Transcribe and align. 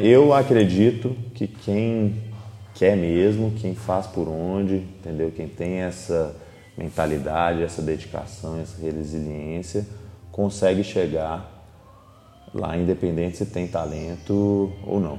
Eu 0.00 0.32
acredito 0.32 1.16
que 1.34 1.48
quem 1.48 2.22
quer 2.74 2.96
mesmo, 2.96 3.50
quem 3.60 3.74
faz 3.74 4.06
por 4.06 4.28
onde, 4.28 4.76
entendeu? 4.76 5.32
Quem 5.34 5.48
tem 5.48 5.80
essa 5.80 6.36
mentalidade, 6.76 7.64
essa 7.64 7.82
dedicação, 7.82 8.60
essa 8.60 8.80
resiliência, 8.80 9.84
consegue 10.30 10.84
chegar 10.84 11.66
lá, 12.54 12.76
independente 12.76 13.38
se 13.38 13.46
tem 13.46 13.66
talento 13.66 14.72
ou 14.86 15.00
não. 15.00 15.18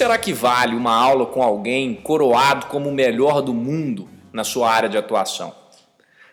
Será 0.00 0.16
que 0.16 0.32
vale 0.32 0.74
uma 0.74 0.94
aula 0.94 1.26
com 1.26 1.42
alguém 1.42 1.94
coroado 1.94 2.68
como 2.68 2.88
o 2.88 2.92
melhor 2.92 3.42
do 3.42 3.52
mundo 3.52 4.08
na 4.32 4.42
sua 4.42 4.70
área 4.70 4.88
de 4.88 4.96
atuação? 4.96 5.54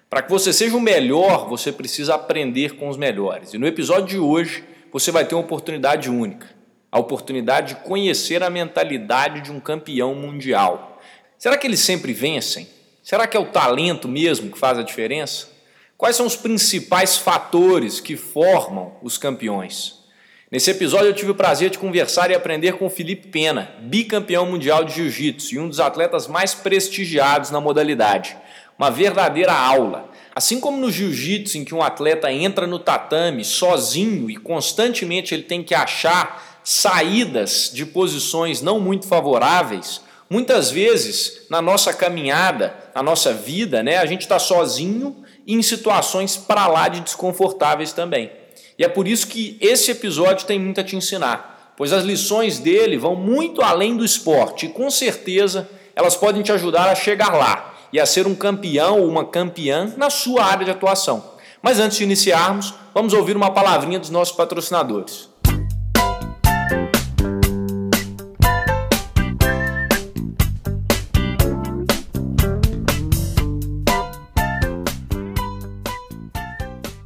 Para 0.09 0.21
que 0.21 0.31
você 0.31 0.53
seja 0.53 0.77
o 0.77 0.79
melhor, 0.79 1.49
você 1.49 1.69
precisa 1.69 2.15
aprender 2.15 2.77
com 2.77 2.87
os 2.87 2.95
melhores. 2.95 3.53
E 3.53 3.57
no 3.57 3.67
episódio 3.67 4.07
de 4.07 4.19
hoje, 4.19 4.63
você 4.89 5.11
vai 5.11 5.25
ter 5.25 5.35
uma 5.35 5.43
oportunidade 5.43 6.09
única 6.09 6.55
a 6.89 6.97
oportunidade 6.97 7.75
de 7.75 7.81
conhecer 7.81 8.41
a 8.41 8.49
mentalidade 8.49 9.41
de 9.41 9.51
um 9.51 9.59
campeão 9.59 10.15
mundial. 10.15 11.01
Será 11.37 11.57
que 11.57 11.67
eles 11.67 11.81
sempre 11.81 12.13
vencem? 12.13 12.69
Será 13.03 13.27
que 13.27 13.35
é 13.35 13.39
o 13.39 13.47
talento 13.47 14.07
mesmo 14.07 14.49
que 14.49 14.57
faz 14.57 14.79
a 14.79 14.81
diferença? 14.81 15.49
Quais 15.97 16.15
são 16.15 16.25
os 16.25 16.37
principais 16.37 17.17
fatores 17.17 17.99
que 17.99 18.15
formam 18.15 18.93
os 19.01 19.17
campeões? 19.17 20.06
Nesse 20.49 20.71
episódio 20.71 21.07
eu 21.07 21.13
tive 21.13 21.31
o 21.31 21.35
prazer 21.35 21.69
de 21.69 21.77
conversar 21.77 22.31
e 22.31 22.33
aprender 22.33 22.77
com 22.77 22.89
Felipe 22.89 23.27
Pena, 23.27 23.69
bicampeão 23.81 24.45
mundial 24.45 24.85
de 24.85 24.95
jiu-jitsu 24.95 25.55
e 25.55 25.59
um 25.59 25.67
dos 25.67 25.81
atletas 25.81 26.25
mais 26.25 26.53
prestigiados 26.55 27.51
na 27.51 27.59
modalidade. 27.59 28.37
Uma 28.79 28.89
verdadeira 28.89 29.51
aula. 29.51 30.09
Assim 30.33 30.61
como 30.61 30.77
no 30.77 30.89
jiu-jitsu, 30.89 31.57
em 31.57 31.65
que 31.65 31.75
um 31.75 31.83
atleta 31.83 32.31
entra 32.31 32.65
no 32.65 32.79
tatame 32.79 33.43
sozinho 33.43 34.29
e 34.29 34.37
constantemente 34.37 35.33
ele 35.33 35.43
tem 35.43 35.61
que 35.61 35.75
achar 35.75 36.61
saídas 36.63 37.69
de 37.73 37.85
posições 37.85 38.61
não 38.61 38.79
muito 38.79 39.05
favoráveis, 39.05 39.99
muitas 40.29 40.71
vezes 40.71 41.41
na 41.49 41.61
nossa 41.61 41.93
caminhada, 41.93 42.73
na 42.95 43.03
nossa 43.03 43.33
vida, 43.33 43.83
né, 43.83 43.97
a 43.97 44.05
gente 44.05 44.21
está 44.21 44.39
sozinho 44.39 45.25
e 45.45 45.55
em 45.55 45.61
situações 45.61 46.37
para 46.37 46.67
lá 46.67 46.87
de 46.87 47.01
desconfortáveis 47.01 47.91
também. 47.91 48.31
E 48.77 48.83
é 48.83 48.87
por 48.87 49.07
isso 49.07 49.27
que 49.27 49.57
esse 49.59 49.91
episódio 49.91 50.45
tem 50.45 50.59
muito 50.59 50.79
a 50.79 50.83
te 50.83 50.95
ensinar, 50.95 51.73
pois 51.75 51.91
as 51.91 52.03
lições 52.03 52.59
dele 52.59 52.97
vão 52.97 53.15
muito 53.15 53.61
além 53.61 53.97
do 53.97 54.05
esporte 54.05 54.67
e 54.67 54.69
com 54.69 54.89
certeza 54.89 55.69
elas 55.95 56.15
podem 56.15 56.43
te 56.43 56.51
ajudar 56.51 56.89
a 56.89 56.95
chegar 56.95 57.33
lá 57.33 57.73
e 57.91 57.99
a 57.99 58.05
ser 58.05 58.27
um 58.27 58.35
campeão 58.35 58.99
ou 58.99 59.07
uma 59.07 59.25
campeã 59.25 59.93
na 59.97 60.09
sua 60.09 60.43
área 60.43 60.65
de 60.65 60.71
atuação. 60.71 61.23
Mas 61.61 61.79
antes 61.79 61.97
de 61.97 62.03
iniciarmos, 62.03 62.73
vamos 62.93 63.13
ouvir 63.13 63.35
uma 63.35 63.51
palavrinha 63.51 63.99
dos 63.99 64.11
nossos 64.11 64.35
patrocinadores. 64.35 65.27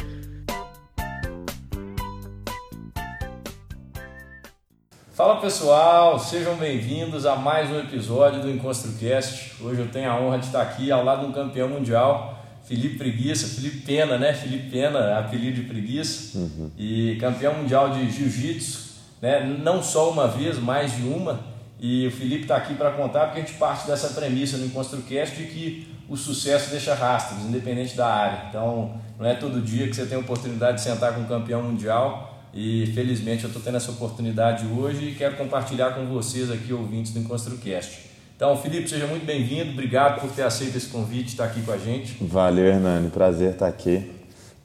Fala 5.30 5.42
pessoal, 5.42 6.18
sejam 6.18 6.56
bem-vindos 6.56 7.24
a 7.24 7.36
mais 7.36 7.70
um 7.70 7.78
episódio 7.78 8.42
do 8.42 8.50
EnconstruCast. 8.50 9.62
Hoje 9.62 9.80
eu 9.80 9.88
tenho 9.88 10.10
a 10.10 10.20
honra 10.20 10.40
de 10.40 10.48
estar 10.48 10.60
aqui 10.60 10.92
ao 10.92 11.04
lado 11.04 11.22
de 11.22 11.28
um 11.28 11.32
campeão 11.32 11.70
mundial, 11.70 12.44
Felipe 12.64 12.98
Preguiça, 12.98 13.48
Felipe 13.48 13.82
Pena, 13.82 14.18
né? 14.18 14.34
Felipe 14.34 14.72
Pena, 14.72 15.20
apelido 15.20 15.62
de 15.62 15.68
Preguiça, 15.70 16.36
uhum. 16.36 16.72
e 16.76 17.16
campeão 17.22 17.54
mundial 17.54 17.92
de 17.92 18.10
Jiu-Jitsu, 18.10 18.96
né? 19.22 19.46
Não 19.64 19.84
só 19.84 20.10
uma 20.10 20.28
vez, 20.28 20.58
mais 20.58 20.96
de 20.96 21.04
uma. 21.04 21.40
E 21.80 22.08
o 22.08 22.12
Felipe 22.12 22.42
está 22.42 22.56
aqui 22.56 22.74
para 22.74 22.90
contar 22.90 23.28
porque 23.28 23.42
a 23.42 23.46
gente 23.46 23.54
parte 23.54 23.86
dessa 23.86 24.20
premissa 24.20 24.58
no 24.58 24.66
EnconstruCast 24.66 25.36
de 25.36 25.44
que 25.44 25.96
o 26.10 26.18
sucesso 26.18 26.72
deixa 26.72 26.96
rastros, 26.96 27.44
independente 27.44 27.96
da 27.96 28.08
área. 28.08 28.46
Então, 28.50 29.00
não 29.20 29.28
é 29.28 29.36
todo 29.36 29.62
dia 29.62 29.88
que 29.88 29.96
você 29.96 30.08
tem 30.08 30.18
a 30.18 30.22
oportunidade 30.22 30.78
de 30.78 30.84
sentar 30.84 31.14
com 31.14 31.22
um 31.22 31.26
campeão 31.26 31.62
mundial 31.62 32.29
e 32.54 32.88
felizmente 32.94 33.44
eu 33.44 33.48
estou 33.48 33.62
tendo 33.62 33.78
essa 33.78 33.92
oportunidade 33.92 34.66
hoje 34.66 35.10
e 35.10 35.16
quero 35.16 35.38
compartilhar 35.38 35.92
com 35.92 36.06
vocês 36.06 36.50
aqui, 36.52 36.74
ouvintes 36.74 37.14
do 37.14 37.20
EnconstruCast. 37.20 38.10
Então, 38.36 38.56
Felipe, 38.56 38.90
seja 38.90 39.06
muito 39.06 39.26
bem-vindo, 39.26 39.72
obrigado 39.72 40.22
por 40.22 40.32
ter 40.32 40.44
aceito 40.44 40.78
esse 40.78 40.88
convite, 40.88 41.30
estar 41.30 41.46
aqui 41.46 41.62
com 41.62 41.72
a 41.72 41.78
gente. 41.78 42.16
Valeu, 42.22 42.66
Hernani, 42.66 43.10
prazer 43.10 43.52
estar 43.52 43.68
aqui. 43.68 44.10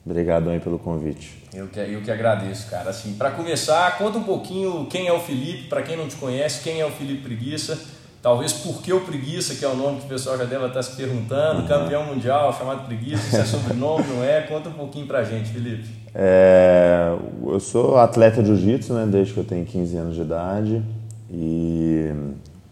Obrigado 0.05 0.49
aí 0.49 0.59
pelo 0.59 0.79
convite. 0.79 1.43
Eu 1.53 1.67
que, 1.67 1.79
eu 1.79 2.01
que 2.01 2.11
agradeço, 2.11 2.69
cara. 2.69 2.91
Assim, 2.91 3.15
para 3.15 3.31
começar, 3.31 3.97
conta 3.97 4.17
um 4.17 4.23
pouquinho 4.23 4.85
quem 4.85 5.07
é 5.07 5.13
o 5.13 5.19
Felipe, 5.19 5.67
para 5.67 5.81
quem 5.81 5.97
não 5.97 6.07
te 6.07 6.15
conhece, 6.15 6.63
quem 6.63 6.79
é 6.79 6.85
o 6.85 6.91
Felipe 6.91 7.23
Preguiça, 7.23 7.77
talvez 8.21 8.53
por 8.53 8.81
que 8.81 8.93
o 8.93 9.01
Preguiça, 9.01 9.55
que 9.55 9.65
é 9.65 9.67
o 9.67 9.75
nome 9.75 9.99
que 9.99 10.05
o 10.05 10.09
pessoal 10.09 10.37
já 10.37 10.45
deve 10.45 10.65
estar 10.67 10.83
se 10.83 10.95
perguntando, 10.95 11.61
uhum. 11.61 11.67
campeão 11.67 12.05
mundial 12.05 12.53
chamado 12.57 12.85
Preguiça, 12.85 13.29
se 13.29 13.37
é 13.37 13.45
sobrenome, 13.45 14.05
não 14.07 14.23
é? 14.23 14.41
Conta 14.41 14.69
um 14.69 14.73
pouquinho 14.73 15.07
para 15.07 15.19
a 15.19 15.23
gente, 15.23 15.49
Felipe. 15.49 15.87
É, 16.17 17.13
eu 17.45 17.59
sou 17.59 17.97
atleta 17.97 18.41
de 18.41 18.47
jiu-jitsu 18.47 18.93
né, 18.93 19.05
desde 19.05 19.33
que 19.33 19.39
eu 19.41 19.43
tenho 19.43 19.65
15 19.65 19.97
anos 19.97 20.15
de 20.15 20.21
idade. 20.21 20.81
E 21.29 22.09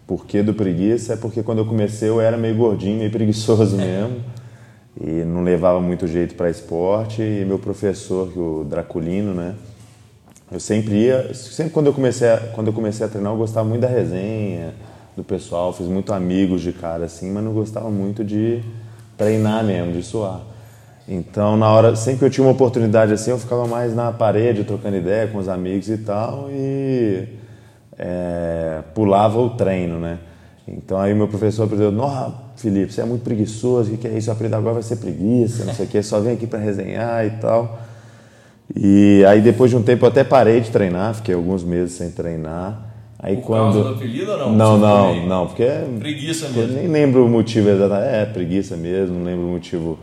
por 0.06 0.24
que 0.24 0.42
do 0.42 0.54
preguiça? 0.54 1.12
É 1.12 1.16
porque 1.16 1.42
quando 1.42 1.58
eu 1.58 1.66
comecei 1.66 2.08
eu 2.08 2.20
era 2.20 2.38
meio 2.38 2.56
gordinho, 2.56 2.98
meio 2.98 3.10
preguiçoso 3.10 3.76
mesmo. 3.76 4.16
E 4.98 5.24
não 5.24 5.42
levava 5.42 5.80
muito 5.80 6.06
jeito 6.06 6.34
para 6.34 6.48
esporte. 6.48 7.20
E 7.20 7.44
meu 7.44 7.58
professor, 7.58 8.32
o 8.36 8.64
Draculino, 8.64 9.34
né? 9.34 9.54
Eu 10.50 10.60
sempre 10.60 10.94
ia, 10.94 11.34
sempre 11.34 11.72
quando 11.72 11.86
eu 11.86 11.92
comecei 11.92 12.28
a, 12.28 12.38
quando 12.38 12.68
eu 12.68 12.72
comecei 12.72 13.04
a 13.04 13.08
treinar, 13.08 13.32
eu 13.32 13.36
gostava 13.36 13.68
muito 13.68 13.80
da 13.80 13.88
resenha, 13.88 14.74
do 15.16 15.24
pessoal, 15.24 15.72
fiz 15.72 15.86
muito 15.86 16.12
amigos 16.12 16.60
de 16.60 16.72
cara 16.72 17.06
assim, 17.06 17.30
mas 17.32 17.42
não 17.42 17.52
gostava 17.52 17.90
muito 17.90 18.22
de 18.22 18.62
treinar 19.16 19.64
mesmo, 19.64 19.92
de 19.92 20.02
suar. 20.02 20.53
Então, 21.06 21.56
na 21.56 21.70
hora, 21.70 21.94
sempre 21.96 22.20
que 22.20 22.24
eu 22.24 22.30
tinha 22.30 22.46
uma 22.46 22.52
oportunidade 22.52 23.12
assim, 23.12 23.30
eu 23.30 23.38
ficava 23.38 23.66
mais 23.66 23.94
na 23.94 24.10
parede, 24.10 24.64
trocando 24.64 24.96
ideia 24.96 25.26
com 25.26 25.38
os 25.38 25.48
amigos 25.48 25.88
e 25.88 25.98
tal, 25.98 26.48
e 26.50 27.28
é, 27.98 28.80
pulava 28.94 29.38
o 29.38 29.50
treino, 29.50 29.98
né? 29.98 30.18
Então 30.66 30.98
aí 30.98 31.14
meu 31.14 31.28
professor 31.28 31.64
aprendeu, 31.64 31.92
nossa, 31.92 32.32
Felipe, 32.56 32.90
você 32.92 33.02
é 33.02 33.04
muito 33.04 33.22
preguiçoso, 33.22 33.92
o 33.92 33.98
que 33.98 34.08
é 34.08 34.16
isso? 34.16 34.30
Aprender 34.30 34.56
agora 34.56 34.74
vai 34.74 34.82
ser 34.82 34.96
preguiça, 34.96 35.64
não 35.64 35.74
sei 35.74 35.84
o 35.84 35.88
que, 35.88 36.02
só 36.02 36.20
vem 36.20 36.32
aqui 36.32 36.46
para 36.46 36.58
resenhar 36.58 37.26
e 37.26 37.30
tal. 37.32 37.80
E 38.74 39.22
aí 39.28 39.42
depois 39.42 39.70
de 39.70 39.76
um 39.76 39.82
tempo 39.82 40.06
eu 40.06 40.08
até 40.08 40.24
parei 40.24 40.60
de 40.62 40.70
treinar, 40.70 41.14
fiquei 41.14 41.34
alguns 41.34 41.62
meses 41.62 41.96
sem 41.96 42.10
treinar. 42.10 42.80
Aí 43.18 43.36
Por 43.36 43.44
quando... 43.44 43.74
causa 43.74 43.82
do 43.90 43.94
apelido 43.94 44.32
ou 44.32 44.38
não? 44.38 44.52
Não, 44.52 44.78
não, 44.78 45.26
não, 45.26 45.46
porque 45.46 45.66
Preguiça 45.98 46.46
eu 46.46 46.52
mesmo. 46.52 46.76
nem 46.76 46.88
lembro 46.88 47.26
o 47.26 47.28
motivo 47.28 47.68
exatamente. 47.68 48.08
É, 48.08 48.24
preguiça 48.24 48.76
mesmo, 48.76 49.18
não 49.18 49.24
lembro 49.24 49.46
o 49.46 49.50
motivo 49.50 49.98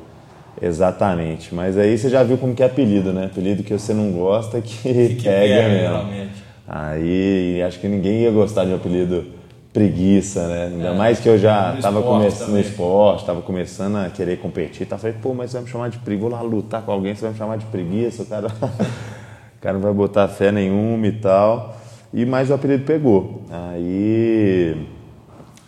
exatamente. 0.62 1.54
Mas 1.54 1.78
aí 1.78 1.98
você 1.98 2.10
já 2.10 2.24
viu 2.24 2.38
como 2.38 2.54
que 2.54 2.64
é 2.64 2.66
apelido, 2.66 3.12
né? 3.12 3.26
Apelido 3.26 3.64
que 3.64 3.74
você 3.74 3.94
não 3.94 4.12
gosta 4.12 4.62
que, 4.62 5.16
Que 5.16 5.24
pega 5.24 5.70
pega, 5.70 6.04
mesmo. 6.04 6.32
Aí 6.68 7.62
acho 7.64 7.80
que 7.80 7.88
ninguém 7.88 8.22
ia 8.22 8.32
gostar 8.32 8.66
de 8.66 8.72
um 8.72 8.76
apelido 8.76 9.26
preguiça, 9.74 10.48
né? 10.48 10.66
Ainda 10.66 10.94
mais 10.94 11.20
que 11.20 11.30
eu 11.30 11.38
já 11.38 11.76
estava 11.76 12.02
começando 12.02 12.50
no 12.50 12.60
esporte, 12.60 13.22
estava 13.22 13.42
começando 13.42 13.98
a 13.98 14.10
querer 14.10 14.38
competir. 14.38 14.86
Tá? 14.86 14.98
Falei, 14.98 15.16
pô, 15.22 15.34
mas 15.34 15.52
você 15.52 15.58
vai 15.58 15.64
me 15.64 15.70
chamar 15.70 15.90
de 15.90 15.98
preguiça, 16.00 16.30
vou 16.30 16.38
lá 16.38 16.42
lutar 16.42 16.82
com 16.82 16.92
alguém, 16.92 17.16
você 17.16 17.22
vai 17.22 17.32
me 17.32 17.38
chamar 17.38 17.58
de 17.58 17.66
preguiça, 17.66 18.24
o 18.24 18.26
cara, 18.26 18.48
o 19.58 19.62
cara 19.62 19.74
não 19.74 19.82
vai 19.82 19.94
botar 19.94 20.28
fé 20.28 20.52
nenhuma 20.52 21.08
e 21.08 21.14
tal. 21.14 21.78
E 22.14 22.26
mais 22.26 22.50
o 22.50 22.54
apelido 22.54 22.84
pegou. 22.84 23.44
Aí 23.50 24.76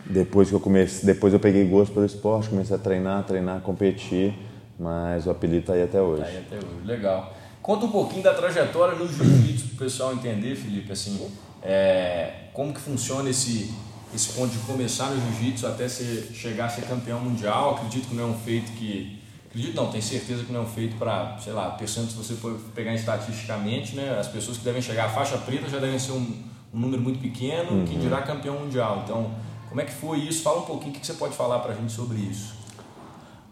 depois 0.05 0.49
que 0.49 0.55
eu 0.55 0.59
comecei, 0.59 1.05
depois 1.05 1.33
eu 1.33 1.39
peguei 1.39 1.65
gosto 1.65 1.93
pelo 1.93 2.05
esporte, 2.05 2.49
comecei 2.49 2.75
a 2.75 2.79
treinar, 2.79 3.23
treinar, 3.23 3.61
competir, 3.61 4.33
mas 4.79 5.25
o 5.27 5.31
apelido 5.31 5.67
tá 5.67 5.73
aí 5.73 5.83
até 5.83 6.01
hoje. 6.01 6.21
Tá 6.21 6.27
aí 6.27 6.37
até 6.37 6.55
hoje, 6.55 6.85
legal. 6.85 7.33
Conta 7.61 7.85
um 7.85 7.91
pouquinho 7.91 8.23
da 8.23 8.33
trajetória 8.33 8.95
no 8.95 9.07
jiu-jitsu 9.07 9.67
para 9.67 9.75
o 9.75 9.77
pessoal 9.77 10.13
entender, 10.13 10.55
Felipe, 10.55 10.91
assim, 10.91 11.29
é, 11.61 12.47
como 12.51 12.73
que 12.73 12.81
funciona 12.81 13.29
esse, 13.29 13.73
esse 14.13 14.33
ponto 14.33 14.51
de 14.51 14.57
começar 14.59 15.05
no 15.05 15.21
jiu-jitsu 15.21 15.65
até 15.65 15.87
você 15.87 16.27
chegar 16.33 16.65
a 16.65 16.69
ser 16.69 16.81
campeão 16.81 17.19
mundial. 17.21 17.75
Acredito 17.75 18.09
que 18.09 18.15
não 18.15 18.23
é 18.23 18.27
um 18.27 18.37
feito 18.37 18.71
que. 18.73 19.19
Acredito 19.47 19.75
não, 19.75 19.89
tenho 19.89 20.03
certeza 20.03 20.43
que 20.43 20.51
não 20.51 20.61
é 20.61 20.63
um 20.63 20.67
feito 20.67 20.97
para, 20.97 21.37
sei 21.37 21.53
lá, 21.53 21.69
pensando 21.71 22.09
se 22.09 22.17
você 22.17 22.33
for 22.33 22.59
pegar 22.75 22.93
estatisticamente, 22.95 23.95
né? 23.95 24.17
As 24.19 24.27
pessoas 24.27 24.57
que 24.57 24.63
devem 24.63 24.81
chegar 24.81 25.05
à 25.05 25.09
faixa 25.09 25.37
preta 25.37 25.69
já 25.69 25.77
devem 25.77 25.99
ser 25.99 26.11
um, 26.11 26.43
um 26.73 26.79
número 26.79 27.01
muito 27.01 27.19
pequeno, 27.19 27.85
que 27.85 27.95
dirá 27.95 28.23
campeão 28.23 28.59
mundial. 28.59 29.03
Então, 29.03 29.31
como 29.69 29.79
é 29.79 29.85
que 29.85 29.93
foi 29.93 30.17
isso? 30.19 30.41
Fala 30.41 30.59
um 30.59 30.65
pouquinho 30.65 30.95
o 30.95 30.99
que 30.99 31.05
você 31.05 31.13
pode 31.13 31.35
falar 31.35 31.59
para 31.59 31.73
a 31.73 31.75
gente 31.75 31.93
sobre 31.93 32.17
isso. 32.17 32.62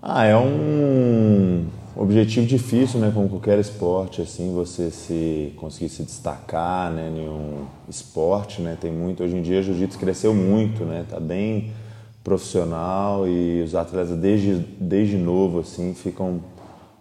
Ah, 0.04 0.26
é 0.26 0.36
um 0.36 1.68
objetivo 1.96 2.48
difícil, 2.48 3.00
né? 3.00 3.12
Como 3.14 3.30
qualquer 3.30 3.60
esporte, 3.60 4.20
assim, 4.20 4.52
você 4.52 4.90
se 4.90 5.54
conseguir 5.58 5.90
se 5.90 6.02
destacar, 6.02 6.92
né? 6.92 7.08
Em 7.16 7.30
um 7.30 7.68
esporte, 7.88 8.64
né? 8.64 8.76
Tem 8.82 8.92
muito. 8.92 9.24
Hoje 9.24 9.38
em 9.38 9.44
dia, 9.44 9.60
o 9.60 9.64
jiu-jitsu 9.64 10.00
cresceu 10.00 10.34
muito, 10.34 10.84
né? 10.86 11.06
Tá 11.08 11.20
bem 11.20 11.72
profissional 12.24 13.28
e 13.28 13.62
os 13.62 13.76
atletas 13.76 14.18
desde 14.18 14.56
desde 14.80 15.18
novo, 15.18 15.60
assim, 15.60 15.94
ficam 15.94 16.42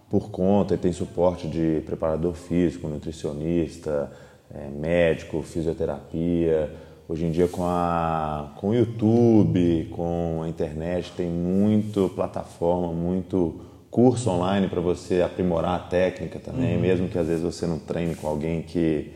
por 0.07 0.29
conta 0.29 0.75
e 0.75 0.77
tem 0.77 0.93
suporte 0.93 1.47
de 1.47 1.81
preparador 1.83 2.33
físico, 2.35 2.87
nutricionista, 2.87 4.11
eh, 4.53 4.69
médico, 4.79 5.41
fisioterapia. 5.41 6.69
Hoje 7.11 7.25
em 7.25 7.31
dia 7.31 7.49
com 7.49 7.65
a 7.65 8.53
com 8.55 8.69
o 8.69 8.73
YouTube, 8.73 9.89
com 9.91 10.43
a 10.45 10.47
internet 10.47 11.11
tem 11.11 11.27
muito 11.27 12.07
plataforma, 12.15 12.93
muito 12.93 13.59
curso 13.89 14.29
online 14.29 14.69
para 14.69 14.79
você 14.79 15.21
aprimorar 15.21 15.75
a 15.75 15.79
técnica 15.79 16.39
também, 16.39 16.79
mesmo 16.79 17.09
que 17.09 17.19
às 17.19 17.27
vezes 17.27 17.43
você 17.43 17.67
não 17.67 17.77
treine 17.77 18.15
com 18.15 18.29
alguém 18.29 18.61
que 18.61 19.11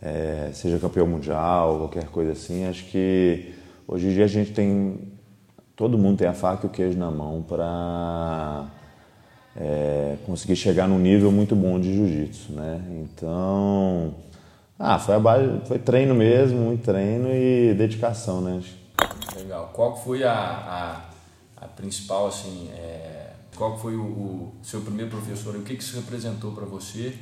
eh, 0.00 0.50
seja 0.52 0.78
campeão 0.78 1.04
mundial, 1.04 1.78
qualquer 1.78 2.04
coisa 2.10 2.30
assim. 2.30 2.64
Acho 2.66 2.84
que 2.84 3.54
hoje 3.88 4.06
em 4.06 4.10
dia 4.12 4.24
a 4.24 4.28
gente 4.28 4.52
tem 4.52 4.96
todo 5.74 5.98
mundo 5.98 6.18
tem 6.18 6.28
a 6.28 6.32
faca 6.32 6.64
e 6.64 6.70
o 6.70 6.72
queijo 6.72 6.96
na 6.96 7.10
mão 7.10 7.42
para 7.42 8.66
é, 9.56 10.14
conseguir 10.24 10.54
chegar 10.54 10.86
num 10.86 11.00
nível 11.00 11.32
muito 11.32 11.56
bom 11.56 11.80
de 11.80 11.92
jiu-jitsu, 11.92 12.52
né? 12.52 12.80
Então, 13.02 14.14
ah, 14.82 14.98
foi 14.98 15.14
a 15.14 15.20
base, 15.20 15.60
foi 15.66 15.78
treino 15.78 16.14
mesmo, 16.14 16.58
muito 16.58 16.82
treino 16.82 17.28
e 17.28 17.74
dedicação, 17.74 18.40
né? 18.40 18.62
Legal. 19.36 19.70
Qual 19.74 19.94
foi 19.94 20.24
a, 20.24 20.32
a, 20.32 21.64
a 21.64 21.68
principal, 21.68 22.28
assim, 22.28 22.70
é, 22.72 23.32
qual 23.54 23.78
foi 23.78 23.94
o, 23.94 24.00
o 24.00 24.52
seu 24.62 24.80
primeiro 24.80 25.10
professor? 25.10 25.54
O 25.54 25.60
que 25.60 25.76
que 25.76 25.82
isso 25.82 25.96
representou 25.96 26.52
para 26.52 26.64
você? 26.64 27.14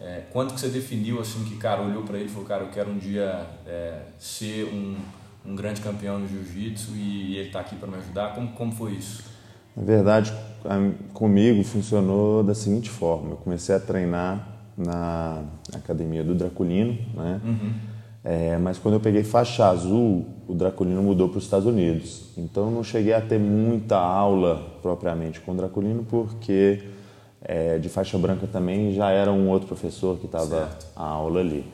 É, 0.00 0.22
quando 0.32 0.54
que 0.54 0.60
você 0.60 0.68
definiu, 0.68 1.20
assim, 1.20 1.42
que, 1.44 1.56
cara, 1.56 1.82
olhou 1.82 2.04
para 2.04 2.16
ele 2.16 2.26
e 2.26 2.28
falou, 2.28 2.46
cara, 2.46 2.62
eu 2.62 2.70
quero 2.70 2.92
um 2.92 2.98
dia 2.98 3.44
é, 3.66 4.02
ser 4.16 4.66
um, 4.66 4.96
um 5.44 5.56
grande 5.56 5.80
campeão 5.80 6.20
no 6.20 6.28
jiu-jitsu 6.28 6.92
e 6.94 7.38
ele 7.38 7.48
está 7.48 7.58
aqui 7.58 7.74
para 7.74 7.88
me 7.88 7.96
ajudar? 7.96 8.36
Como, 8.36 8.52
como 8.52 8.70
foi 8.70 8.92
isso? 8.92 9.24
Na 9.76 9.82
verdade, 9.82 10.32
comigo 11.12 11.64
funcionou 11.64 12.44
da 12.44 12.54
seguinte 12.54 12.88
forma: 12.88 13.30
eu 13.32 13.36
comecei 13.36 13.74
a 13.74 13.80
treinar 13.80 14.53
na 14.76 15.42
academia 15.72 16.24
do 16.24 16.34
Draculino, 16.34 16.98
né? 17.14 17.40
É, 18.24 18.56
mas 18.56 18.78
quando 18.78 18.94
eu 18.94 19.00
peguei 19.00 19.22
faixa 19.22 19.66
azul, 19.66 20.24
o 20.48 20.54
Draculino 20.54 21.02
mudou 21.02 21.28
para 21.28 21.38
os 21.38 21.44
Estados 21.44 21.66
Unidos. 21.66 22.32
Então 22.38 22.64
eu 22.64 22.70
não 22.70 22.82
cheguei 22.82 23.12
a 23.12 23.20
ter 23.20 23.38
muita 23.38 23.98
aula 23.98 24.62
propriamente 24.80 25.40
com 25.40 25.52
o 25.52 25.54
Draculino, 25.54 26.04
porque 26.08 26.82
é, 27.42 27.78
de 27.78 27.90
faixa 27.90 28.16
branca 28.16 28.46
também 28.46 28.94
já 28.94 29.10
era 29.10 29.30
um 29.30 29.50
outro 29.50 29.68
professor 29.68 30.16
que 30.16 30.24
estava 30.24 30.70
a 30.96 31.04
aula 31.04 31.40
ali. 31.40 31.66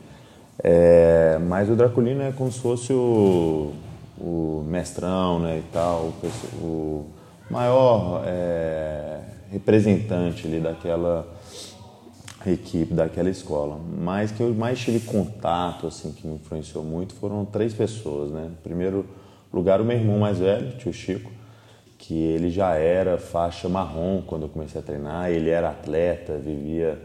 É, 0.61 1.39
mas 1.47 1.69
o 1.69 1.75
Draculino 1.75 2.21
é 2.21 2.33
como 2.33 2.51
se 2.51 2.59
fosse 2.59 2.91
o, 2.91 3.71
o 4.19 4.65
mestrão 4.67 5.39
né, 5.39 5.59
e 5.59 5.71
tal, 5.71 6.13
o, 6.61 6.65
o 6.65 7.05
maior 7.49 8.23
é, 8.25 9.19
representante 9.49 10.45
ali 10.45 10.59
daquela 10.59 11.25
equipe, 12.49 12.93
daquela 12.93 13.29
escola. 13.29 13.79
Mas 13.99 14.31
que 14.31 14.41
eu 14.41 14.53
mais 14.53 14.79
tive 14.79 14.99
contato, 15.01 15.87
assim, 15.87 16.11
que 16.11 16.25
me 16.27 16.35
influenciou 16.35 16.83
muito, 16.83 17.13
foram 17.13 17.45
três 17.45 17.73
pessoas, 17.73 18.31
né? 18.31 18.49
Em 18.51 18.63
primeiro 18.63 19.05
lugar, 19.53 19.81
o 19.81 19.85
meu 19.85 19.97
irmão 19.97 20.19
mais 20.19 20.39
velho, 20.39 20.77
tio 20.77 20.93
Chico, 20.93 21.31
que 21.97 22.13
ele 22.13 22.49
já 22.49 22.75
era 22.75 23.17
faixa 23.17 23.69
marrom 23.69 24.21
quando 24.25 24.43
eu 24.43 24.49
comecei 24.49 24.81
a 24.81 24.83
treinar, 24.83 25.29
ele 25.29 25.49
era 25.49 25.69
atleta, 25.69 26.37
vivia 26.37 26.99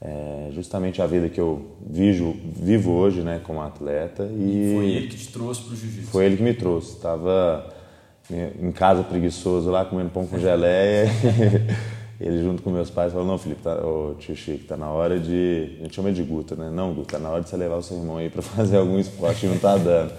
é, 0.00 0.50
justamente 0.52 1.00
a 1.02 1.06
vida 1.06 1.28
que 1.28 1.40
eu 1.40 1.66
vivo, 1.84 2.36
vivo 2.54 2.92
hoje, 2.92 3.22
né, 3.22 3.40
como 3.42 3.60
atleta. 3.60 4.24
E 4.24 4.72
Foi 4.74 4.86
ele 4.90 5.06
que 5.08 5.16
te 5.16 5.32
trouxe 5.32 5.62
para 5.62 5.72
o 5.72 5.76
jiu-jitsu. 5.76 6.10
foi 6.10 6.26
ele 6.26 6.36
que 6.36 6.42
me 6.42 6.54
trouxe. 6.54 6.92
Estava 6.92 7.74
em 8.30 8.72
casa 8.72 9.02
preguiçoso 9.02 9.70
lá, 9.70 9.84
comendo 9.84 10.10
pão 10.10 10.26
com 10.26 10.38
geleia. 10.38 11.06
ele 12.20 12.42
junto 12.42 12.62
com 12.62 12.70
meus 12.70 12.90
pais 12.90 13.12
falou, 13.12 13.26
não, 13.26 13.36
Felipe, 13.38 13.62
tá, 13.62 13.74
ô, 13.84 14.14
tio 14.18 14.34
Chico, 14.34 14.64
tá 14.64 14.76
na 14.76 14.88
hora 14.88 15.18
de... 15.20 15.76
A 15.80 15.82
gente 15.82 15.94
chama 15.94 16.12
de 16.12 16.22
Guto, 16.22 16.56
né? 16.56 16.70
Não, 16.70 16.94
Guto, 16.94 17.12
tá 17.12 17.18
na 17.18 17.28
hora 17.28 17.42
de 17.42 17.48
você 17.48 17.56
levar 17.56 17.76
o 17.76 17.82
seu 17.82 17.98
irmão 17.98 18.16
aí 18.16 18.30
para 18.30 18.40
fazer 18.42 18.78
algum 18.78 18.98
esporte 18.98 19.46
não 19.46 19.58
tá 19.58 19.76
dando. 19.76 20.12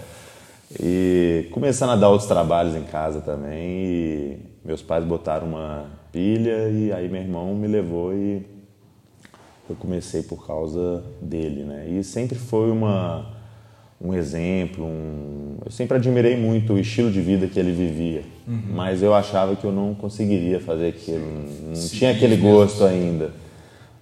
E 0.79 1.47
começando 1.51 1.91
a 1.91 1.95
dar 1.95 2.09
outros 2.09 2.27
trabalhos 2.27 2.75
em 2.75 2.83
casa 2.83 3.21
também. 3.21 3.85
E 3.85 4.39
meus 4.63 4.81
pais 4.81 5.03
botaram 5.05 5.47
uma 5.47 5.85
pilha 6.11 6.69
e 6.69 6.91
aí 6.91 7.07
meu 7.09 7.21
irmão 7.21 7.55
me 7.55 7.67
levou 7.67 8.13
e 8.13 8.45
eu 9.69 9.75
comecei 9.75 10.23
por 10.23 10.45
causa 10.45 11.03
dele, 11.21 11.63
né? 11.63 11.87
E 11.89 12.03
sempre 12.03 12.37
foi 12.37 12.69
uma, 12.69 13.36
um 13.99 14.13
exemplo, 14.13 14.85
um... 14.85 15.57
eu 15.65 15.71
sempre 15.71 15.97
admirei 15.97 16.37
muito 16.37 16.73
o 16.73 16.79
estilo 16.79 17.11
de 17.11 17.19
vida 17.19 17.47
que 17.47 17.59
ele 17.59 17.71
vivia, 17.71 18.21
mas 18.69 19.01
eu 19.01 19.13
achava 19.13 19.55
que 19.55 19.65
eu 19.65 19.71
não 19.71 19.95
conseguiria 19.95 20.59
fazer 20.59 20.89
aquilo, 20.89 21.25
não 21.65 21.89
tinha 21.89 22.11
aquele 22.11 22.37
gosto 22.37 22.83
ainda, 22.83 23.31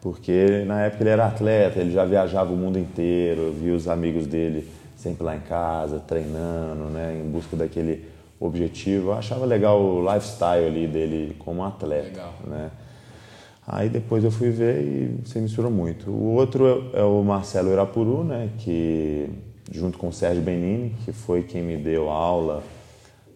porque 0.01 0.63
na 0.65 0.81
época 0.81 1.03
ele 1.03 1.09
era 1.09 1.25
atleta, 1.27 1.79
ele 1.79 1.91
já 1.91 2.03
viajava 2.03 2.51
o 2.51 2.57
mundo 2.57 2.77
inteiro, 2.77 3.43
eu 3.43 3.53
via 3.53 3.73
os 3.73 3.87
amigos 3.87 4.27
dele 4.27 4.67
sempre 4.97 5.23
lá 5.23 5.35
em 5.35 5.41
casa, 5.41 5.99
treinando, 5.99 6.85
né, 6.85 7.21
em 7.23 7.29
busca 7.29 7.55
daquele 7.55 8.05
objetivo, 8.39 9.09
eu 9.09 9.13
achava 9.13 9.45
legal 9.45 9.81
o 9.81 10.01
lifestyle 10.01 10.65
ali 10.65 10.87
dele 10.87 11.35
como 11.39 11.63
atleta, 11.63 12.07
Legal. 12.07 12.33
né? 12.45 12.71
Aí 13.67 13.89
depois 13.89 14.23
eu 14.23 14.29
fui 14.29 14.51
ver 14.51 14.79
e 14.81 15.27
se 15.27 15.39
misturou 15.39 15.71
muito. 15.71 16.11
O 16.11 16.33
outro 16.33 16.91
é, 16.93 16.99
é 16.99 17.03
o 17.03 17.23
Marcelo 17.23 17.71
Irapuru, 17.71 18.23
né, 18.23 18.49
que 18.59 19.29
junto 19.71 19.97
com 19.97 20.09
o 20.09 20.13
Sérgio 20.13 20.41
Benini, 20.41 20.95
que 21.03 21.11
foi 21.11 21.43
quem 21.43 21.63
me 21.63 21.77
deu 21.77 22.09
aula 22.09 22.63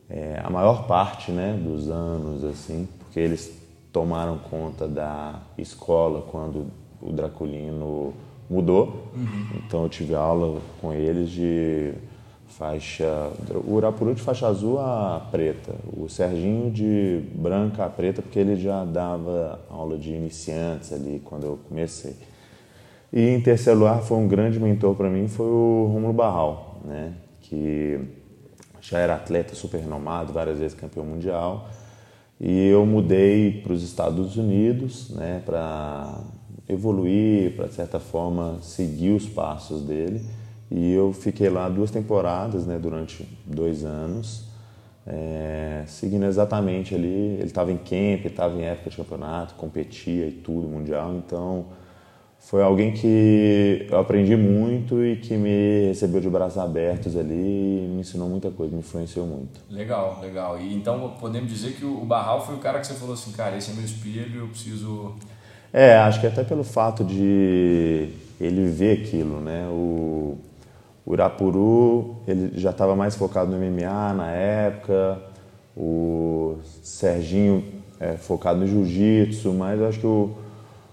é, 0.09 0.41
a 0.43 0.49
maior 0.49 0.87
parte, 0.87 1.31
né, 1.31 1.53
dos 1.63 1.89
anos 1.89 2.43
assim, 2.43 2.87
porque 2.97 3.19
eles 3.19 3.51
tomaram 3.93 4.37
conta 4.37 4.87
da 4.87 5.39
escola 5.57 6.21
quando 6.21 6.67
o 7.01 7.11
Draculino 7.11 8.13
mudou. 8.49 9.11
Então 9.57 9.83
eu 9.83 9.89
tive 9.89 10.15
aula 10.15 10.59
com 10.81 10.91
eles 10.91 11.29
de 11.29 11.93
faixa 12.47 13.31
o 13.65 13.75
Urapuru 13.75 14.15
de 14.15 14.21
faixa 14.21 14.47
azul 14.47 14.79
a 14.79 15.27
preta, 15.31 15.75
o 15.95 16.09
Serginho 16.09 16.71
de 16.71 17.21
branca 17.35 17.85
a 17.85 17.89
preta 17.89 18.21
porque 18.21 18.39
ele 18.39 18.55
já 18.55 18.83
dava 18.83 19.59
aula 19.69 19.97
de 19.97 20.11
iniciantes 20.11 20.91
ali 20.91 21.21
quando 21.23 21.43
eu 21.45 21.59
comecei. 21.69 22.15
E 23.11 23.21
em 23.29 23.41
terceiro 23.41 23.79
lugar 23.79 24.01
foi 24.01 24.17
um 24.17 24.27
grande 24.27 24.59
mentor 24.59 24.95
para 24.95 25.09
mim 25.09 25.27
foi 25.27 25.47
o 25.47 25.89
Romulo 25.91 26.13
Barral, 26.13 26.79
né, 26.85 27.13
que 27.41 27.99
já 28.81 28.99
era 28.99 29.15
atleta 29.15 29.55
super 29.55 29.79
renomado, 29.79 30.31
várias 30.31 30.59
vezes 30.59 30.77
campeão 30.77 31.05
mundial. 31.05 31.69
E 32.39 32.67
eu 32.67 32.85
mudei 32.85 33.61
para 33.61 33.73
os 33.73 33.83
Estados 33.83 34.37
Unidos, 34.37 35.09
né, 35.09 35.41
para 35.45 36.21
evoluir, 36.67 37.55
para 37.55 37.67
de 37.67 37.73
certa 37.73 37.99
forma 37.99 38.59
seguir 38.61 39.11
os 39.11 39.27
passos 39.27 39.81
dele. 39.81 40.21
E 40.71 40.93
eu 40.93 41.11
fiquei 41.11 41.49
lá 41.49 41.67
duas 41.67 41.91
temporadas, 41.91 42.65
né, 42.65 42.77
durante 42.79 43.27
dois 43.45 43.83
anos, 43.83 44.45
é, 45.05 45.83
seguindo 45.87 46.25
exatamente 46.25 46.93
ali. 46.93 47.07
Ele 47.07 47.45
estava 47.45 47.71
em 47.71 47.77
camp, 47.77 48.25
estava 48.25 48.55
em 48.55 48.63
época 48.63 48.89
de 48.91 48.95
campeonato, 48.95 49.55
competia 49.55 50.27
e 50.27 50.31
tudo, 50.31 50.67
mundial. 50.67 51.13
Então, 51.15 51.65
foi 52.39 52.63
alguém 52.63 52.91
que 52.91 53.87
eu 53.91 53.99
aprendi 53.99 54.35
muito 54.35 55.03
e 55.03 55.17
que 55.17 55.35
me 55.37 55.87
recebeu 55.87 56.19
de 56.19 56.29
braços 56.29 56.57
abertos 56.57 57.15
ali 57.15 57.33
e 57.33 57.87
me 57.87 58.01
ensinou 58.01 58.27
muita 58.27 58.49
coisa, 58.49 58.73
me 58.73 58.79
influenciou 58.79 59.27
muito. 59.27 59.59
Legal, 59.69 60.19
legal. 60.21 60.59
E 60.59 60.73
então 60.73 61.15
podemos 61.19 61.51
dizer 61.51 61.73
que 61.73 61.85
o 61.85 62.03
Barral 62.05 62.43
foi 62.43 62.55
o 62.55 62.59
cara 62.59 62.79
que 62.79 62.87
você 62.87 62.95
falou 62.95 63.13
assim, 63.13 63.31
cara, 63.33 63.57
esse 63.57 63.69
é 63.69 63.73
meu 63.75 63.83
espelho, 63.83 64.39
eu 64.39 64.47
preciso. 64.47 65.15
É, 65.71 65.97
acho 65.97 66.19
que 66.19 66.25
até 66.25 66.43
pelo 66.43 66.63
fato 66.63 67.03
de 67.03 68.09
ele 68.41 68.65
ver 68.65 69.03
aquilo, 69.03 69.39
né? 69.41 69.67
O, 69.69 70.37
o 71.05 71.13
Irapuru, 71.13 72.15
ele 72.27 72.57
já 72.57 72.71
estava 72.71 72.95
mais 72.95 73.15
focado 73.15 73.51
no 73.51 73.57
MMA 73.57 74.13
na 74.13 74.31
época, 74.31 75.21
o 75.77 76.57
Serginho 76.81 77.63
é, 77.99 78.13
focado 78.13 78.59
no 78.59 78.65
jiu-jitsu, 78.65 79.53
mas 79.53 79.79
eu 79.79 79.87
acho 79.87 79.99
que 79.99 80.07
o 80.07 80.35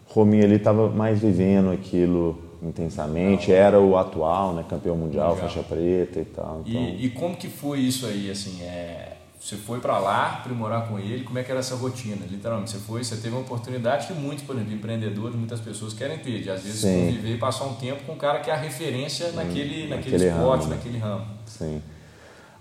Rominho 0.08 0.44
ele 0.44 0.56
estava 0.56 0.88
mais 0.88 1.20
vivendo 1.20 1.70
aquilo 1.70 2.38
intensamente, 2.62 3.50
Legal. 3.50 3.66
era 3.66 3.80
o 3.80 3.96
atual, 3.96 4.54
né, 4.54 4.64
campeão 4.68 4.96
mundial, 4.96 5.36
faixa 5.36 5.62
preta 5.62 6.20
e 6.20 6.24
tal. 6.24 6.62
Então... 6.66 6.80
E, 6.80 7.06
e, 7.06 7.10
como 7.10 7.36
que 7.36 7.48
foi 7.48 7.80
isso 7.80 8.06
aí, 8.06 8.30
assim, 8.30 8.62
é... 8.62 9.12
Você 9.38 9.54
foi 9.54 9.78
para 9.78 9.98
lá, 9.98 10.38
aprimorar 10.38 10.88
com 10.88 10.98
ele, 10.98 11.22
como 11.22 11.38
é 11.38 11.42
que 11.42 11.50
era 11.50 11.60
essa 11.60 11.76
rotina? 11.76 12.26
Literalmente, 12.28 12.70
você 12.70 12.78
foi, 12.78 13.04
você 13.04 13.14
teve 13.14 13.28
uma 13.28 13.42
oportunidade 13.42 14.08
que 14.08 14.12
muitos, 14.14 14.42
por 14.42 14.56
exemplo, 14.56 14.74
empreendedores, 14.74 15.36
muitas 15.36 15.60
pessoas 15.60 15.92
querem 15.92 16.18
ter, 16.18 16.42
de 16.42 16.50
às 16.50 16.62
vezes 16.62 16.80
Sim. 16.80 17.06
conviver 17.06 17.34
e 17.34 17.38
passar 17.38 17.66
um 17.66 17.74
tempo 17.74 18.02
com 18.04 18.14
um 18.14 18.16
cara 18.16 18.40
que 18.40 18.50
é 18.50 18.54
a 18.54 18.56
referência 18.56 19.30
naquele, 19.32 19.88
naquele, 19.88 19.88
naquele 19.88 20.28
esporte, 20.28 20.62
ramo, 20.62 20.70
né? 20.70 20.76
naquele 20.76 20.98
ramo. 20.98 21.26
Sim. 21.44 21.80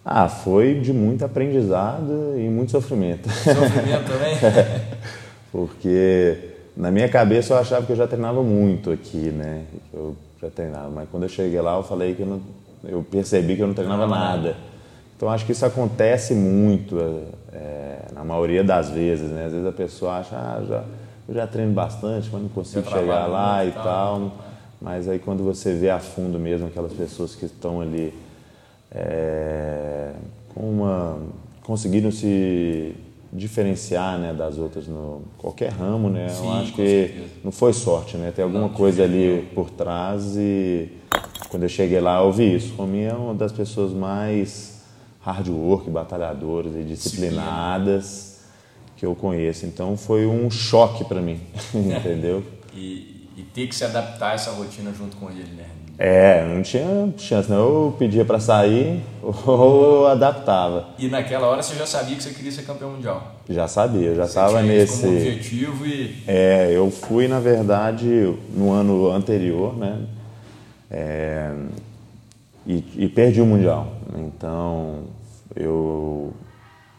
Ah, 0.03 0.29
foi 0.29 0.79
de 0.79 0.93
muito 0.93 1.25
aprendizado 1.25 2.35
e 2.37 2.47
muito 2.49 2.71
sofrimento. 2.71 3.27
Sofrimento 3.31 4.05
também? 4.07 4.37
Porque 5.51 6.54
na 6.75 6.91
minha 6.91 7.07
cabeça 7.07 7.53
eu 7.53 7.57
achava 7.57 7.85
que 7.85 7.91
eu 7.91 7.95
já 7.95 8.07
treinava 8.07 8.43
muito 8.43 8.91
aqui, 8.91 9.29
né? 9.31 9.63
Eu 9.93 10.15
já 10.41 10.49
treinava, 10.49 10.89
mas 10.89 11.07
quando 11.09 11.23
eu 11.23 11.29
cheguei 11.29 11.59
lá 11.61 11.77
eu 11.77 11.83
falei 11.83 12.15
que 12.15 12.21
eu, 12.21 12.27
não, 12.27 12.41
eu 12.83 13.03
percebi 13.03 13.55
que 13.55 13.61
eu 13.61 13.67
não 13.67 13.73
treinava 13.73 14.05
nada. 14.05 14.55
Então 15.15 15.29
acho 15.29 15.45
que 15.45 15.53
isso 15.53 15.65
acontece 15.65 16.33
muito, 16.33 16.97
é, 17.53 17.99
na 18.13 18.23
maioria 18.23 18.63
das 18.63 18.89
vezes, 18.89 19.29
né? 19.29 19.45
Às 19.45 19.53
vezes 19.53 19.67
a 19.67 19.71
pessoa 19.71 20.17
acha, 20.17 20.35
ah, 20.35 20.63
já, 20.67 20.83
eu 21.27 21.33
já 21.33 21.47
treino 21.47 21.71
bastante, 21.71 22.29
mas 22.31 22.41
não 22.41 22.49
consigo 22.49 22.89
chegar 22.89 23.25
lá 23.25 23.63
e 23.63 23.71
tal. 23.71 23.83
tal. 23.83 24.31
Mas 24.81 25.07
aí 25.07 25.17
quando 25.17 25.43
você 25.43 25.73
vê 25.73 25.89
a 25.89 25.99
fundo 25.99 26.37
mesmo 26.37 26.67
aquelas 26.67 26.91
pessoas 26.91 27.33
que 27.33 27.45
estão 27.45 27.79
ali 27.79 28.13
é, 28.91 30.11
com 30.53 30.69
uma, 30.69 31.17
conseguindo 31.63 32.11
se 32.11 32.93
diferenciar 33.35 34.17
né, 34.17 34.33
das 34.33 34.57
outras 34.57 34.87
no 34.87 35.23
qualquer 35.37 35.71
ramo, 35.71 36.09
né? 36.09 36.29
Sim, 36.29 36.45
eu 36.45 36.53
acho 36.53 36.73
que 36.73 36.87
certeza. 36.87 37.29
não 37.43 37.51
foi 37.51 37.73
sorte, 37.73 38.17
né? 38.17 38.31
Tem 38.35 38.43
alguma 38.43 38.67
não, 38.67 38.69
coisa 38.69 39.03
ali 39.03 39.47
por 39.53 39.69
trás 39.69 40.35
e 40.37 40.89
quando 41.49 41.63
eu 41.63 41.69
cheguei 41.69 41.99
lá 41.99 42.21
eu 42.23 42.31
vi 42.31 42.55
isso. 42.55 42.73
O 42.77 42.87
mim 42.87 43.01
é 43.01 43.13
uma 43.13 43.33
das 43.33 43.51
pessoas 43.51 43.91
mais 43.91 44.83
hard 45.21 45.47
work, 45.49 45.89
batalhadoras 45.89 46.75
e 46.75 46.83
disciplinadas 46.83 48.41
que 48.95 49.05
eu 49.05 49.15
conheço. 49.15 49.65
Então 49.65 49.97
foi 49.97 50.25
um 50.25 50.49
choque 50.49 51.03
para 51.03 51.21
mim, 51.21 51.39
entendeu? 51.73 52.43
e, 52.75 53.29
e 53.37 53.43
ter 53.53 53.67
que 53.67 53.75
se 53.75 53.83
adaptar 53.83 54.31
a 54.31 54.33
essa 54.33 54.51
rotina 54.51 54.93
junto 54.93 55.17
com 55.17 55.29
ele, 55.29 55.53
né? 55.55 55.65
É, 55.97 56.45
não 56.45 56.61
tinha 56.61 57.13
chance, 57.17 57.49
não. 57.49 57.57
Eu 57.57 57.95
pedia 57.97 58.25
para 58.25 58.39
sair 58.39 59.01
ou 59.21 60.07
adaptava. 60.07 60.89
E 60.99 61.07
naquela 61.07 61.47
hora 61.47 61.63
você 61.63 61.75
já 61.75 61.85
sabia 61.85 62.15
que 62.15 62.23
você 62.23 62.31
queria 62.31 62.51
ser 62.51 62.63
campeão 62.63 62.91
mundial? 62.91 63.35
Já 63.49 63.67
sabia, 63.67 64.09
eu 64.09 64.15
já 64.15 64.25
estava 64.25 64.61
nesse. 64.61 65.03
Como 65.03 65.15
objetivo 65.15 65.85
e. 65.85 66.23
É, 66.27 66.71
eu 66.73 66.91
fui, 66.91 67.27
na 67.27 67.39
verdade, 67.39 68.35
no 68.53 68.71
ano 68.71 69.09
anterior, 69.11 69.77
né? 69.77 70.01
É, 70.91 71.51
e, 72.67 72.83
e 72.97 73.07
perdi 73.07 73.41
o 73.41 73.45
mundial. 73.45 73.93
Então, 74.17 75.03
eu, 75.55 76.33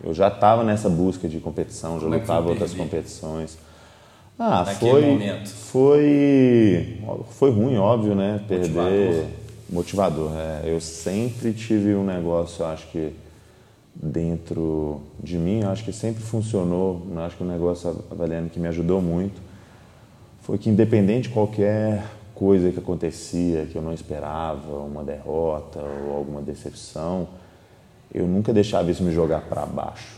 eu 0.02 0.14
já 0.14 0.28
estava 0.28 0.64
nessa 0.64 0.88
busca 0.88 1.28
de 1.28 1.38
competição, 1.38 1.94
já 1.94 2.04
Como 2.04 2.14
é 2.14 2.18
lutava 2.18 2.46
é 2.48 2.50
outras 2.50 2.72
competições. 2.72 3.58
Ah, 4.38 4.66
foi, 4.78 5.06
momento? 5.06 5.48
foi 5.48 7.00
foi 7.30 7.50
ruim, 7.50 7.76
óbvio, 7.76 8.14
né? 8.14 8.44
Perder 8.46 8.68
motivador. 9.70 10.30
motivador 10.30 10.32
é. 10.36 10.62
Eu 10.64 10.80
sempre 10.80 11.52
tive 11.52 11.94
um 11.94 12.04
negócio, 12.04 12.64
acho 12.64 12.86
que 12.88 13.12
dentro 13.94 15.00
de 15.22 15.38
mim, 15.38 15.62
acho 15.64 15.84
que 15.84 15.92
sempre 15.92 16.22
funcionou. 16.22 17.06
Acho 17.16 17.36
que 17.36 17.42
o 17.42 17.46
um 17.46 17.48
negócio 17.48 18.04
avaliando 18.10 18.50
que 18.50 18.60
me 18.60 18.68
ajudou 18.68 19.00
muito 19.00 19.40
foi 20.42 20.58
que 20.58 20.68
independente 20.68 21.28
de 21.28 21.34
qualquer 21.34 22.04
coisa 22.34 22.70
que 22.70 22.78
acontecia 22.78 23.66
que 23.66 23.76
eu 23.76 23.82
não 23.82 23.92
esperava, 23.92 24.78
uma 24.78 25.02
derrota 25.02 25.80
ou 25.80 26.14
alguma 26.14 26.42
decepção, 26.42 27.26
eu 28.12 28.26
nunca 28.26 28.52
deixava 28.52 28.90
isso 28.90 29.02
me 29.02 29.12
jogar 29.12 29.40
para 29.40 29.64
baixo. 29.64 30.15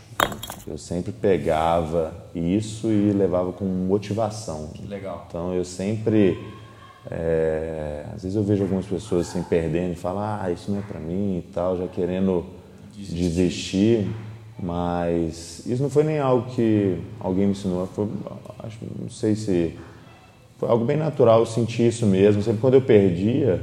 Eu 0.67 0.77
sempre 0.77 1.11
pegava 1.11 2.13
isso 2.35 2.87
e 2.87 3.11
levava 3.11 3.51
com 3.51 3.65
motivação. 3.65 4.69
Legal. 4.87 5.25
Então 5.27 5.53
eu 5.53 5.65
sempre. 5.65 6.37
É, 7.09 8.05
às 8.13 8.21
vezes 8.23 8.35
eu 8.35 8.43
vejo 8.43 8.63
algumas 8.63 8.85
pessoas 8.85 9.27
assim 9.27 9.41
perdendo 9.41 9.93
e 9.93 9.95
falam, 9.95 10.21
ah, 10.21 10.51
isso 10.51 10.69
não 10.69 10.79
é 10.79 10.81
para 10.81 10.99
mim 10.99 11.39
e 11.39 11.51
tal, 11.53 11.77
já 11.77 11.87
querendo 11.87 12.45
desistir. 12.93 13.23
desistir. 13.23 14.07
Mas 14.61 15.65
isso 15.65 15.81
não 15.81 15.89
foi 15.89 16.03
nem 16.03 16.19
algo 16.19 16.49
que 16.51 16.99
alguém 17.19 17.45
me 17.45 17.53
ensinou, 17.53 17.87
foi, 17.87 18.07
acho, 18.59 18.77
não 18.99 19.09
sei 19.09 19.33
se. 19.33 19.73
Foi 20.57 20.67
algo 20.69 20.83
bem 20.83 20.97
natural, 20.97 21.39
eu 21.39 21.45
senti 21.45 21.87
isso 21.87 22.05
mesmo. 22.05 22.43
Sempre 22.43 22.59
quando 22.59 22.73
eu 22.73 22.81
perdia, 22.81 23.61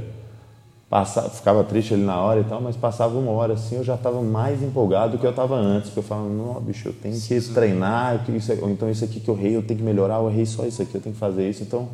Passava, 0.89 1.29
ficava 1.29 1.63
triste 1.65 1.93
ali 1.93 2.03
na 2.03 2.15
hora 2.15 2.39
e 2.39 2.43
tal, 2.45 2.61
mas 2.61 2.77
passava 2.77 3.17
uma 3.17 3.31
hora 3.31 3.53
assim, 3.53 3.75
eu 3.75 3.83
já 3.83 3.95
estava 3.95 4.21
mais 4.21 4.63
empolgado 4.63 5.13
do 5.13 5.17
que 5.17 5.25
eu 5.25 5.31
estava 5.31 5.55
antes, 5.55 5.89
porque 5.89 5.99
eu 5.99 6.03
falava, 6.03 6.29
não, 6.29 6.61
bicho, 6.61 6.87
eu 6.87 6.93
tenho 6.93 7.19
que 7.19 7.41
treinar, 7.53 8.23
isso, 8.29 8.53
ou 8.61 8.69
então 8.69 8.89
isso 8.89 9.03
aqui 9.03 9.19
que 9.19 9.27
eu 9.27 9.37
errei, 9.37 9.57
eu 9.57 9.61
tenho 9.61 9.79
que 9.79 9.85
melhorar, 9.85 10.15
eu 10.15 10.29
errei 10.29 10.45
só 10.45 10.65
isso 10.65 10.81
aqui, 10.81 10.95
eu 10.95 11.01
tenho 11.01 11.13
que 11.13 11.19
fazer 11.19 11.49
isso. 11.49 11.61
Então, 11.61 11.89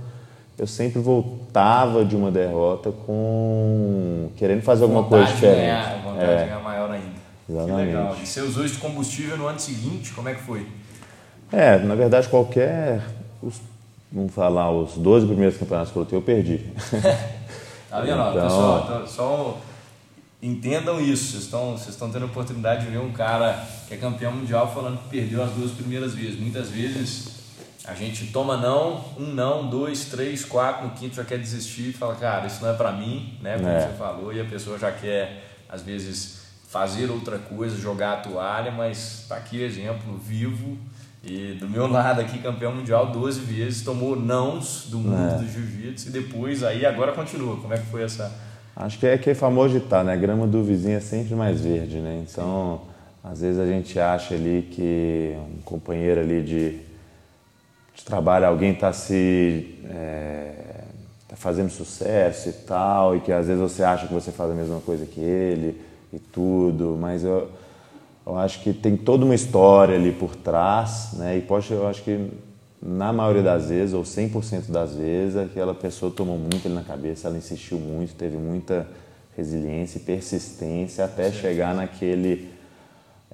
eu 0.59 0.67
sempre 0.67 1.01
voltava 1.01 2.05
de 2.05 2.15
uma 2.15 2.29
derrota 2.29 2.91
com 2.91 4.29
querendo 4.37 4.61
fazer 4.61 4.83
alguma 4.83 5.01
vontade 5.01 5.23
coisa 5.23 5.33
diferente. 5.33 5.61
Ganhar, 5.61 6.03
vontade 6.03 6.31
é. 6.31 6.37
de 6.37 6.43
ganhar 6.43 6.63
maior 6.63 6.91
ainda. 6.91 7.23
Exatamente. 7.49 7.79
Que 7.79 7.85
legal. 7.85 8.17
E 8.21 8.27
você 8.27 8.41
usou 8.41 8.65
esse 8.65 8.77
combustível 8.77 9.37
no 9.37 9.47
ano 9.47 9.59
seguinte, 9.59 10.13
como 10.13 10.29
é 10.29 10.35
que 10.35 10.41
foi? 10.41 10.67
É, 11.51 11.79
na 11.79 11.95
verdade, 11.95 12.29
qualquer. 12.29 13.01
Os, 13.41 13.59
vamos 14.11 14.33
falar, 14.33 14.69
os 14.71 14.95
12 14.95 15.25
primeiros 15.25 15.57
campeonatos 15.57 15.91
que 15.91 15.97
eu 15.97 16.03
lutei, 16.03 16.17
eu 16.17 16.21
perdi. 16.21 16.61
Tá 17.93 18.01
vendo? 18.01 18.13
Então... 18.13 18.33
Pessoal, 18.33 18.83
então, 18.83 19.07
só 19.07 19.61
entendam 20.41 20.99
isso. 20.99 21.31
Vocês 21.31 21.43
estão, 21.43 21.77
vocês 21.77 21.89
estão 21.89 22.09
tendo 22.09 22.23
a 22.23 22.25
oportunidade 22.25 22.85
de 22.85 22.91
ver 22.91 22.97
um 22.97 23.11
cara 23.11 23.63
que 23.87 23.93
é 23.93 23.97
campeão 23.97 24.31
mundial 24.31 24.73
falando 24.73 24.97
que 25.03 25.09
perdeu 25.09 25.43
as 25.43 25.51
duas 25.51 25.71
primeiras 25.73 26.15
vezes. 26.15 26.39
Muitas 26.39 26.69
vezes 26.69 27.43
a 27.85 27.93
gente 27.93 28.31
toma 28.31 28.57
não, 28.57 29.05
um 29.15 29.27
não, 29.27 29.69
dois, 29.69 30.05
três, 30.05 30.43
quatro, 30.43 30.87
no 30.87 30.93
quinto 30.93 31.15
já 31.17 31.23
quer 31.23 31.37
desistir 31.37 31.89
e 31.89 31.93
fala, 31.93 32.15
cara, 32.15 32.47
isso 32.47 32.63
não 32.63 32.71
é 32.71 32.73
para 32.73 32.91
mim, 32.93 33.37
né? 33.39 33.57
Como 33.57 33.69
é. 33.69 33.81
você 33.81 33.95
falou, 33.95 34.33
e 34.33 34.41
a 34.41 34.45
pessoa 34.45 34.79
já 34.79 34.91
quer, 34.91 35.63
às 35.69 35.83
vezes, 35.83 36.45
fazer 36.67 37.11
outra 37.11 37.37
coisa, 37.37 37.79
jogar 37.79 38.13
a 38.13 38.17
toalha, 38.21 38.71
mas 38.71 39.27
tá 39.29 39.35
aqui 39.35 39.61
exemplo 39.61 40.17
vivo 40.17 40.79
e 41.23 41.53
do 41.53 41.69
meu 41.69 41.87
lado 41.87 42.19
aqui, 42.19 42.39
campeão 42.39 42.75
mundial 42.75 43.11
12 43.11 43.39
vezes, 43.39 43.81
tomou 43.81 44.13
nãos 44.13 44.87
do 44.89 44.99
mundo 44.99 45.35
é. 45.35 45.37
do 45.37 45.47
jiu-jitsu 45.47 46.09
e 46.09 46.11
depois 46.11 46.63
aí 46.63 46.85
agora 46.85 47.13
continua. 47.13 47.55
Como 47.55 47.73
é 47.73 47.77
que 47.77 47.85
foi 47.85 48.03
essa. 48.03 48.29
Acho 48.75 48.99
que 48.99 49.07
é 49.07 49.13
aquele 49.13 49.35
famoso 49.35 49.79
ditado, 49.79 50.07
né? 50.07 50.13
A 50.13 50.17
grama 50.17 50.45
do 50.45 50.61
vizinho 50.63 50.97
é 50.97 50.99
sempre 50.99 51.33
mais 51.33 51.61
verde, 51.61 51.99
né? 51.99 52.25
Então, 52.29 52.81
Sim. 52.83 53.29
às 53.31 53.39
vezes 53.39 53.57
a 53.57 53.65
gente 53.65 53.97
acha 53.97 54.33
ali 54.35 54.67
que 54.69 55.33
um 55.37 55.61
companheiro 55.61 56.19
ali 56.19 56.43
de, 56.43 56.71
de 57.95 58.03
trabalho, 58.03 58.45
alguém 58.45 58.73
está 58.73 58.91
se. 58.91 59.79
É, 59.89 60.83
tá 61.29 61.37
fazendo 61.37 61.69
sucesso 61.69 62.49
e 62.49 62.53
tal, 62.53 63.15
e 63.15 63.21
que 63.21 63.31
às 63.31 63.47
vezes 63.47 63.61
você 63.61 63.81
acha 63.81 64.07
que 64.07 64.13
você 64.13 64.31
faz 64.31 64.51
a 64.51 64.53
mesma 64.53 64.81
coisa 64.81 65.05
que 65.05 65.21
ele 65.21 65.79
e 66.11 66.19
tudo, 66.19 66.97
mas 66.99 67.23
eu 67.23 67.49
eu 68.25 68.37
acho 68.37 68.61
que 68.61 68.73
tem 68.73 68.95
toda 68.95 69.25
uma 69.25 69.35
história 69.35 69.95
ali 69.95 70.11
por 70.11 70.35
trás, 70.35 71.11
né? 71.13 71.37
E 71.37 71.41
pode, 71.41 71.71
eu 71.71 71.87
acho 71.87 72.03
que 72.03 72.29
na 72.81 73.13
maioria 73.13 73.43
das 73.43 73.69
vezes, 73.69 73.93
ou 73.93 74.03
100% 74.03 74.71
das 74.71 74.95
vezes, 74.95 75.37
aquela 75.37 75.73
pessoa 75.73 76.11
tomou 76.11 76.37
muito 76.37 76.67
na 76.69 76.83
cabeça, 76.83 77.27
ela 77.27 77.37
insistiu 77.37 77.79
muito, 77.79 78.15
teve 78.15 78.37
muita 78.37 78.87
resiliência 79.35 79.97
e 79.97 80.01
persistência 80.01 81.05
até 81.05 81.31
chegar 81.31 81.73
naquele 81.73 82.53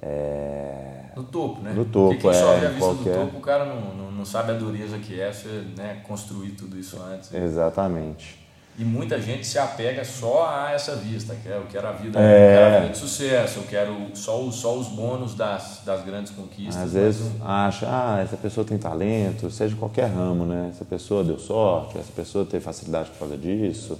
é... 0.00 1.10
No 1.14 1.24
topo, 1.24 1.60
né? 1.60 1.72
No 1.72 1.84
topo, 1.84 2.14
Porque 2.14 2.22
quem 2.22 2.30
é. 2.30 2.34
sobe 2.34 2.66
a 2.66 2.68
vista 2.70 2.78
qualquer... 2.78 3.18
do 3.18 3.24
topo, 3.26 3.38
o 3.38 3.40
cara 3.40 3.64
não, 3.66 3.94
não, 3.94 4.10
não, 4.10 4.24
sabe 4.24 4.52
a 4.52 4.54
dureza 4.54 4.98
que 4.98 5.20
é 5.20 5.30
você 5.30 5.48
né, 5.76 6.00
construir 6.06 6.52
tudo 6.52 6.78
isso 6.78 7.00
antes. 7.02 7.32
Exatamente. 7.34 8.39
E 8.80 8.84
muita 8.84 9.20
gente 9.20 9.46
se 9.46 9.58
apega 9.58 10.02
só 10.06 10.48
a 10.48 10.72
essa 10.72 10.96
vista, 10.96 11.34
que 11.34 11.46
é, 11.46 11.56
eu 11.58 11.66
quero 11.70 11.86
a 11.86 11.92
vida, 11.92 12.18
É. 12.18 12.22
eu 12.22 12.56
quero 12.58 12.76
a 12.76 12.80
vida 12.80 12.92
de 12.92 12.98
sucesso, 12.98 13.58
eu 13.58 13.64
quero 13.64 13.94
só, 14.14 14.40
os- 14.42 14.54
só 14.54 14.74
os 14.74 14.88
bônus 14.88 15.34
das, 15.34 15.82
das 15.84 16.02
grandes 16.02 16.32
conquistas. 16.32 16.76
Às 16.78 16.92
vezes 16.94 17.38
não- 17.38 17.46
acha, 17.46 17.86
ah, 17.86 18.20
essa 18.22 18.38
pessoa 18.38 18.64
tem 18.66 18.78
talento, 18.78 19.50
seja 19.50 19.76
qualquer 19.76 20.06
ramo, 20.06 20.46
né? 20.46 20.70
Essa 20.70 20.86
pessoa 20.86 21.22
deu 21.22 21.38
sorte, 21.38 21.98
essa 21.98 22.10
pessoa 22.16 22.46
teve 22.46 22.64
facilidade 22.64 23.10
por 23.10 23.18
causa 23.18 23.36
disso. 23.36 23.98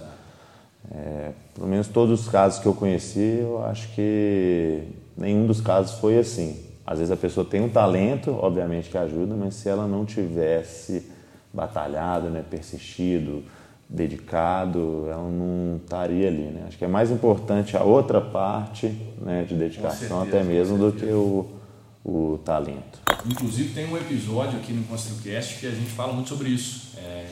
É, 0.95 1.33
pelo 1.55 1.69
menos 1.69 1.87
todos 1.89 2.23
os 2.23 2.29
casos 2.29 2.59
que 2.59 2.67
eu 2.67 2.73
conheci, 2.73 3.39
eu 3.43 3.63
acho 3.67 3.87
que 3.89 4.83
nenhum 5.15 5.47
dos 5.47 5.61
casos 5.61 5.99
foi 6.01 6.19
assim. 6.19 6.59
Às 6.87 6.99
vezes 7.01 7.13
a 7.13 7.17
pessoa 7.19 7.45
tem 7.45 7.61
um 7.61 7.69
talento, 7.69 8.31
obviamente 8.41 8.89
que 8.89 8.97
ajuda, 8.97 9.35
mas 9.37 9.55
se 9.57 9.69
ela 9.69 9.87
não 9.87 10.07
tivesse 10.07 11.07
batalhado, 11.53 12.31
né, 12.31 12.43
persistido, 12.49 13.45
dedicado, 13.91 15.07
ela 15.11 15.29
não 15.29 15.77
estaria 15.83 16.29
ali, 16.29 16.43
né? 16.51 16.65
Acho 16.69 16.79
que 16.79 16.85
é 16.85 16.89
mais 16.89 17.11
importante 17.11 17.77
a 17.77 17.83
outra 17.83 18.21
parte, 18.21 18.87
né, 19.21 19.45
de 19.45 19.55
dedicação 19.55 20.21
certeza, 20.21 20.23
até 20.23 20.43
mesmo 20.45 20.79
do 20.79 20.93
que 20.93 21.07
o, 21.07 21.47
o 22.05 22.39
talento. 22.45 23.01
Inclusive 23.27 23.75
tem 23.75 23.87
um 23.93 23.97
episódio 23.97 24.59
aqui 24.59 24.73
no 24.73 24.85
ConstruCast 24.85 25.59
que 25.59 25.67
a 25.67 25.71
gente 25.71 25.91
fala 25.91 26.13
muito 26.13 26.29
sobre 26.29 26.49
isso. 26.49 26.97
É, 26.99 27.27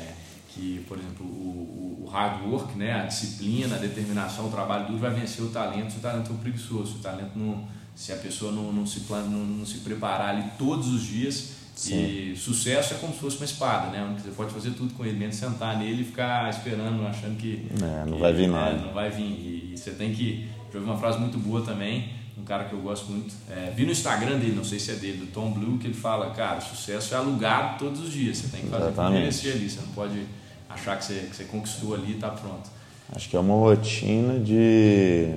que, 0.51 0.85
por 0.89 0.99
exemplo, 0.99 1.25
o, 1.25 2.03
o- 2.05 2.09
hard 2.11 2.47
work, 2.51 2.77
né, 2.77 2.93
a 2.95 3.05
disciplina, 3.05 3.77
a 3.77 3.79
determinação, 3.79 4.47
o 4.47 4.51
trabalho 4.51 4.87
duro 4.87 4.99
vai 4.99 5.11
vencer 5.11 5.45
o 5.45 5.49
talento 5.51 5.93
se 5.93 5.99
o 5.99 6.01
talento 6.01 6.29
for 6.29 6.37
preguiçoso. 6.39 6.93
Se, 6.95 6.99
o 6.99 7.03
talento 7.03 7.33
não, 7.37 7.65
se 7.95 8.13
a 8.13 8.17
pessoa 8.17 8.51
não, 8.51 8.73
não, 8.73 8.85
se 8.87 9.01
não, 9.11 9.45
não 9.45 9.65
se 9.67 9.79
preparar 9.79 10.31
ali 10.37 10.45
todos 10.59 10.89
os 10.89 11.03
dias. 11.03 11.58
E 11.87 12.35
sucesso 12.37 12.95
é 12.95 12.97
como 12.97 13.13
se 13.13 13.21
fosse 13.21 13.37
uma 13.37 13.45
espada, 13.45 13.91
né? 13.91 14.17
Você 14.19 14.31
pode 14.31 14.53
fazer 14.53 14.73
tudo 14.73 14.93
com 14.95 15.05
ele, 15.05 15.17
menos 15.17 15.37
sentar 15.37 15.79
nele 15.79 16.03
e 16.03 16.05
ficar 16.05 16.51
esperando, 16.51 17.07
achando 17.07 17.37
que. 17.37 17.67
É, 17.81 18.05
não 18.05 18.15
que, 18.15 18.21
vai 18.21 18.33
vir 18.33 18.49
né, 18.49 18.59
nada. 18.59 18.79
não 18.79 18.93
vai 18.93 19.11
vir. 19.11 19.23
E, 19.23 19.71
e 19.73 19.79
você 19.79 19.93
tem 19.93 20.13
que. 20.13 20.49
Já 20.73 20.79
ouvi 20.79 20.91
uma 20.91 20.99
frase 20.99 21.19
muito 21.19 21.39
boa 21.39 21.63
também, 21.63 22.11
um 22.37 22.43
cara 22.43 22.65
que 22.65 22.73
eu 22.73 22.81
gosto 22.81 23.11
muito. 23.13 23.33
É, 23.49 23.73
vi 23.75 23.85
no 23.85 23.93
Instagram 23.93 24.39
dele, 24.39 24.57
não 24.57 24.65
sei 24.65 24.81
se 24.81 24.91
é 24.91 24.95
dele, 24.95 25.19
do 25.19 25.27
Tom 25.27 25.53
Blue, 25.53 25.79
que 25.79 25.87
ele 25.87 25.95
fala: 25.95 26.31
cara, 26.31 26.61
sucesso 26.61 27.15
é 27.15 27.17
alugado 27.17 27.79
todos 27.79 28.01
os 28.01 28.13
dias. 28.13 28.39
Você 28.39 28.49
tem 28.49 28.63
que 28.63 28.69
fazer 28.69 28.89
Exatamente. 28.89 29.21
merecer 29.21 29.55
ali. 29.55 29.71
Você 29.71 29.81
não 29.81 29.89
pode 29.89 30.21
achar 30.69 30.99
que 30.99 31.05
você, 31.05 31.15
que 31.31 31.37
você 31.37 31.45
conquistou 31.45 31.95
ali 31.95 32.13
e 32.13 32.15
está 32.17 32.31
pronto. 32.31 32.69
Acho 33.15 33.29
que 33.29 33.37
é 33.37 33.41
uma 33.41 33.55
rotina 33.55 34.41
de. 34.41 35.29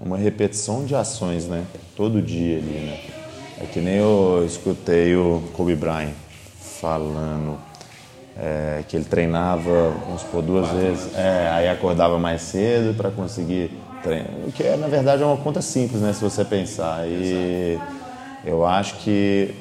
é 0.00 0.04
uma 0.04 0.16
repetição 0.16 0.86
de 0.86 0.94
ações, 0.94 1.46
né? 1.46 1.66
Todo 1.94 2.22
dia 2.22 2.56
ali, 2.56 2.64
né? 2.64 3.25
É 3.60 3.64
que 3.66 3.80
nem 3.80 3.94
eu 3.94 4.44
escutei 4.46 5.16
o 5.16 5.42
Kobe 5.54 5.74
Bryant 5.74 6.12
falando 6.80 7.58
é, 8.38 8.84
que 8.86 8.96
ele 8.96 9.04
treinava, 9.04 9.94
vamos 10.04 10.20
supor, 10.20 10.42
duas 10.42 10.68
vezes. 10.70 11.14
É, 11.16 11.48
aí 11.50 11.68
acordava 11.68 12.18
mais 12.18 12.42
cedo 12.42 12.94
para 12.94 13.10
conseguir 13.10 13.70
treinar. 14.02 14.30
O 14.46 14.52
que 14.52 14.62
é, 14.62 14.76
na 14.76 14.88
verdade, 14.88 15.22
é 15.22 15.26
uma 15.26 15.38
conta 15.38 15.62
simples, 15.62 16.02
né? 16.02 16.12
Se 16.12 16.22
você 16.22 16.44
pensar. 16.44 17.06
E 17.08 17.78
eu 18.44 18.66
acho 18.66 18.96
que 18.96 19.54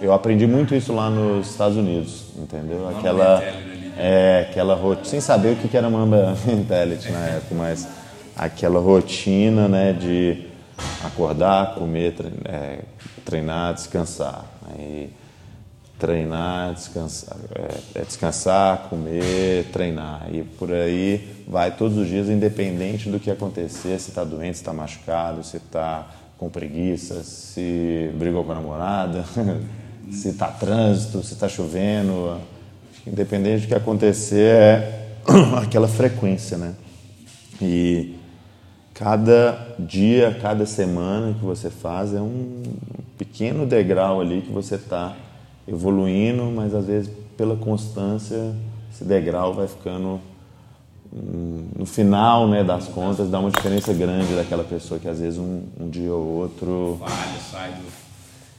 eu 0.00 0.12
aprendi 0.12 0.46
muito 0.46 0.74
isso 0.74 0.92
lá 0.92 1.10
nos 1.10 1.50
Estados 1.50 1.76
Unidos, 1.76 2.26
entendeu? 2.36 2.88
Aquela, 2.88 3.38
ali. 3.38 3.92
é, 3.98 4.46
aquela 4.48 4.74
rotina, 4.74 5.06
sem 5.06 5.20
saber 5.20 5.52
o 5.52 5.56
que 5.56 5.66
que 5.66 5.76
era 5.76 5.90
Mamba 5.90 6.36
Mentality 6.46 7.10
na 7.10 7.26
época, 7.26 7.54
mas 7.54 7.88
aquela 8.36 8.78
rotina, 8.78 9.66
né, 9.66 9.92
de 9.92 10.53
acordar, 11.02 11.74
comer, 11.74 12.14
é, 12.44 12.80
treinar, 13.24 13.74
descansar. 13.74 14.44
Aí, 14.68 15.10
treinar, 15.98 16.74
descansar, 16.74 17.36
é, 17.54 18.00
é 18.00 18.04
descansar, 18.04 18.88
comer, 18.88 19.66
treinar. 19.72 20.28
E 20.32 20.42
por 20.42 20.72
aí 20.72 21.44
vai 21.46 21.70
todos 21.70 21.96
os 21.96 22.08
dias, 22.08 22.28
independente 22.28 23.08
do 23.08 23.20
que 23.20 23.30
acontecer, 23.30 23.98
se 23.98 24.10
está 24.10 24.24
doente, 24.24 24.56
se 24.56 24.62
está 24.62 24.72
machucado, 24.72 25.42
se 25.44 25.56
está 25.56 26.08
com 26.38 26.50
preguiça, 26.50 27.22
se 27.22 28.10
brigou 28.14 28.44
com 28.44 28.52
a 28.52 28.56
namorada, 28.56 29.24
se 30.10 30.28
está 30.30 30.48
trânsito, 30.48 31.22
se 31.22 31.34
está 31.34 31.48
chovendo. 31.48 32.38
Independente 33.06 33.62
do 33.62 33.68
que 33.68 33.74
acontecer, 33.74 34.54
é 34.54 35.06
aquela 35.62 35.88
frequência, 35.88 36.56
né? 36.56 36.74
E 37.60 38.16
cada 38.94 39.74
dia, 39.78 40.38
cada 40.40 40.64
semana 40.64 41.34
que 41.34 41.44
você 41.44 41.68
faz 41.68 42.14
é 42.14 42.20
um 42.20 42.62
pequeno 43.18 43.66
degrau 43.66 44.20
ali 44.20 44.42
que 44.42 44.52
você 44.52 44.76
está 44.76 45.16
evoluindo, 45.66 46.44
mas 46.44 46.74
às 46.74 46.86
vezes 46.86 47.10
pela 47.36 47.56
constância 47.56 48.54
esse 48.92 49.04
degrau 49.04 49.52
vai 49.52 49.66
ficando 49.66 50.20
hum, 51.12 51.66
no 51.76 51.84
final 51.84 52.46
né, 52.46 52.62
das 52.62 52.86
contas 52.86 53.28
dá 53.28 53.40
uma 53.40 53.50
diferença 53.50 53.92
grande 53.92 54.36
daquela 54.36 54.62
pessoa 54.62 55.00
que 55.00 55.08
às 55.08 55.18
vezes 55.18 55.38
um, 55.38 55.62
um 55.80 55.88
dia 55.88 56.12
ou 56.12 56.42
outro 56.42 56.96
Falha, 57.00 57.40
sai 57.50 57.72
do. 57.72 58.04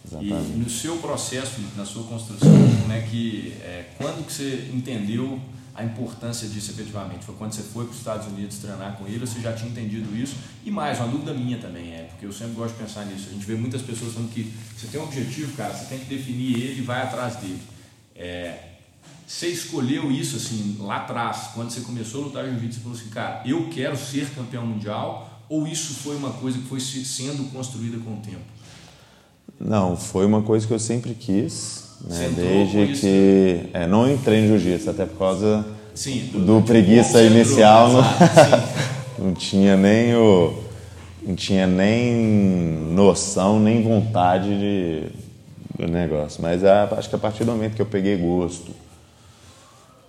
E 0.06 0.08
Exatamente. 0.08 0.58
no 0.58 0.70
seu 0.70 0.98
processo, 0.98 1.62
na 1.76 1.84
sua 1.84 2.04
construção, 2.04 2.52
como 2.82 2.94
é 2.94 3.02
que, 3.02 3.56
é, 3.62 3.86
quando 3.98 4.24
que 4.24 4.32
você 4.32 4.70
entendeu 4.72 5.40
a 5.76 5.84
importância 5.84 6.48
disso 6.48 6.72
efetivamente? 6.72 7.26
Foi 7.26 7.36
quando 7.36 7.52
você 7.54 7.62
foi 7.62 7.84
para 7.86 7.92
os 7.92 7.98
Estados 7.98 8.28
Unidos 8.28 8.58
treinar 8.58 8.96
com 8.98 9.06
ele, 9.06 9.20
você 9.20 9.40
já 9.40 9.54
tinha 9.54 9.70
entendido 9.70 10.16
isso? 10.16 10.36
E 10.64 10.72
mais, 10.72 11.00
uma 11.00 11.08
dúvida 11.10 11.34
minha 11.34 11.58
também 11.58 11.92
é, 11.94 12.04
porque 12.10 12.26
eu 12.26 12.32
sempre 12.32 12.54
gosto 12.54 12.76
de 12.76 12.84
pensar 12.84 13.06
nisso. 13.06 13.28
A 13.30 13.34
gente 13.34 13.46
vê 13.46 13.56
muitas 13.56 13.82
pessoas 13.82 14.14
falando 14.14 14.32
que 14.32 14.54
você 14.78 14.88
tem 14.88 15.00
um 15.00 15.04
objetivo, 15.04 15.56
cara, 15.58 15.74
você 15.74 15.86
tem 15.86 16.00
que 16.00 16.06
definir 16.06 16.56
ele 16.58 16.80
e 16.80 16.84
vai 16.84 17.02
atrás 17.02 17.36
dele. 17.36 17.62
É, 18.16 18.70
você 19.28 19.48
escolheu 19.48 20.12
isso 20.12 20.38
assim 20.38 20.78
lá 20.80 20.98
atrás, 20.98 21.50
quando 21.54 21.72
você 21.72 21.82
começou 21.82 22.22
a 22.24 22.26
lutar 22.28 22.46
jiu-jitsu, 22.46 22.76
você 22.78 22.82
falou 22.84 22.98
assim, 22.98 23.10
cara, 23.10 23.42
eu 23.46 23.70
quero 23.70 23.98
ser 23.98 24.30
campeão 24.30 24.66
mundial, 24.66 25.44
ou 25.50 25.68
isso 25.68 25.94
foi 25.96 26.16
uma 26.16 26.32
coisa 26.32 26.58
que 26.60 26.66
foi 26.68 26.80
se- 26.80 27.04
sendo 27.04 27.52
construída 27.52 27.98
com 28.00 28.14
o 28.14 28.18
tempo? 28.22 28.42
Não, 29.60 29.96
foi 29.98 30.26
uma 30.26 30.42
coisa 30.42 30.66
que 30.68 30.74
eu 30.74 30.80
sempre 30.80 31.14
quis, 31.16 31.85
né, 32.02 32.32
desde 32.36 33.00
que 33.00 33.70
é, 33.74 33.88
não 33.88 34.10
entrei 34.12 34.40
em 34.42 34.48
jiu-jitsu, 34.48 34.90
até 34.90 35.06
por 35.06 35.18
causa 35.18 35.66
Sim, 35.94 36.30
do 36.34 36.62
preguiça 36.62 37.14
como 37.20 37.24
você 37.24 37.26
entrou, 37.28 37.38
inicial, 37.42 37.90
não, 37.92 38.04
sim. 38.04 38.84
não 39.20 39.34
tinha 39.34 39.78
nem 39.78 40.16
o 40.16 40.64
não 41.28 41.36
tinha 41.36 41.66
nem 41.66 42.14
noção 42.94 43.60
nem 43.60 43.82
vontade 43.82 44.48
de, 44.48 45.04
do 45.84 45.92
negócio, 45.92 46.40
mas 46.42 46.64
a- 46.64 46.88
acho 46.98 47.10
que 47.10 47.16
a 47.16 47.20
partir 47.20 47.44
do 47.44 47.52
momento 47.52 47.76
que 47.76 47.82
eu 47.82 47.86
peguei 47.88 48.16
gosto 48.18 48.72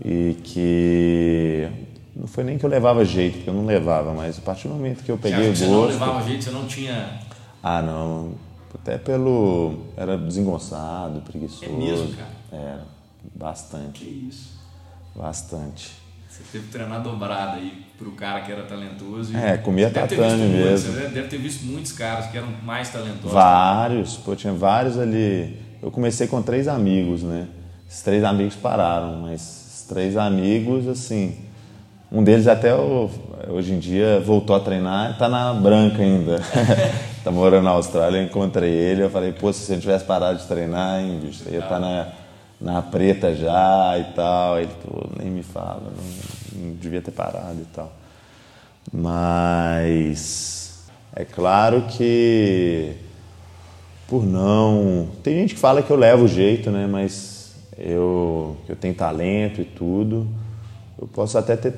e 0.04 0.36
que 0.44 1.68
não 2.14 2.26
foi 2.26 2.44
nem 2.44 2.58
que 2.58 2.64
eu 2.64 2.70
levava 2.70 3.04
jeito, 3.04 3.36
porque 3.36 3.48
eu 3.50 3.54
não 3.54 3.64
levava, 3.64 4.12
mas 4.12 4.36
a 4.38 4.42
partir 4.42 4.68
do 4.68 4.74
momento 4.74 5.02
que 5.02 5.10
eu 5.10 5.16
peguei 5.18 5.38
acha 5.38 5.50
que 5.52 5.56
você 5.58 5.64
não 5.66 5.72
gosto, 5.74 5.92
levava 5.92 6.22
jeito, 6.22 6.44
você 6.44 6.50
não 6.50 6.66
tinha. 6.66 7.20
ah 7.62 7.80
não, 7.80 8.32
até 8.76 8.98
pelo 8.98 9.78
era 9.96 10.16
desengonçado, 10.16 11.20
preguiçoso, 11.22 11.64
É 11.72 11.76
mesmo, 11.76 12.12
cara? 12.14 12.28
era 12.52 12.84
bastante, 13.34 14.04
Que 14.04 14.28
isso? 14.28 14.54
bastante. 15.14 15.92
Você 16.28 16.42
teve 16.52 16.66
que 16.66 16.72
treinar 16.72 17.02
dobrada 17.02 17.56
aí 17.56 17.84
pro 17.96 18.12
cara 18.12 18.42
que 18.42 18.52
era 18.52 18.62
talentoso. 18.64 19.32
e- 19.32 19.36
É, 19.36 19.56
comia 19.56 19.90
tatame 19.90 20.18
visto 20.18 20.38
muitos, 20.38 20.84
mesmo. 20.84 20.92
Você 20.92 21.08
deve 21.08 21.28
ter 21.28 21.38
visto 21.38 21.64
muitos 21.64 21.92
caras 21.92 22.26
que 22.30 22.36
eram 22.36 22.48
mais 22.62 22.90
talentosos. 22.90 23.32
Vários, 23.32 24.16
pô, 24.18 24.36
tinha 24.36 24.52
vários 24.52 24.98
ali. 24.98 25.58
Eu 25.82 25.90
comecei 25.90 26.26
com 26.26 26.42
três 26.42 26.68
amigos, 26.68 27.22
né? 27.22 27.48
Esses 27.88 28.02
três 28.02 28.22
amigos 28.22 28.54
pararam, 28.54 29.16
mas 29.22 29.40
esses 29.40 29.82
três 29.88 30.16
amigos, 30.16 30.86
assim. 30.86 31.36
Um 32.12 32.22
deles 32.22 32.46
até 32.46 32.74
hoje 32.74 33.72
em 33.72 33.78
dia 33.78 34.20
voltou 34.20 34.54
a 34.54 34.60
treinar 34.60 35.12
e 35.12 35.18
tá 35.18 35.28
na 35.30 35.54
branca 35.54 36.02
ainda. 36.02 36.38
tá 37.26 37.32
morando 37.32 37.64
na 37.64 37.70
Austrália, 37.70 38.18
eu 38.18 38.24
encontrei 38.24 38.70
ele, 38.70 39.02
eu 39.02 39.10
falei, 39.10 39.32
pô, 39.32 39.52
se 39.52 39.60
você 39.60 39.72
não 39.72 39.80
tivesse 39.80 40.04
parado 40.04 40.38
de 40.38 40.46
treinar, 40.46 41.00
hein, 41.00 41.18
bicho, 41.20 41.42
você 41.42 41.50
ia 41.50 41.58
estar 41.58 41.80
na, 41.80 42.12
na 42.60 42.80
preta 42.80 43.34
já 43.34 43.98
e 43.98 44.14
tal. 44.14 44.60
Ele, 44.60 44.70
pô, 44.84 45.08
nem 45.18 45.28
me 45.28 45.42
fala, 45.42 45.82
não, 45.84 46.62
não 46.62 46.74
devia 46.76 47.02
ter 47.02 47.10
parado 47.10 47.58
e 47.60 47.64
tal. 47.74 47.92
Mas 48.92 50.84
é 51.16 51.24
claro 51.24 51.82
que 51.88 52.92
por 54.06 54.24
não. 54.24 55.08
Tem 55.24 55.34
gente 55.40 55.54
que 55.54 55.60
fala 55.60 55.82
que 55.82 55.90
eu 55.90 55.96
levo 55.96 56.28
jeito, 56.28 56.70
né? 56.70 56.86
Mas 56.86 57.56
eu, 57.76 58.56
eu 58.68 58.76
tenho 58.76 58.94
talento 58.94 59.60
e 59.60 59.64
tudo. 59.64 60.28
Eu 60.96 61.08
posso 61.08 61.36
até 61.36 61.56
ter 61.56 61.74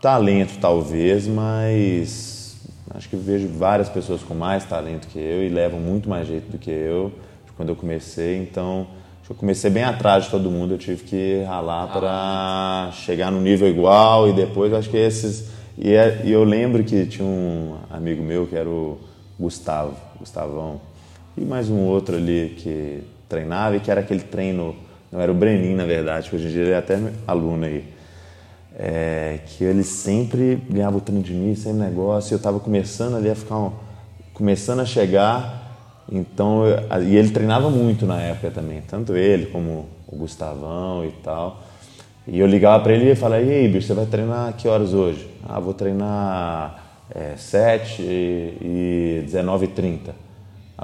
talento, 0.00 0.58
talvez, 0.58 1.26
mas 1.26 2.35
acho 2.96 3.08
que 3.08 3.16
vejo 3.16 3.46
várias 3.48 3.88
pessoas 3.88 4.22
com 4.22 4.34
mais 4.34 4.64
talento 4.64 5.06
que 5.08 5.18
eu 5.18 5.44
e 5.44 5.48
levam 5.50 5.78
muito 5.78 6.08
mais 6.08 6.26
jeito 6.26 6.50
do 6.50 6.58
que 6.58 6.70
eu 6.70 7.12
quando 7.56 7.68
eu 7.68 7.76
comecei. 7.76 8.38
Então, 8.38 8.86
acho 9.18 9.26
que 9.26 9.32
eu 9.32 9.36
comecei 9.36 9.70
bem 9.70 9.84
atrás 9.84 10.24
de 10.24 10.30
todo 10.30 10.50
mundo. 10.50 10.74
Eu 10.74 10.78
tive 10.78 11.04
que 11.04 11.42
ralar 11.46 11.88
para 11.88 12.90
chegar 12.92 13.30
no 13.30 13.40
nível 13.40 13.68
igual 13.68 14.28
e 14.28 14.32
depois 14.32 14.72
acho 14.72 14.88
que 14.88 14.96
esses 14.96 15.50
E, 15.78 15.92
é, 15.92 16.22
e 16.24 16.32
eu 16.32 16.42
lembro 16.42 16.82
que 16.84 17.04
tinha 17.04 17.26
um 17.26 17.76
amigo 17.90 18.22
meu 18.22 18.46
que 18.46 18.56
era 18.56 18.68
o 18.68 18.98
Gustavo, 19.38 19.94
Gustavão, 20.18 20.80
e 21.36 21.44
mais 21.44 21.68
um 21.68 21.80
outro 21.80 22.16
ali 22.16 22.54
que 22.56 23.02
treinava 23.28 23.76
e 23.76 23.80
que 23.80 23.90
era 23.90 24.00
aquele 24.00 24.22
treino, 24.22 24.74
não 25.12 25.20
era 25.20 25.30
o 25.30 25.34
Brenin 25.34 25.74
na 25.74 25.84
verdade, 25.84 26.30
que 26.30 26.36
hoje 26.36 26.46
em 26.46 26.50
dia 26.50 26.62
ele 26.62 26.70
é 26.70 26.78
até 26.78 26.98
aluno 27.26 27.66
aí. 27.66 27.84
É, 28.78 29.40
que 29.46 29.64
ele 29.64 29.82
sempre 29.82 30.62
ganhava 30.68 30.98
o 30.98 31.00
treino 31.00 31.22
de 31.22 31.32
mim, 31.32 31.54
sempre 31.54 31.78
negócio, 31.78 32.32
e 32.32 32.34
eu 32.34 32.36
estava 32.36 32.60
começando 32.60 33.16
ali 33.16 33.30
a 33.30 33.34
ficar, 33.34 33.56
um, 33.56 33.72
começando 34.34 34.80
a 34.80 34.84
chegar, 34.84 35.66
então, 36.10 36.64
eu, 36.64 37.02
e 37.02 37.16
ele 37.16 37.30
treinava 37.30 37.68
muito 37.70 38.06
na 38.06 38.20
época 38.20 38.50
também, 38.50 38.82
tanto 38.82 39.16
ele 39.16 39.46
como 39.46 39.86
o 40.06 40.16
Gustavão 40.16 41.04
e 41.04 41.10
tal. 41.22 41.62
E 42.28 42.38
eu 42.38 42.46
ligava 42.46 42.82
para 42.82 42.92
ele 42.92 43.10
e 43.10 43.16
falava, 43.16 43.42
e 43.42 43.50
aí, 43.50 43.68
bicho, 43.68 43.86
você 43.86 43.94
vai 43.94 44.06
treinar 44.06 44.52
que 44.54 44.68
horas 44.68 44.92
hoje? 44.92 45.28
Ah, 45.48 45.58
vou 45.58 45.74
treinar 45.74 46.82
é, 47.14 47.34
7 47.36 48.02
e 48.02 49.22
19 49.24 49.64
e 49.64 49.68
30. 49.68 50.10
Aí 50.10 50.16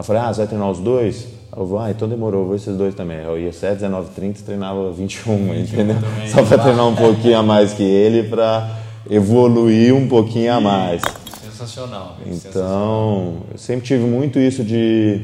eu 0.01 0.05
falei, 0.05 0.23
ah, 0.23 0.33
você 0.33 0.39
vai 0.39 0.47
treinar 0.47 0.71
os 0.71 0.79
dois? 0.79 1.29
Eu 1.55 1.67
vou, 1.67 1.79
ah, 1.79 1.91
então 1.91 2.09
demorou, 2.09 2.47
vou 2.47 2.57
esses 2.57 2.75
dois 2.77 2.95
também. 2.95 3.19
Eu 3.19 3.39
ia 3.39 3.53
7, 3.53 3.75
19 3.75 4.09
e 4.11 4.15
30 4.15 4.41
e 4.41 4.43
treinava 4.43 4.91
21, 4.91 5.37
21 5.37 5.55
entendeu? 5.55 6.01
Também, 6.01 6.29
Só 6.29 6.43
para 6.45 6.59
treinar 6.59 6.89
um 6.89 6.97
pouquinho 6.97 7.39
a 7.39 7.43
mais 7.43 7.75
que 7.75 7.83
ele, 7.83 8.29
para 8.29 8.79
evoluir 9.11 9.95
um 9.95 10.09
pouquinho 10.09 10.55
a 10.55 10.61
mais. 10.61 11.03
Sensacional. 11.43 12.17
Então, 12.21 12.39
sensacional. 12.39 13.37
eu 13.53 13.59
sempre 13.59 13.87
tive 13.87 14.05
muito 14.05 14.39
isso 14.39 14.65
de 14.65 15.21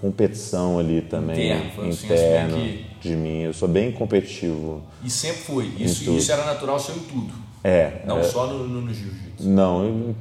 competição 0.00 0.78
ali 0.78 1.02
também, 1.02 1.52
interno, 1.52 1.88
interno 1.88 2.58
de 3.00 3.14
mim. 3.14 3.42
Eu 3.42 3.52
sou 3.52 3.68
bem 3.68 3.92
competitivo. 3.92 4.82
E 5.04 5.10
sempre 5.10 5.42
foi. 5.42 5.72
Isso, 5.78 6.10
isso 6.10 6.32
era 6.32 6.44
natural 6.44 6.78
seu 6.78 6.94
em 6.94 7.00
tudo. 7.00 7.34
É. 7.62 8.02
Não 8.06 8.18
é, 8.18 8.22
só 8.22 8.46
no, 8.46 8.66
no, 8.66 8.80
no 8.80 8.94
jiu-jitsu. 8.94 9.46
Não, 9.46 10.14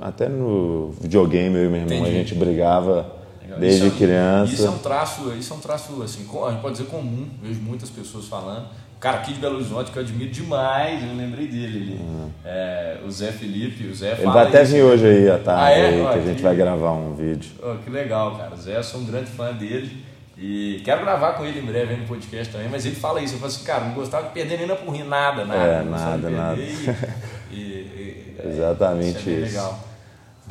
até 0.00 0.28
no 0.28 0.92
videogame 1.00 1.56
eu 1.56 1.66
e 1.66 1.68
meu 1.68 1.80
irmão 1.82 1.98
Entendi. 1.98 2.10
a 2.10 2.12
gente 2.12 2.34
brigava. 2.34 3.15
Desde 3.58 3.86
isso 3.86 3.96
é, 3.96 3.98
criança. 3.98 4.52
Isso 4.52 4.66
é 4.66 4.70
um 4.70 4.78
traço, 4.78 5.32
isso 5.38 5.52
é 5.52 5.56
um 5.56 5.60
traço 5.60 6.02
assim, 6.02 6.26
a 6.46 6.50
gente 6.50 6.60
pode 6.60 6.76
dizer 6.76 6.88
comum. 6.88 7.28
Vejo 7.42 7.60
muitas 7.60 7.90
pessoas 7.90 8.26
falando. 8.26 8.66
Cara, 8.98 9.18
aqui 9.18 9.34
de 9.34 9.40
Belo 9.40 9.56
Horizonte, 9.56 9.90
que 9.90 9.98
eu 9.98 10.02
admiro 10.02 10.30
demais, 10.30 11.02
eu 11.02 11.14
lembrei 11.14 11.46
dele. 11.46 12.00
Uhum. 12.00 12.30
É, 12.44 12.98
o 13.06 13.10
Zé 13.10 13.30
Felipe, 13.30 13.86
o 13.86 13.94
Zé 13.94 14.12
Ele 14.12 14.24
vai 14.24 14.46
até 14.46 14.64
vir 14.64 14.82
hoje 14.82 15.06
aí 15.06 15.30
à 15.30 15.38
tarde, 15.38 15.62
ah, 15.62 15.70
é? 15.70 15.86
aí, 15.86 16.12
que 16.12 16.18
a 16.18 16.32
gente 16.32 16.42
vai 16.42 16.56
gravar 16.56 16.92
um 16.92 17.14
vídeo. 17.14 17.50
Oh, 17.62 17.76
que 17.84 17.90
legal, 17.90 18.36
cara. 18.36 18.54
O 18.54 18.56
Zé, 18.56 18.76
eu 18.78 18.82
sou 18.82 19.00
um 19.00 19.04
grande 19.04 19.30
fã 19.30 19.52
dele. 19.52 20.04
E 20.38 20.82
quero 20.84 21.02
gravar 21.02 21.32
com 21.32 21.44
ele 21.44 21.60
em 21.60 21.64
breve 21.64 21.96
no 21.96 22.06
podcast 22.06 22.52
também, 22.52 22.68
mas 22.68 22.84
ele 22.84 22.94
fala 22.94 23.22
isso, 23.22 23.34
eu 23.34 23.38
falo 23.38 23.50
assim, 23.50 23.64
cara, 23.64 23.84
não 23.84 23.94
gostava 23.94 24.26
de 24.28 24.34
perder 24.34 24.58
nem 24.58 24.66
na 24.66 24.76
porrinha, 24.76 25.04
nada, 25.06 25.46
nada. 25.46 25.62
É, 25.62 25.82
nada, 25.82 26.30
nada. 26.30 26.60
E, 26.60 27.54
e, 27.54 28.36
Exatamente 28.44 29.18
isso. 29.18 29.30
É 29.30 29.32
legal. 29.32 29.80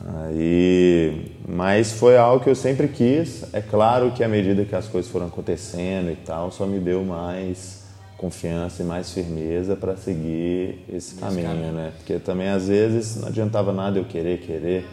Aí, 0.04 1.32
mas 1.48 1.94
foi 1.94 2.18
algo 2.18 2.44
que 2.44 2.50
eu 2.50 2.56
sempre 2.56 2.88
quis. 2.88 3.46
É 3.54 3.62
claro 3.62 4.12
que 4.12 4.24
à 4.24 4.28
medida 4.28 4.66
que 4.66 4.76
as 4.76 4.88
coisas 4.88 5.10
foram 5.10 5.28
acontecendo 5.28 6.12
e 6.12 6.16
tal, 6.16 6.52
só 6.52 6.66
me 6.66 6.80
deu 6.80 7.04
mais 7.04 7.86
confiança 8.18 8.82
e 8.82 8.86
mais 8.86 9.12
firmeza 9.12 9.76
para 9.76 9.96
seguir 9.96 10.84
esse, 10.92 11.16
caminho, 11.16 11.48
caminho, 11.48 11.72
né? 11.72 11.94
Porque 11.98 12.20
também 12.20 12.50
às 12.50 12.68
vezes 12.68 13.18
não 13.18 13.28
adiantava 13.28 13.72
nada 13.72 13.98
eu 13.98 14.06
querer, 14.06 14.40
querer, 14.40 14.88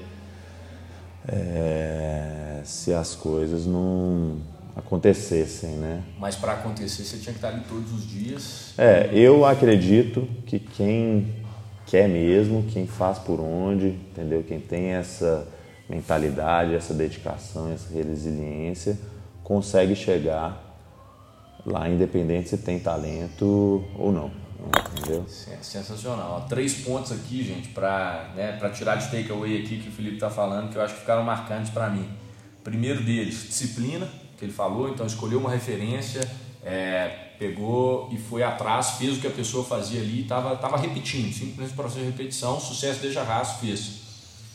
é, 1.26 2.60
se 2.64 2.92
as 2.92 3.14
coisas 3.14 3.66
não 3.66 4.38
acontecessem, 4.74 5.70
né? 5.70 6.02
Mas 6.18 6.36
para 6.36 6.52
acontecer 6.52 7.04
você 7.04 7.16
tinha 7.18 7.32
que 7.32 7.38
estar 7.38 7.48
ali 7.48 7.62
todos 7.68 7.92
os 7.92 8.08
dias. 8.08 8.72
É, 8.78 9.10
eu 9.12 9.44
acredito 9.44 10.26
que 10.46 10.58
quem 10.58 11.41
quer 11.92 12.08
mesmo, 12.08 12.62
quem 12.72 12.86
faz 12.86 13.18
por 13.18 13.38
onde, 13.38 13.88
entendeu? 13.88 14.42
Quem 14.42 14.58
tem 14.58 14.92
essa 14.92 15.46
mentalidade, 15.86 16.74
essa 16.74 16.94
dedicação, 16.94 17.70
essa 17.70 17.92
resiliência, 17.92 18.98
consegue 19.44 19.94
chegar 19.94 20.74
lá, 21.66 21.86
independente 21.90 22.48
se 22.48 22.56
tem 22.56 22.78
talento 22.78 23.84
ou 23.94 24.10
não. 24.10 24.30
Entendeu? 24.96 25.26
Sensacional. 25.28 26.46
Três 26.48 26.72
pontos 26.82 27.12
aqui, 27.12 27.44
gente, 27.44 27.68
para 27.68 28.32
né, 28.36 28.58
tirar 28.72 28.96
de 28.96 29.10
takeaway 29.10 29.58
aqui 29.58 29.76
que 29.76 29.90
o 29.90 29.92
Felipe 29.92 30.14
está 30.14 30.30
falando, 30.30 30.70
que 30.70 30.78
eu 30.78 30.82
acho 30.82 30.94
que 30.94 31.00
ficaram 31.00 31.22
marcantes 31.22 31.70
para 31.70 31.90
mim. 31.90 32.08
Primeiro 32.64 33.02
deles, 33.02 33.34
disciplina 33.48 34.08
que 34.38 34.46
ele 34.46 34.52
falou, 34.52 34.88
então 34.88 35.04
escolheu 35.04 35.38
uma 35.38 35.50
referência, 35.50 36.26
é, 36.64 37.31
pegou 37.42 38.08
e 38.12 38.16
foi 38.16 38.44
atrás, 38.44 38.90
fez 38.90 39.16
o 39.16 39.20
que 39.20 39.26
a 39.26 39.30
pessoa 39.30 39.64
fazia 39.64 40.00
ali, 40.00 40.22
estava 40.22 40.54
tava 40.54 40.76
repetindo, 40.76 41.32
simplesmente 41.32 41.74
processo 41.74 41.98
de 41.98 42.06
repetição, 42.06 42.60
sucesso 42.60 43.00
desde 43.00 43.18
arrasto 43.18 43.60
fez. 43.60 44.02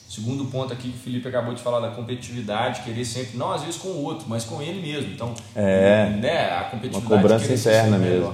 Segundo 0.10 0.46
ponto 0.46 0.72
aqui 0.72 0.90
que 0.90 0.98
o 0.98 1.02
Felipe 1.02 1.28
acabou 1.28 1.54
de 1.54 1.62
falar 1.62 1.82
da 1.82 1.94
competitividade, 1.94 2.82
querer 2.84 3.04
sempre, 3.04 3.38
não 3.38 3.52
às 3.52 3.64
vezes 3.64 3.76
com 3.76 3.90
o 3.90 4.04
outro, 4.04 4.26
mas 4.30 4.46
com 4.46 4.62
ele 4.62 4.82
mesmo. 4.82 5.12
Então, 5.12 5.34
é, 5.54 6.10
né, 6.12 6.50
a 6.54 6.64
competitividade. 6.64 7.14
Uma 7.14 7.22
cobrança 7.22 7.54
interna 7.54 7.98
mesmo. 7.98 8.34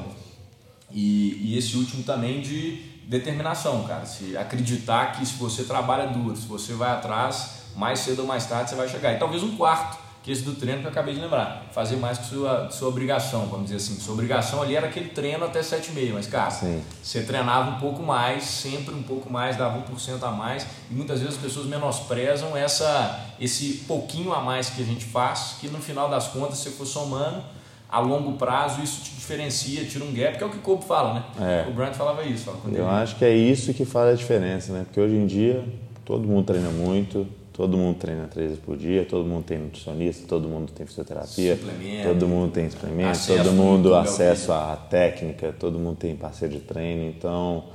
E, 0.92 1.40
e 1.42 1.58
esse 1.58 1.76
último 1.76 2.04
também 2.04 2.42
de 2.42 2.80
determinação, 3.08 3.84
cara. 3.86 4.06
Se 4.06 4.38
acreditar 4.38 5.14
que 5.14 5.26
se 5.26 5.34
você 5.34 5.64
trabalha 5.64 6.06
duro, 6.08 6.36
se 6.36 6.46
você 6.46 6.74
vai 6.74 6.92
atrás, 6.92 7.64
mais 7.76 8.00
cedo 8.00 8.20
ou 8.20 8.28
mais 8.28 8.46
tarde 8.46 8.70
você 8.70 8.76
vai 8.76 8.88
chegar. 8.88 9.12
E 9.12 9.18
talvez 9.18 9.42
um 9.42 9.58
quarto, 9.58 9.98
que 10.24 10.32
esse 10.32 10.44
do 10.44 10.56
treino 10.56 10.80
que 10.80 10.88
eu 10.88 10.92
acabei 10.92 11.14
de 11.14 11.20
lembrar. 11.20 11.66
Fazer 11.74 11.98
mais 11.98 12.18
que 12.18 12.28
sua, 12.28 12.70
sua 12.72 12.88
obrigação, 12.88 13.46
vamos 13.48 13.66
dizer 13.66 13.76
assim. 13.76 14.00
Sua 14.00 14.14
obrigação 14.14 14.62
ali 14.62 14.74
era 14.74 14.88
aquele 14.88 15.10
treino 15.10 15.44
até 15.44 15.60
7,5, 15.60 16.14
mas 16.14 16.28
cara, 16.28 16.50
Sim. 16.50 16.82
você 17.04 17.24
treinava 17.24 17.72
um 17.72 17.80
pouco 17.80 18.02
mais, 18.02 18.46
sempre 18.46 18.96
um 18.96 19.04
pouco 19.04 19.30
mais, 19.30 19.58
dava 19.58 19.78
1% 19.78 20.24
a 20.24 20.32
mais, 20.32 20.66
e 20.90 20.94
muitas 20.94 21.20
vezes 21.20 21.36
as 21.36 21.42
pessoas 21.42 21.66
menosprezam 21.66 22.56
essa, 22.56 23.20
esse 23.38 23.84
pouquinho 23.86 24.32
a 24.32 24.40
mais 24.40 24.70
que 24.70 24.82
a 24.82 24.86
gente 24.86 25.04
faz, 25.04 25.58
que 25.60 25.68
no 25.68 25.80
final 25.80 26.10
das 26.10 26.30
contas, 26.30 26.60
se 26.60 26.70
for 26.70 26.88
somando, 26.88 27.44
a 27.90 28.00
longo 28.00 28.38
prazo 28.38 28.82
isso 28.82 29.04
te 29.04 29.12
diferencia, 29.12 29.84
tira 29.86 30.06
um 30.06 30.14
gap, 30.14 30.38
que 30.38 30.44
é 30.44 30.48
o 30.48 30.50
que 30.50 30.58
o 30.58 30.62
Cope 30.62 30.86
fala, 30.86 31.14
né? 31.16 31.24
É. 31.40 31.70
O 31.70 31.74
Brent 31.74 31.94
falava 31.94 32.24
isso. 32.24 32.46
Fala, 32.46 32.58
Eu 32.66 32.72
ele... 32.72 32.82
acho 32.82 33.18
que 33.18 33.26
é 33.26 33.36
isso 33.36 33.74
que 33.74 33.86
faz 33.86 34.14
a 34.14 34.16
diferença, 34.16 34.74
né? 34.74 34.84
Porque 34.86 35.00
hoje 35.00 35.16
em 35.16 35.28
dia 35.28 35.64
todo 36.04 36.28
mundo 36.28 36.46
treina 36.46 36.70
muito, 36.70 37.28
Todo 37.54 37.78
mundo 37.78 37.98
treina 38.00 38.28
três 38.28 38.50
vezes 38.50 38.64
por 38.64 38.76
dia, 38.76 39.06
todo 39.06 39.26
mundo 39.26 39.44
tem 39.44 39.60
nutricionista, 39.60 40.28
todo 40.28 40.50
mundo 40.50 40.72
tem 40.72 40.88
fisioterapia, 40.88 41.60
todo 42.04 42.28
mundo 42.28 42.52
tem 42.52 42.68
suplemento, 42.68 43.20
todo 43.28 43.52
mundo 43.52 43.94
acesso 43.94 44.52
à 44.52 44.76
técnica, 44.76 45.54
todo 45.60 45.78
mundo 45.78 45.98
tem 45.98 46.16
parceiro 46.16 46.56
de 46.56 46.62
treino. 46.62 47.04
Então, 47.04 47.66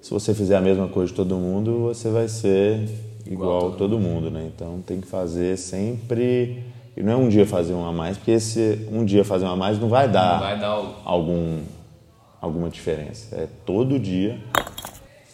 se 0.00 0.10
você 0.12 0.32
fizer 0.32 0.56
a 0.56 0.60
mesma 0.60 0.86
coisa 0.86 1.10
de 1.10 1.16
todo 1.16 1.34
mundo, 1.34 1.88
você 1.88 2.08
vai 2.08 2.28
ser 2.28 2.88
igual, 3.26 3.58
igual 3.58 3.72
todo, 3.72 3.98
mundo, 3.98 4.30
né? 4.30 4.48
Então, 4.54 4.80
tem 4.86 5.00
que 5.00 5.08
fazer 5.08 5.58
sempre 5.58 6.62
e 6.96 7.02
não 7.02 7.12
é 7.12 7.16
um 7.16 7.28
dia 7.28 7.44
fazer 7.44 7.74
um 7.74 7.84
a 7.84 7.92
mais, 7.92 8.16
porque 8.16 8.30
esse 8.30 8.86
um 8.92 9.04
dia 9.04 9.24
fazer 9.24 9.44
um 9.44 9.50
a 9.50 9.56
mais 9.56 9.76
não 9.76 9.88
vai 9.88 10.08
dar, 10.08 10.34
não 10.34 10.40
vai 10.40 10.58
dar 10.58 11.02
algum 11.04 11.58
alguma 12.40 12.70
diferença. 12.70 13.34
É 13.34 13.48
todo 13.66 13.98
dia 13.98 14.40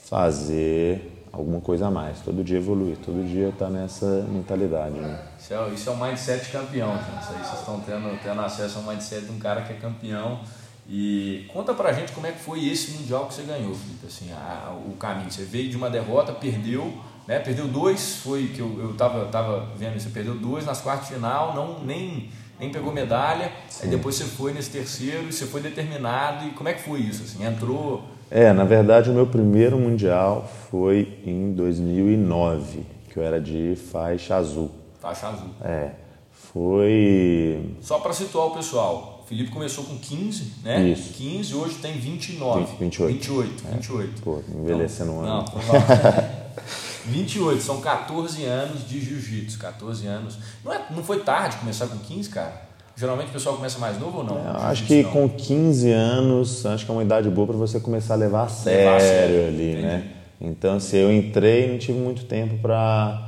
fazer 0.05 1.16
alguma 1.37 1.61
coisa 1.61 1.89
a 1.89 1.91
mais, 1.91 2.21
todo 2.21 2.43
dia 2.43 2.59
evoluir, 2.59 2.97
todo 3.05 3.27
dia 3.27 3.49
estar 3.49 3.67
tá 3.67 3.71
nessa 3.71 4.27
mentalidade. 4.29 4.99
Né? 4.99 5.21
Isso, 5.39 5.53
é, 5.53 5.69
isso 5.69 5.91
é 5.91 5.93
um 5.93 6.05
mindset 6.05 6.51
campeão, 6.51 6.93
gente. 6.97 7.23
Isso 7.23 7.33
aí 7.33 7.45
vocês 7.45 7.61
estão 7.61 7.81
tendo, 7.81 8.23
tendo 8.23 8.41
acesso 8.41 8.79
ao 8.79 8.85
mindset 8.85 9.27
de 9.27 9.33
um 9.33 9.39
cara 9.39 9.63
que 9.63 9.73
é 9.73 9.77
campeão. 9.77 10.41
E 10.89 11.45
conta 11.53 11.75
pra 11.75 11.93
gente 11.93 12.13
como 12.13 12.27
é 12.27 12.33
que 12.33 12.39
foi 12.39 12.65
esse 12.67 12.93
Mundial 12.93 13.27
que 13.27 13.35
você 13.35 13.43
ganhou, 13.43 13.75
Felipe, 13.75 14.07
assim, 14.07 14.33
a, 14.33 14.73
o 14.87 14.93
caminho. 14.97 15.31
Você 15.31 15.43
veio 15.43 15.69
de 15.69 15.77
uma 15.77 15.91
derrota, 15.91 16.33
perdeu, 16.33 16.97
né? 17.27 17.41
Perdeu 17.41 17.67
dois, 17.67 18.17
foi 18.17 18.49
que 18.49 18.61
eu, 18.61 18.79
eu 18.79 18.95
tava, 18.95 19.27
tava 19.27 19.69
vendo, 19.77 19.99
você 19.99 20.09
perdeu 20.11 20.37
dois 20.37 20.65
nas 20.65 20.81
quartas 20.81 21.09
de 21.09 21.15
final, 21.15 21.55
não, 21.55 21.85
nem, 21.85 22.31
nem 22.59 22.71
pegou 22.71 22.93
medalha, 22.93 23.51
Sim. 23.69 23.85
aí 23.85 23.91
depois 23.91 24.15
você 24.15 24.25
foi 24.25 24.53
nesse 24.53 24.71
terceiro 24.71 25.25
e 25.29 25.33
você 25.33 25.45
foi 25.45 25.61
determinado. 25.61 26.47
E 26.47 26.51
como 26.53 26.69
é 26.69 26.75
que 26.75 26.83
foi 26.83 27.01
isso? 27.01 27.25
Assim, 27.25 27.45
entrou 27.45 28.05
é, 28.37 28.53
na 28.53 28.65
verdade 28.65 29.09
o 29.09 29.15
meu 29.15 29.27
primeiro 29.27 29.79
mundial 29.79 30.47
foi 30.71 31.21
em 31.25 31.55
2009, 31.55 32.85
que 33.09 33.17
eu 33.17 33.23
era 33.23 33.41
de 33.41 33.75
faixa 33.91 34.37
azul. 34.37 34.71
Faixa 35.01 35.29
azul. 35.29 35.49
É. 35.65 35.93
Foi. 36.31 37.77
Só 37.81 37.99
para 37.99 38.13
situar 38.13 38.49
o 38.49 38.51
pessoal, 38.51 39.23
o 39.25 39.27
Felipe 39.27 39.51
começou 39.51 39.85
com 39.85 39.97
15, 39.97 40.53
né? 40.63 40.87
Isso. 40.87 41.15
15, 41.15 41.55
hoje 41.55 41.75
tem 41.77 41.95
29. 41.95 42.77
28. 42.79 43.13
28, 43.15 43.65
28. 43.73 44.21
É. 44.21 44.23
Pô, 44.23 44.43
envelhecendo 44.55 45.13
então, 45.13 45.23
um 45.23 45.27
ano. 45.27 45.45
Não, 45.57 46.63
28, 47.07 47.61
são 47.65 47.81
14 47.81 48.45
anos 48.45 48.87
de 48.87 49.01
jiu-jitsu, 49.01 49.59
14 49.59 50.07
anos. 50.07 50.39
Não, 50.63 50.75
é, 50.75 50.85
não 50.91 51.03
foi 51.03 51.21
tarde 51.21 51.57
começar 51.57 51.87
com 51.87 51.97
15, 51.97 52.29
cara? 52.29 52.66
Geralmente 52.97 53.29
o 53.29 53.33
pessoal 53.33 53.57
começa 53.57 53.79
mais 53.79 54.01
novo 54.01 54.19
ou 54.19 54.25
não? 54.25 54.39
Eu 54.39 54.57
acho 54.63 54.85
que 54.85 55.03
não. 55.03 55.11
com 55.11 55.29
15 55.29 55.91
anos, 55.91 56.65
acho 56.65 56.87
que 56.87 56.91
é 56.91 56.95
uma 56.95 57.03
idade 57.03 57.29
boa 57.29 57.47
para 57.47 57.57
você 57.57 57.79
começar 57.79 58.15
a 58.15 58.17
levar 58.17 58.45
a 58.45 58.49
sério, 58.49 58.79
levar 58.79 58.97
a 58.97 59.01
sério 59.01 59.49
ali, 59.49 59.71
entendi. 59.73 59.87
né? 59.87 60.13
Então, 60.41 60.81
se 60.81 60.97
eu 60.97 61.13
entrei, 61.13 61.71
não 61.71 61.79
tive 61.79 61.99
muito 61.99 62.25
tempo 62.25 62.57
para 62.57 63.23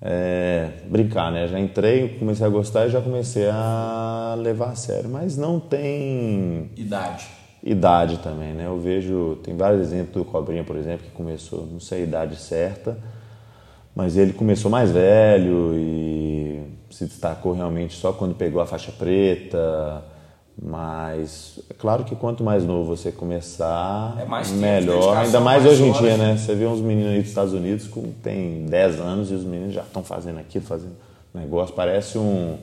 é, 0.00 0.68
brincar, 0.86 1.30
né? 1.30 1.48
Já 1.48 1.60
entrei, 1.60 2.16
comecei 2.18 2.46
a 2.46 2.48
gostar 2.48 2.86
e 2.86 2.90
já 2.90 3.00
comecei 3.02 3.46
a 3.50 4.36
levar 4.38 4.70
a 4.70 4.74
sério. 4.74 5.10
Mas 5.10 5.36
não 5.36 5.60
tem. 5.60 6.70
Idade. 6.74 7.26
idade 7.62 8.18
também, 8.18 8.54
né? 8.54 8.66
Eu 8.66 8.78
vejo, 8.78 9.38
tem 9.42 9.54
vários 9.54 9.82
exemplos 9.82 10.14
do 10.14 10.24
Cobrinha, 10.24 10.64
por 10.64 10.76
exemplo, 10.76 11.04
que 11.04 11.12
começou, 11.12 11.66
não 11.70 11.80
sei 11.80 12.00
a 12.00 12.04
idade 12.04 12.36
certa, 12.36 12.96
mas 13.94 14.16
ele 14.16 14.32
começou 14.32 14.70
mais 14.70 14.90
velho 14.90 15.74
e 15.74 16.33
se 16.90 17.04
destacou 17.04 17.52
realmente 17.52 17.94
só 17.94 18.12
quando 18.12 18.34
pegou 18.34 18.60
a 18.60 18.66
faixa 18.66 18.92
preta. 18.92 20.02
Mas 20.60 21.58
é 21.68 21.74
claro 21.74 22.04
que 22.04 22.14
quanto 22.14 22.44
mais 22.44 22.64
novo 22.64 22.96
você 22.96 23.10
começar, 23.10 24.16
é 24.20 24.24
mais 24.24 24.52
melhor. 24.52 25.16
Ainda 25.16 25.40
mais, 25.40 25.64
mais 25.64 25.72
hoje 25.72 25.82
em 25.82 25.92
dia, 25.92 26.16
né? 26.16 26.36
Você 26.36 26.54
vê 26.54 26.64
uns 26.64 26.80
meninos 26.80 27.10
aí 27.10 27.18
dos 27.18 27.28
Estados 27.28 27.52
Unidos 27.52 27.88
que 27.88 28.00
tem 28.22 28.64
10 28.66 29.00
anos 29.00 29.30
e 29.32 29.34
os 29.34 29.44
meninos 29.44 29.74
já 29.74 29.82
estão 29.82 30.04
fazendo 30.04 30.38
aquilo, 30.38 30.64
fazendo 30.64 30.94
negócio. 31.34 31.74
Parece 31.74 32.18
um, 32.18 32.56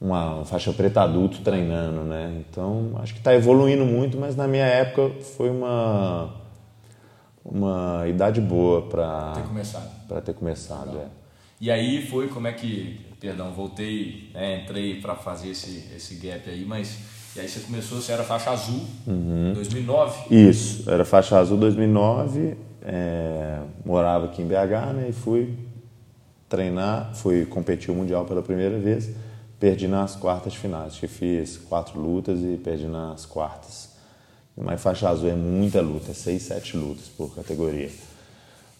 uma 0.00 0.44
faixa 0.44 0.72
preta 0.72 1.02
adulto 1.02 1.40
treinando, 1.40 2.02
né? 2.02 2.40
Então 2.48 2.92
acho 3.02 3.12
que 3.12 3.18
está 3.18 3.34
evoluindo 3.34 3.84
muito, 3.84 4.16
mas 4.16 4.36
na 4.36 4.46
minha 4.46 4.66
época 4.66 5.10
foi 5.36 5.50
uma 5.50 6.30
uma 7.44 8.06
idade 8.06 8.40
boa 8.40 8.82
para 8.82 9.32
ter 9.32 9.42
começado. 9.42 9.90
Para 10.06 10.20
ter 10.20 10.34
começado, 10.34 10.98
é. 10.98 11.21
E 11.62 11.70
aí 11.70 12.04
foi 12.04 12.26
como 12.26 12.48
é 12.48 12.52
que, 12.52 12.98
perdão, 13.20 13.52
voltei, 13.52 14.30
né, 14.34 14.62
entrei 14.64 15.00
para 15.00 15.14
fazer 15.14 15.50
esse 15.50 15.84
esse 15.94 16.16
gap 16.16 16.50
aí, 16.50 16.64
mas 16.64 16.98
e 17.36 17.40
aí 17.40 17.48
você 17.48 17.60
começou, 17.60 18.00
você 18.00 18.10
era 18.10 18.24
faixa 18.24 18.50
azul, 18.50 18.80
uhum. 19.06 19.52
2009? 19.54 20.34
Isso, 20.34 20.90
era 20.90 21.04
faixa 21.04 21.38
azul 21.38 21.56
2009, 21.58 22.56
é, 22.82 23.60
morava 23.84 24.26
aqui 24.26 24.42
em 24.42 24.46
BH, 24.48 24.92
né, 24.92 25.06
e 25.10 25.12
fui 25.12 25.54
treinar, 26.48 27.14
fui 27.14 27.46
competir 27.46 27.92
o 27.92 27.94
mundial 27.94 28.24
pela 28.24 28.42
primeira 28.42 28.80
vez, 28.80 29.10
perdi 29.60 29.86
nas 29.86 30.16
quartas 30.16 30.56
finais, 30.56 30.98
que 30.98 31.06
fiz 31.06 31.58
quatro 31.58 32.00
lutas 32.00 32.40
e 32.40 32.56
perdi 32.56 32.88
nas 32.88 33.24
quartas. 33.24 33.90
Mas 34.56 34.82
faixa 34.82 35.08
azul 35.08 35.30
é 35.30 35.34
muita 35.34 35.80
luta, 35.80 36.12
seis, 36.12 36.42
sete 36.42 36.76
lutas 36.76 37.06
por 37.06 37.32
categoria. 37.32 37.88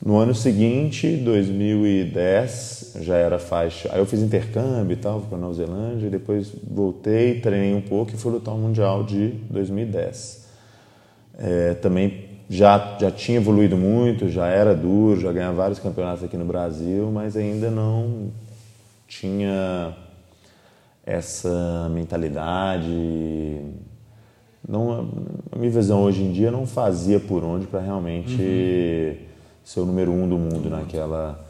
No 0.05 0.19
ano 0.19 0.35
seguinte, 0.35 1.17
2010, 1.17 2.97
já 3.03 3.15
era 3.17 3.38
faixa. 3.38 3.88
Aí 3.93 4.01
eu 4.01 4.07
fiz 4.07 4.21
intercâmbio 4.21 4.95
e 4.95 4.97
tal, 4.97 5.21
fui 5.21 5.29
para 5.29 5.38
Nova 5.38 5.55
Zelândia, 5.55 6.11
depois 6.11 6.53
voltei, 6.69 7.41
treinei 7.41 7.73
um 7.73 7.81
pouco 7.81 8.12
e 8.12 8.17
fui 8.17 8.33
lutar 8.33 8.53
o 8.53 8.59
Mundial 8.59 9.05
de 9.05 9.29
2010. 9.49 10.49
É, 11.38 11.75
também 11.75 12.25
já, 12.51 12.99
já 13.01 13.12
tinha 13.12 13.37
evoluído 13.37 13.77
muito, 13.77 14.29
já 14.29 14.49
era 14.49 14.75
duro, 14.75 15.21
já 15.21 15.31
ganhava 15.31 15.57
vários 15.57 15.79
campeonatos 15.79 16.25
aqui 16.25 16.37
no 16.37 16.45
Brasil, 16.45 17.09
mas 17.12 17.37
ainda 17.37 17.71
não 17.71 18.33
tinha 19.07 19.97
essa 21.07 21.88
mentalidade 21.91 23.61
não 24.69 25.09
a 25.51 25.59
minha 25.59 25.71
visão 25.71 26.03
hoje 26.03 26.23
em 26.23 26.33
dia 26.33 26.51
não 26.51 26.67
fazia 26.67 27.19
por 27.19 27.43
onde 27.43 27.67
para 27.67 27.81
realmente 27.81 28.41
uhum. 28.41 29.32
Ser 29.64 29.81
o 29.81 29.87
número 29.87 30.11
um 30.11 30.29
do 30.29 30.38
mundo 30.38 30.68
naquela 30.68 31.44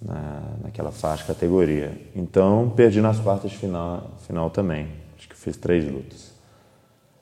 na, 0.00 0.42
naquela 0.64 0.90
faixa 0.90 1.24
categoria. 1.24 1.92
Então 2.14 2.72
perdi 2.74 3.00
nas 3.00 3.18
quartas 3.18 3.50
de 3.50 3.56
final 3.56 4.10
final 4.26 4.50
também. 4.50 4.88
Acho 5.16 5.28
que 5.28 5.36
fiz 5.36 5.56
três 5.56 5.90
lutas. 5.90 6.32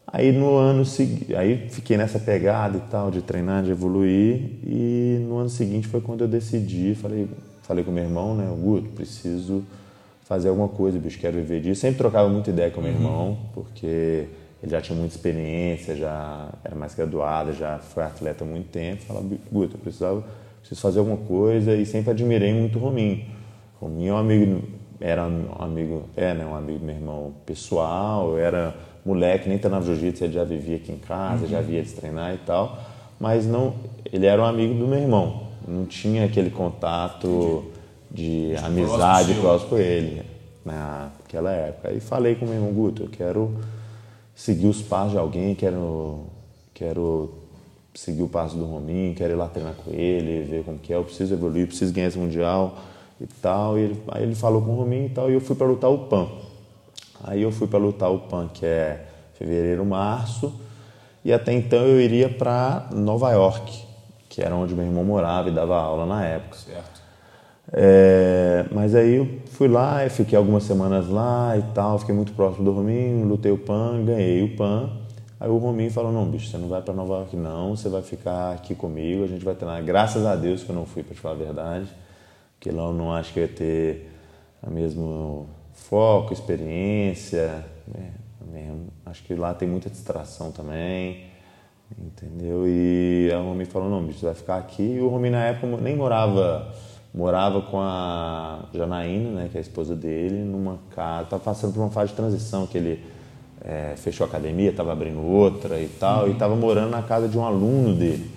Aí 0.07 0.33
no 0.33 0.57
ano 0.57 0.85
seguinte 0.85 1.35
aí 1.35 1.69
fiquei 1.69 1.97
nessa 1.97 2.19
pegada 2.19 2.77
e 2.77 2.81
tal 2.91 3.11
de 3.11 3.23
treinar 3.23 3.63
de 3.63 3.71
evoluir. 3.71 4.59
E 4.65 5.25
no 5.29 5.39
ano 5.39 5.51
seguinte 5.51 5.87
foi 5.87 6.01
quando 6.01 6.23
eu 6.23 6.29
decidi 6.29 6.95
falei 6.95 7.29
falei 7.63 7.85
com 7.85 7.93
meu 7.93 8.05
irmão 8.05 8.35
né 8.35 8.51
Guto 8.61 8.89
preciso 8.91 9.63
fazer 10.25 10.49
alguma 10.49 10.69
coisa 10.69 10.99
bicho 10.99 11.19
quero 11.19 11.37
viver 11.37 11.61
disso. 11.61 11.81
Sempre 11.81 11.99
trocava 11.99 12.29
muita 12.29 12.51
ideia 12.51 12.71
com 12.71 12.81
meu 12.81 12.91
uhum. 12.91 12.97
irmão 12.97 13.39
porque 13.55 14.27
ele 14.63 14.71
já 14.71 14.81
tinha 14.81 14.99
muita 14.99 15.15
experiência, 15.15 15.97
já 15.97 16.49
era 16.63 16.77
mais 16.77 16.95
graduado, 16.95 17.53
já 17.53 17.79
foi 17.79 18.03
atleta 18.03 18.45
há 18.45 18.47
muito 18.47 18.69
tempo. 18.69 19.03
Falava, 19.05 19.27
Guto, 19.51 19.77
eu 19.77 19.81
precisava, 19.81 20.23
preciso 20.61 20.81
fazer 20.81 20.99
alguma 20.99 21.17
coisa 21.17 21.75
e 21.75 21.87
sempre 21.87 22.11
admirei 22.11 22.53
muito 22.53 22.79
o 22.79 22.83
Rominho. 22.83 23.25
Rominho 23.81 24.11
é 24.11 24.15
um 24.15 24.19
amigo, 24.19 24.63
era 25.01 25.27
um 25.27 25.63
amigo, 25.63 26.05
é, 26.15 26.35
né, 26.35 26.45
um 26.45 26.55
amigo 26.55 26.85
meu 26.85 26.95
irmão 26.95 27.33
pessoal, 27.47 28.37
era 28.37 28.75
moleque, 29.05 29.49
nem 29.49 29.57
treinava 29.57 29.87
jiu-jitsu, 29.87 30.25
ele 30.25 30.35
já 30.35 30.45
vivia 30.45 30.77
aqui 30.77 30.93
em 30.93 30.99
casa, 30.99 31.45
uhum. 31.45 31.51
já 31.51 31.63
via 31.63 31.79
eles 31.79 31.93
treinar 31.95 32.35
e 32.35 32.39
tal, 32.39 32.79
mas 33.19 33.47
não, 33.47 33.75
ele 34.13 34.27
era 34.27 34.43
um 34.43 34.45
amigo 34.45 34.75
do 34.75 34.87
meu 34.87 34.99
irmão, 34.99 35.49
não 35.67 35.87
tinha 35.87 36.27
aquele 36.27 36.51
contato 36.51 37.65
de, 38.11 38.51
de 38.51 38.57
amizade 38.57 39.33
próximo 39.35 39.71
com 39.71 39.79
ele 39.79 40.23
naquela 40.63 41.51
época. 41.51 41.89
Aí 41.89 42.01
falei 42.01 42.35
com 42.35 42.45
o 42.45 42.49
meu 42.49 42.59
irmão, 42.59 42.73
Guto, 42.73 43.05
eu 43.05 43.09
quero 43.09 43.57
seguir 44.41 44.69
os 44.69 44.81
passos 44.81 45.13
de 45.13 45.19
alguém, 45.19 45.55
quero, 45.55 46.25
quero 46.73 47.31
seguir 47.95 48.23
o 48.23 48.29
passo 48.29 48.57
do 48.57 48.65
Rominho, 48.65 49.15
quero 49.15 49.35
ir 49.35 49.37
lá 49.37 49.47
treinar 49.47 49.75
com 49.75 49.91
ele, 49.93 50.45
ver 50.45 50.65
como 50.65 50.79
que 50.79 50.95
é, 50.95 50.97
eu 50.97 51.05
preciso 51.05 51.35
evoluir, 51.35 51.67
preciso 51.67 51.93
ganhar 51.93 52.09
esse 52.09 52.19
Mundial 52.19 52.79
e 53.21 53.27
tal. 53.27 53.79
E 53.79 53.83
ele, 53.83 54.03
aí 54.09 54.23
ele 54.23 54.35
falou 54.35 54.63
com 54.63 54.71
o 54.71 54.77
Rominho 54.77 55.07
e 55.07 55.11
tal, 55.11 55.31
e 55.31 55.35
eu 55.35 55.43
fui 55.43 55.55
para 55.55 55.67
lutar 55.67 55.91
o 55.91 56.07
PAN. 56.07 56.27
Aí 57.23 57.43
eu 57.43 57.53
fui 57.53 57.69
para 57.69 57.79
lutar 57.79 58.11
o 58.11 58.19
PAN, 58.19 58.49
que 58.49 58.65
é 58.65 59.09
fevereiro, 59.35 59.85
março, 59.85 60.51
e 61.23 61.35
até 61.35 61.53
então 61.53 61.81
eu 61.81 62.01
iria 62.01 62.31
para 62.31 62.89
Nova 62.95 63.31
York, 63.33 63.85
que 64.31 64.41
era 64.41 64.55
onde 64.55 64.75
meu 64.75 64.87
irmão 64.87 65.05
morava 65.05 65.51
e 65.51 65.53
dava 65.53 65.77
aula 65.77 66.07
na 66.07 66.25
época. 66.25 66.57
Certo. 66.57 67.03
É, 67.75 68.65
mas 68.73 68.95
aí 68.95 69.17
eu 69.17 69.29
fui 69.61 69.69
lá, 69.69 70.09
fiquei 70.09 70.39
algumas 70.39 70.63
semanas 70.63 71.07
lá 71.11 71.55
e 71.55 71.61
tal, 71.75 71.99
fiquei 71.99 72.15
muito 72.15 72.33
próximo 72.33 72.65
do 72.65 72.73
Rominho, 72.73 73.27
lutei 73.27 73.53
o 73.53 73.59
PAN, 73.59 74.07
ganhei 74.07 74.43
o 74.43 74.57
PAN. 74.57 74.89
Aí 75.39 75.51
o 75.51 75.59
Rominho 75.59 75.91
falou: 75.91 76.11
Não, 76.11 76.25
bicho, 76.25 76.51
você 76.51 76.57
não 76.57 76.67
vai 76.67 76.81
para 76.81 76.95
Nova 76.95 77.17
York, 77.17 77.37
não, 77.37 77.77
você 77.77 77.91
vai 77.91 78.01
ficar 78.01 78.55
aqui 78.55 78.75
comigo, 78.75 79.23
a 79.23 79.27
gente 79.27 79.45
vai 79.45 79.55
treinar. 79.55 79.85
Graças 79.85 80.25
a 80.25 80.35
Deus 80.35 80.65
que 80.65 80.71
eu 80.71 80.75
não 80.75 80.87
fui, 80.87 81.03
para 81.03 81.15
te 81.15 81.21
falar 81.21 81.35
a 81.35 81.37
verdade, 81.37 81.87
porque 82.55 82.71
lá 82.71 82.85
eu 82.85 82.95
não 82.95 83.13
acho 83.13 83.35
que 83.35 83.41
ia 83.41 83.49
ter 83.49 84.11
o 84.63 84.71
mesmo 84.71 85.47
foco, 85.75 86.33
experiência, 86.33 87.63
né. 87.95 88.15
Acho 89.05 89.23
que 89.25 89.35
lá 89.35 89.53
tem 89.53 89.69
muita 89.69 89.91
distração 89.91 90.51
também, 90.51 91.27
entendeu? 91.99 92.67
E 92.67 93.29
o 93.31 93.43
Rominho 93.43 93.67
falou: 93.67 93.91
Não, 93.91 94.03
bicho, 94.03 94.21
você 94.21 94.25
vai 94.25 94.35
ficar 94.35 94.57
aqui. 94.57 94.95
E 94.95 95.01
o 95.03 95.09
Rominho 95.09 95.33
na 95.33 95.45
época 95.45 95.67
nem 95.83 95.95
morava 95.95 96.73
morava 97.13 97.61
com 97.63 97.81
a 97.81 98.61
Janaína, 98.73 99.31
né, 99.31 99.49
que 99.51 99.57
é 99.57 99.61
a 99.61 99.63
esposa 99.63 99.95
dele, 99.95 100.45
numa 100.45 100.79
casa, 100.95 101.25
estava 101.25 101.43
passando 101.43 101.75
por 101.75 101.81
uma 101.81 101.91
fase 101.91 102.11
de 102.11 102.17
transição, 102.17 102.67
que 102.67 102.79
ele 102.79 103.05
é, 103.65 103.95
fechou 103.97 104.25
a 104.25 104.29
academia, 104.29 104.71
estava 104.71 104.93
abrindo 104.93 105.21
outra 105.21 105.81
e 105.81 105.89
tal, 105.89 106.25
uhum. 106.25 106.29
e 106.29 106.33
estava 106.33 106.55
morando 106.55 106.91
na 106.91 107.03
casa 107.03 107.29
de 107.29 107.37
um 107.37 107.45
aluno 107.45 107.95
dele. 107.95 108.31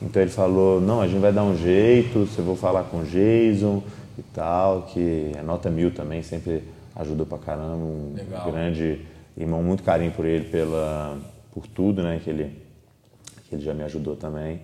Então 0.00 0.20
ele 0.20 0.30
falou, 0.30 0.80
não, 0.80 1.00
a 1.00 1.06
gente 1.06 1.20
vai 1.20 1.32
dar 1.32 1.44
um 1.44 1.56
jeito, 1.56 2.26
você 2.26 2.42
vou 2.42 2.56
falar 2.56 2.84
com 2.84 2.98
o 2.98 3.04
Jason 3.04 3.82
e 4.18 4.22
tal, 4.34 4.82
que 4.82 5.32
é 5.36 5.42
nota 5.42 5.70
mil 5.70 5.92
também, 5.92 6.22
sempre 6.22 6.64
ajudou 6.96 7.24
pra 7.24 7.38
caramba, 7.38 7.76
um 7.76 8.12
Legal. 8.14 8.50
grande 8.50 9.00
irmão, 9.36 9.62
muito 9.62 9.82
carinho 9.82 10.12
por 10.12 10.26
ele, 10.26 10.44
pela, 10.44 11.18
por 11.54 11.66
tudo, 11.66 12.02
né, 12.02 12.20
que 12.22 12.28
ele, 12.28 12.58
que 13.48 13.54
ele 13.54 13.62
já 13.62 13.72
me 13.72 13.82
ajudou 13.84 14.16
também. 14.16 14.60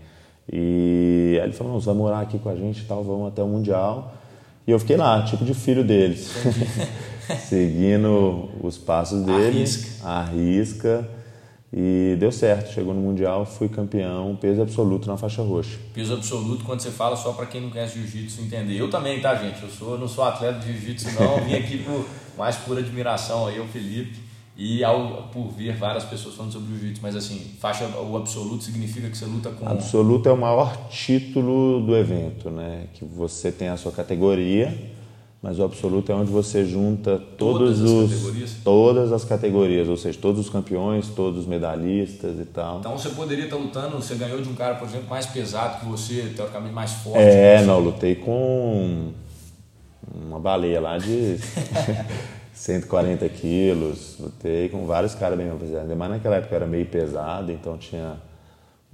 E 0.52 1.38
aí 1.40 1.46
ele 1.48 1.52
falou, 1.52 1.74
não, 1.74 1.80
você 1.80 1.86
vai 1.86 1.94
morar 1.94 2.20
aqui 2.20 2.38
com 2.38 2.48
a 2.48 2.56
gente 2.56 2.82
e 2.82 2.84
tal, 2.84 3.04
vamos 3.04 3.28
até 3.28 3.42
o 3.42 3.46
Mundial. 3.46 4.14
E 4.66 4.70
eu 4.70 4.78
fiquei 4.78 4.96
lá, 4.96 5.22
tipo 5.22 5.44
de 5.44 5.54
filho 5.54 5.82
deles, 5.84 6.30
seguindo 7.48 8.48
os 8.62 8.76
passos 8.76 9.22
dele, 9.22 9.58
arrisca. 9.58 10.08
arrisca. 10.08 11.08
E 11.70 12.16
deu 12.18 12.32
certo, 12.32 12.72
chegou 12.72 12.94
no 12.94 13.00
Mundial, 13.00 13.44
fui 13.44 13.68
campeão, 13.68 14.34
peso 14.40 14.62
absoluto 14.62 15.06
na 15.06 15.18
faixa 15.18 15.42
roxa. 15.42 15.78
Peso 15.92 16.14
absoluto, 16.14 16.64
quando 16.64 16.80
você 16.80 16.90
fala, 16.90 17.14
só 17.14 17.32
para 17.32 17.44
quem 17.44 17.60
não 17.60 17.68
conhece 17.68 17.98
jiu-jitsu 17.98 18.40
entender. 18.40 18.78
Eu 18.78 18.88
também, 18.88 19.20
tá, 19.20 19.34
gente? 19.34 19.62
Eu 19.62 19.68
sou, 19.68 19.98
não 19.98 20.08
sou 20.08 20.24
atleta 20.24 20.60
de 20.60 20.72
jiu-jitsu, 20.72 21.08
não. 21.20 21.44
Vim 21.44 21.54
aqui 21.54 21.78
por 21.78 22.06
mais 22.38 22.56
pura 22.56 22.80
admiração 22.80 23.46
aí 23.46 23.58
ao 23.58 23.66
Felipe 23.66 24.27
e 24.60 24.82
ao, 24.82 25.28
por 25.32 25.52
ver 25.52 25.76
várias 25.76 26.02
pessoas 26.02 26.34
falando 26.34 26.52
sobre 26.52 26.72
o 26.74 26.76
jiu-jitsu, 26.76 27.00
mas 27.00 27.14
assim, 27.14 27.38
faixa 27.60 27.86
o 27.96 28.16
absoluto 28.16 28.64
significa 28.64 29.08
que 29.08 29.16
você 29.16 29.24
luta 29.24 29.50
com 29.50 29.68
absoluto 29.68 30.28
é 30.28 30.32
o 30.32 30.36
maior 30.36 30.88
título 30.88 31.80
do 31.86 31.96
evento, 31.96 32.50
né? 32.50 32.86
Que 32.92 33.04
você 33.04 33.52
tem 33.52 33.68
a 33.68 33.76
sua 33.76 33.92
categoria, 33.92 34.76
mas 35.40 35.60
o 35.60 35.62
absoluto 35.62 36.10
é 36.10 36.14
onde 36.16 36.32
você 36.32 36.64
junta 36.64 37.22
todos 37.38 37.78
todas 37.78 37.80
os 37.82 38.12
as 38.12 38.18
categorias? 38.18 38.56
todas 38.64 39.12
as 39.12 39.24
categorias, 39.24 39.88
ou 39.88 39.96
seja, 39.96 40.18
todos 40.20 40.40
os 40.40 40.50
campeões, 40.50 41.06
todos 41.06 41.42
os 41.42 41.46
medalhistas 41.46 42.40
e 42.40 42.44
tal. 42.44 42.80
Então 42.80 42.98
você 42.98 43.10
poderia 43.10 43.44
estar 43.44 43.56
lutando, 43.56 43.94
você 43.94 44.16
ganhou 44.16 44.42
de 44.42 44.48
um 44.48 44.56
cara, 44.56 44.74
por 44.74 44.88
exemplo, 44.88 45.08
mais 45.08 45.24
pesado 45.26 45.78
que 45.78 45.86
você, 45.86 46.32
teoricamente 46.34 46.74
mais 46.74 46.94
forte. 46.94 47.20
É, 47.20 47.62
não, 47.62 47.78
lutei 47.78 48.16
com 48.16 49.12
uma 50.12 50.40
baleia 50.40 50.80
lá 50.80 50.98
de 50.98 51.38
140 52.58 53.28
quilos, 53.28 54.16
lutei 54.18 54.68
com 54.68 54.84
vários 54.84 55.14
caras 55.14 55.38
bem 55.38 55.48
pesados. 55.56 55.96
Mas 55.96 56.10
naquela 56.10 56.36
época 56.36 56.56
era 56.56 56.66
meio 56.66 56.86
pesado, 56.86 57.52
então 57.52 57.78
tinha 57.78 58.16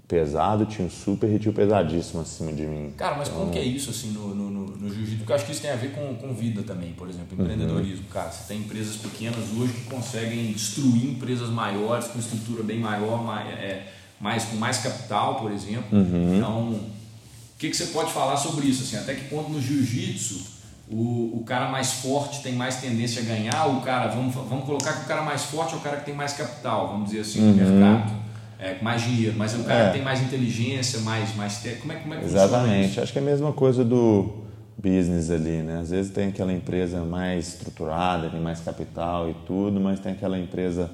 pesado, 0.07 0.67
tinha 0.67 0.87
um 0.87 0.91
super 0.91 1.27
retiro 1.27 1.55
pesadíssimo 1.55 2.21
acima 2.21 2.53
de 2.53 2.67
mim. 2.67 2.93
Cara, 2.95 3.17
mas 3.17 3.29
então, 3.29 3.41
como 3.41 3.53
que 3.53 3.59
é 3.59 3.65
isso 3.65 3.89
assim 3.89 4.11
no, 4.11 4.35
no, 4.35 4.51
no, 4.51 4.67
no 4.77 4.89
jiu-jitsu? 4.91 5.17
Porque 5.17 5.33
eu 5.33 5.37
acho 5.37 5.47
que 5.47 5.53
isso 5.53 5.63
tem 5.63 5.71
a 5.71 5.77
ver 5.77 5.93
com, 5.93 6.15
com 6.15 6.35
vida 6.35 6.63
também, 6.63 6.93
por 6.93 7.09
exemplo, 7.09 7.41
empreendedorismo. 7.41 8.05
Uhum. 8.05 8.13
Cara, 8.13 8.31
você 8.31 8.47
tem 8.47 8.61
empresas 8.61 8.97
pequenas 8.97 9.43
hoje 9.59 9.73
que 9.73 9.85
conseguem 9.85 10.53
destruir 10.53 11.13
empresas 11.13 11.49
maiores 11.49 12.09
com 12.09 12.19
estrutura 12.19 12.63
bem 12.63 12.79
maior, 12.79 13.25
mais, 13.25 13.49
é, 13.49 13.87
mais 14.21 14.45
com 14.45 14.57
mais 14.57 14.77
capital, 14.77 15.37
por 15.37 15.51
exemplo. 15.51 15.87
Uhum. 15.91 16.37
Então, 16.37 16.73
o 16.73 17.59
que, 17.59 17.71
que 17.71 17.77
você 17.77 17.87
pode 17.87 18.13
falar 18.13 18.37
sobre 18.37 18.67
isso? 18.67 18.83
Assim, 18.83 19.03
até 19.03 19.15
que 19.15 19.31
ponto 19.31 19.49
no 19.49 19.61
jiu-jitsu 19.61 20.54
o, 20.91 21.39
o 21.39 21.45
cara 21.47 21.71
mais 21.71 21.93
forte 21.95 22.43
tem 22.43 22.53
mais 22.53 22.77
tendência 22.77 23.23
a 23.23 23.25
ganhar? 23.25 23.67
O 23.67 23.81
cara, 23.81 24.09
vamos, 24.09 24.35
vamos 24.35 24.65
colocar 24.65 24.93
que 24.93 25.05
o 25.05 25.09
cara 25.09 25.23
mais 25.23 25.45
forte 25.45 25.75
é 25.75 25.77
o 25.77 25.81
cara 25.81 25.99
que 25.99 26.05
tem 26.05 26.15
mais 26.15 26.33
capital, 26.35 26.89
vamos 26.89 27.11
dizer 27.11 27.21
assim, 27.21 27.41
no 27.41 27.49
uhum. 27.49 27.81
mercado 27.81 28.25
é, 28.59 28.77
mais 28.81 29.03
dinheiro, 29.03 29.35
mas 29.37 29.55
é 29.55 29.59
um 29.59 29.65
cara 29.65 29.85
é. 29.85 29.87
que 29.89 29.93
tem 29.95 30.03
mais 30.03 30.23
inteligência, 30.23 31.01
mais, 31.01 31.35
mais 31.37 31.63
como 31.81 31.93
é, 31.93 31.97
como 31.97 32.15
é 32.15 32.19
que 32.19 32.25
Exatamente, 32.25 33.01
acho 33.01 33.13
que 33.13 33.19
é 33.19 33.23
a 33.23 33.25
mesma 33.25 33.53
coisa 33.53 33.85
do 33.85 34.43
business 34.79 35.31
ali, 35.31 35.63
né? 35.63 35.81
Às 35.81 35.91
vezes 35.91 36.11
tem 36.11 36.29
aquela 36.29 36.53
empresa 36.53 37.01
mais 37.05 37.49
estruturada, 37.49 38.31
tem 38.31 38.41
mais 38.41 38.61
capital 38.61 39.29
e 39.29 39.35
tudo, 39.47 39.81
mas 39.81 40.01
tem 40.01 40.13
aquela 40.13 40.39
empresa 40.39 40.91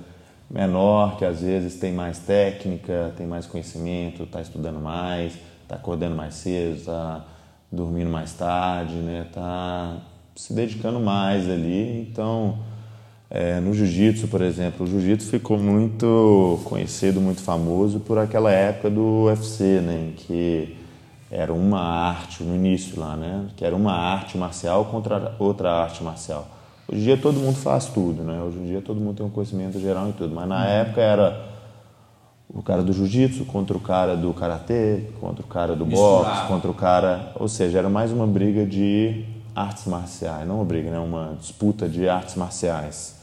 menor 0.50 1.16
que 1.16 1.24
às 1.24 1.42
vezes 1.42 1.78
tem 1.78 1.92
mais 1.92 2.18
técnica, 2.18 3.12
tem 3.16 3.26
mais 3.26 3.46
conhecimento, 3.46 4.24
está 4.24 4.40
estudando 4.40 4.80
mais, 4.80 5.34
está 5.62 5.76
acordando 5.76 6.16
mais 6.16 6.34
cedo, 6.34 6.76
está 6.76 7.24
dormindo 7.70 8.10
mais 8.10 8.32
tarde, 8.32 8.94
né? 8.94 9.24
Está 9.26 9.96
se 10.34 10.52
dedicando 10.52 11.00
mais 11.00 11.48
ali, 11.48 12.08
então 12.10 12.58
é, 13.28 13.60
no 13.60 13.72
jiu-jitsu, 13.74 14.28
por 14.28 14.40
exemplo, 14.40 14.86
o 14.86 14.88
jiu-jitsu 14.88 15.28
ficou 15.28 15.58
muito 15.58 16.60
conhecido, 16.64 17.20
muito 17.20 17.42
famoso 17.42 18.00
por 18.00 18.18
aquela 18.18 18.50
época 18.50 18.90
do 18.90 19.24
UFC, 19.26 19.80
né, 19.80 20.08
em 20.08 20.12
que 20.12 20.76
era 21.30 21.52
uma 21.52 21.80
arte 21.80 22.42
no 22.42 22.54
início 22.54 22.98
lá, 22.98 23.16
né, 23.16 23.46
que 23.56 23.64
era 23.64 23.76
uma 23.76 23.92
arte 23.92 24.36
marcial 24.36 24.86
contra 24.86 25.36
outra 25.38 25.70
arte 25.70 26.02
marcial. 26.02 26.48
Hoje 26.90 27.02
em 27.02 27.04
dia 27.04 27.16
todo 27.16 27.38
mundo 27.38 27.54
faz 27.54 27.86
tudo, 27.86 28.24
né? 28.24 28.42
Hoje 28.42 28.58
em 28.58 28.66
dia 28.66 28.80
todo 28.80 29.00
mundo 29.00 29.18
tem 29.18 29.24
um 29.24 29.30
conhecimento 29.30 29.78
geral 29.78 30.08
em 30.08 30.12
tudo, 30.12 30.34
mas 30.34 30.48
na 30.48 30.56
uhum. 30.56 30.70
época 30.70 31.00
era 31.00 31.49
o 32.52 32.62
cara 32.62 32.82
do 32.82 32.92
jiu-jitsu 32.92 33.44
contra 33.44 33.76
o 33.76 33.80
cara 33.80 34.16
do 34.16 34.34
karatê, 34.34 35.04
contra 35.20 35.44
o 35.44 35.46
cara 35.46 35.76
do 35.76 35.84
boxe, 35.86 36.46
contra 36.48 36.70
o 36.70 36.74
cara, 36.74 37.32
ou 37.36 37.48
seja, 37.48 37.78
era 37.78 37.88
mais 37.88 38.10
uma 38.10 38.26
briga 38.26 38.66
de 38.66 39.24
artes 39.54 39.86
marciais, 39.86 40.46
não 40.46 40.56
uma 40.56 40.64
briga, 40.64 40.90
né? 40.90 40.98
Uma 40.98 41.36
disputa 41.40 41.88
de 41.88 42.08
artes 42.08 42.34
marciais. 42.34 43.16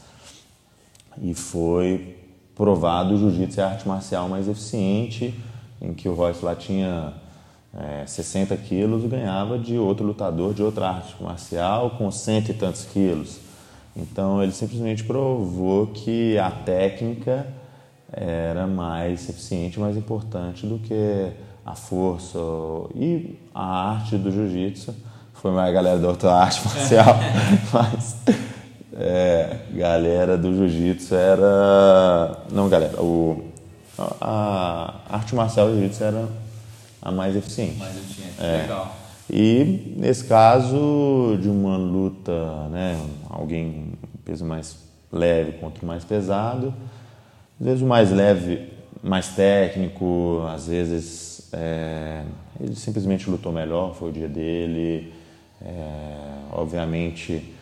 E 1.20 1.34
foi 1.34 2.16
provado 2.54 3.14
o 3.14 3.18
jiu-jitsu 3.18 3.60
é 3.60 3.64
a 3.64 3.68
arte 3.68 3.86
marcial 3.86 4.28
mais 4.28 4.48
eficiente, 4.48 5.34
em 5.80 5.92
que 5.92 6.08
o 6.08 6.14
Royce 6.14 6.44
lá 6.44 6.54
tinha 6.54 7.12
é, 7.74 8.04
60 8.06 8.56
quilos 8.56 9.04
e 9.04 9.08
ganhava 9.08 9.58
de 9.58 9.76
outro 9.78 10.06
lutador 10.06 10.54
de 10.54 10.62
outra 10.62 10.88
arte 10.88 11.14
marcial 11.22 11.90
com 11.90 12.10
cento 12.10 12.50
e 12.50 12.54
tantos 12.54 12.84
quilos. 12.84 13.38
Então 13.96 14.42
ele 14.42 14.52
simplesmente 14.52 15.04
provou 15.04 15.88
que 15.88 16.38
a 16.38 16.50
técnica 16.50 17.46
era 18.12 18.66
mais 18.66 19.28
eficiente, 19.28 19.78
mais 19.78 19.96
importante 19.96 20.66
do 20.66 20.78
que 20.78 21.30
a 21.64 21.74
força 21.74 22.38
e 22.94 23.38
a 23.54 23.90
arte 23.90 24.16
do 24.16 24.30
jiu-jitsu. 24.30 24.94
Foi 25.34 25.52
mais 25.52 25.68
a 25.68 25.72
galera 25.72 25.98
da 25.98 26.08
outra 26.08 26.32
arte 26.32 26.60
marcial, 26.66 27.16
mas 27.72 28.16
é, 28.94 29.58
galera 29.72 30.36
do 30.36 30.54
jiu-jitsu 30.56 31.14
era. 31.14 32.42
Não, 32.50 32.68
galera, 32.68 33.00
o, 33.00 33.44
a, 34.20 34.94
arte 35.10 35.34
marcial 35.34 35.68
do 35.68 35.74
jiu-jitsu 35.74 36.04
era 36.04 36.28
a 37.02 37.12
mais 37.12 37.36
eficiente. 37.36 37.78
Mais 37.78 37.96
eficiente, 37.96 38.34
é. 38.40 38.62
legal. 38.62 38.96
E 39.30 39.94
nesse 39.96 40.24
caso 40.24 41.38
de 41.40 41.48
uma 41.48 41.76
luta, 41.76 42.32
né, 42.70 42.98
alguém 43.28 43.92
peso 44.24 44.44
mais 44.44 44.76
leve 45.12 45.52
contra 45.52 45.84
o 45.84 45.86
mais 45.86 46.02
pesado, 46.02 46.72
às 47.60 47.66
vezes 47.66 47.82
o 47.82 47.86
mais 47.86 48.10
leve, 48.10 48.68
mais 49.02 49.28
técnico, 49.28 50.44
às 50.48 50.66
vezes 50.66 51.48
é, 51.52 52.22
ele 52.60 52.74
simplesmente 52.74 53.28
lutou 53.28 53.52
melhor, 53.52 53.94
foi 53.94 54.10
o 54.10 54.12
dia 54.12 54.28
dele. 54.28 55.12
É, 55.60 56.38
obviamente 56.52 57.56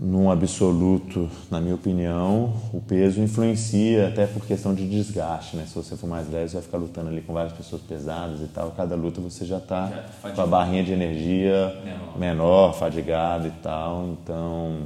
num 0.00 0.30
absoluto, 0.30 1.28
na 1.50 1.60
minha 1.60 1.74
opinião, 1.74 2.52
o 2.72 2.80
peso 2.80 3.20
influencia 3.20 4.08
até 4.08 4.26
por 4.26 4.46
questão 4.46 4.72
de 4.72 4.88
desgaste, 4.88 5.56
né? 5.56 5.64
Se 5.66 5.74
você 5.74 5.96
for 5.96 6.06
mais 6.06 6.30
leve, 6.30 6.48
você 6.48 6.54
vai 6.54 6.62
ficar 6.62 6.78
lutando 6.78 7.08
ali 7.08 7.20
com 7.20 7.32
várias 7.32 7.52
pessoas 7.52 7.82
pesadas 7.82 8.40
e 8.40 8.46
tal. 8.46 8.70
Cada 8.76 8.94
luta 8.94 9.20
você 9.20 9.44
já 9.44 9.58
está 9.58 9.88
tá 10.22 10.30
com 10.30 10.40
a 10.40 10.46
barrinha 10.46 10.84
de 10.84 10.92
energia 10.92 11.74
menor. 11.84 12.18
menor, 12.18 12.72
fadigado 12.74 13.48
e 13.48 13.52
tal. 13.62 14.06
Então, 14.06 14.82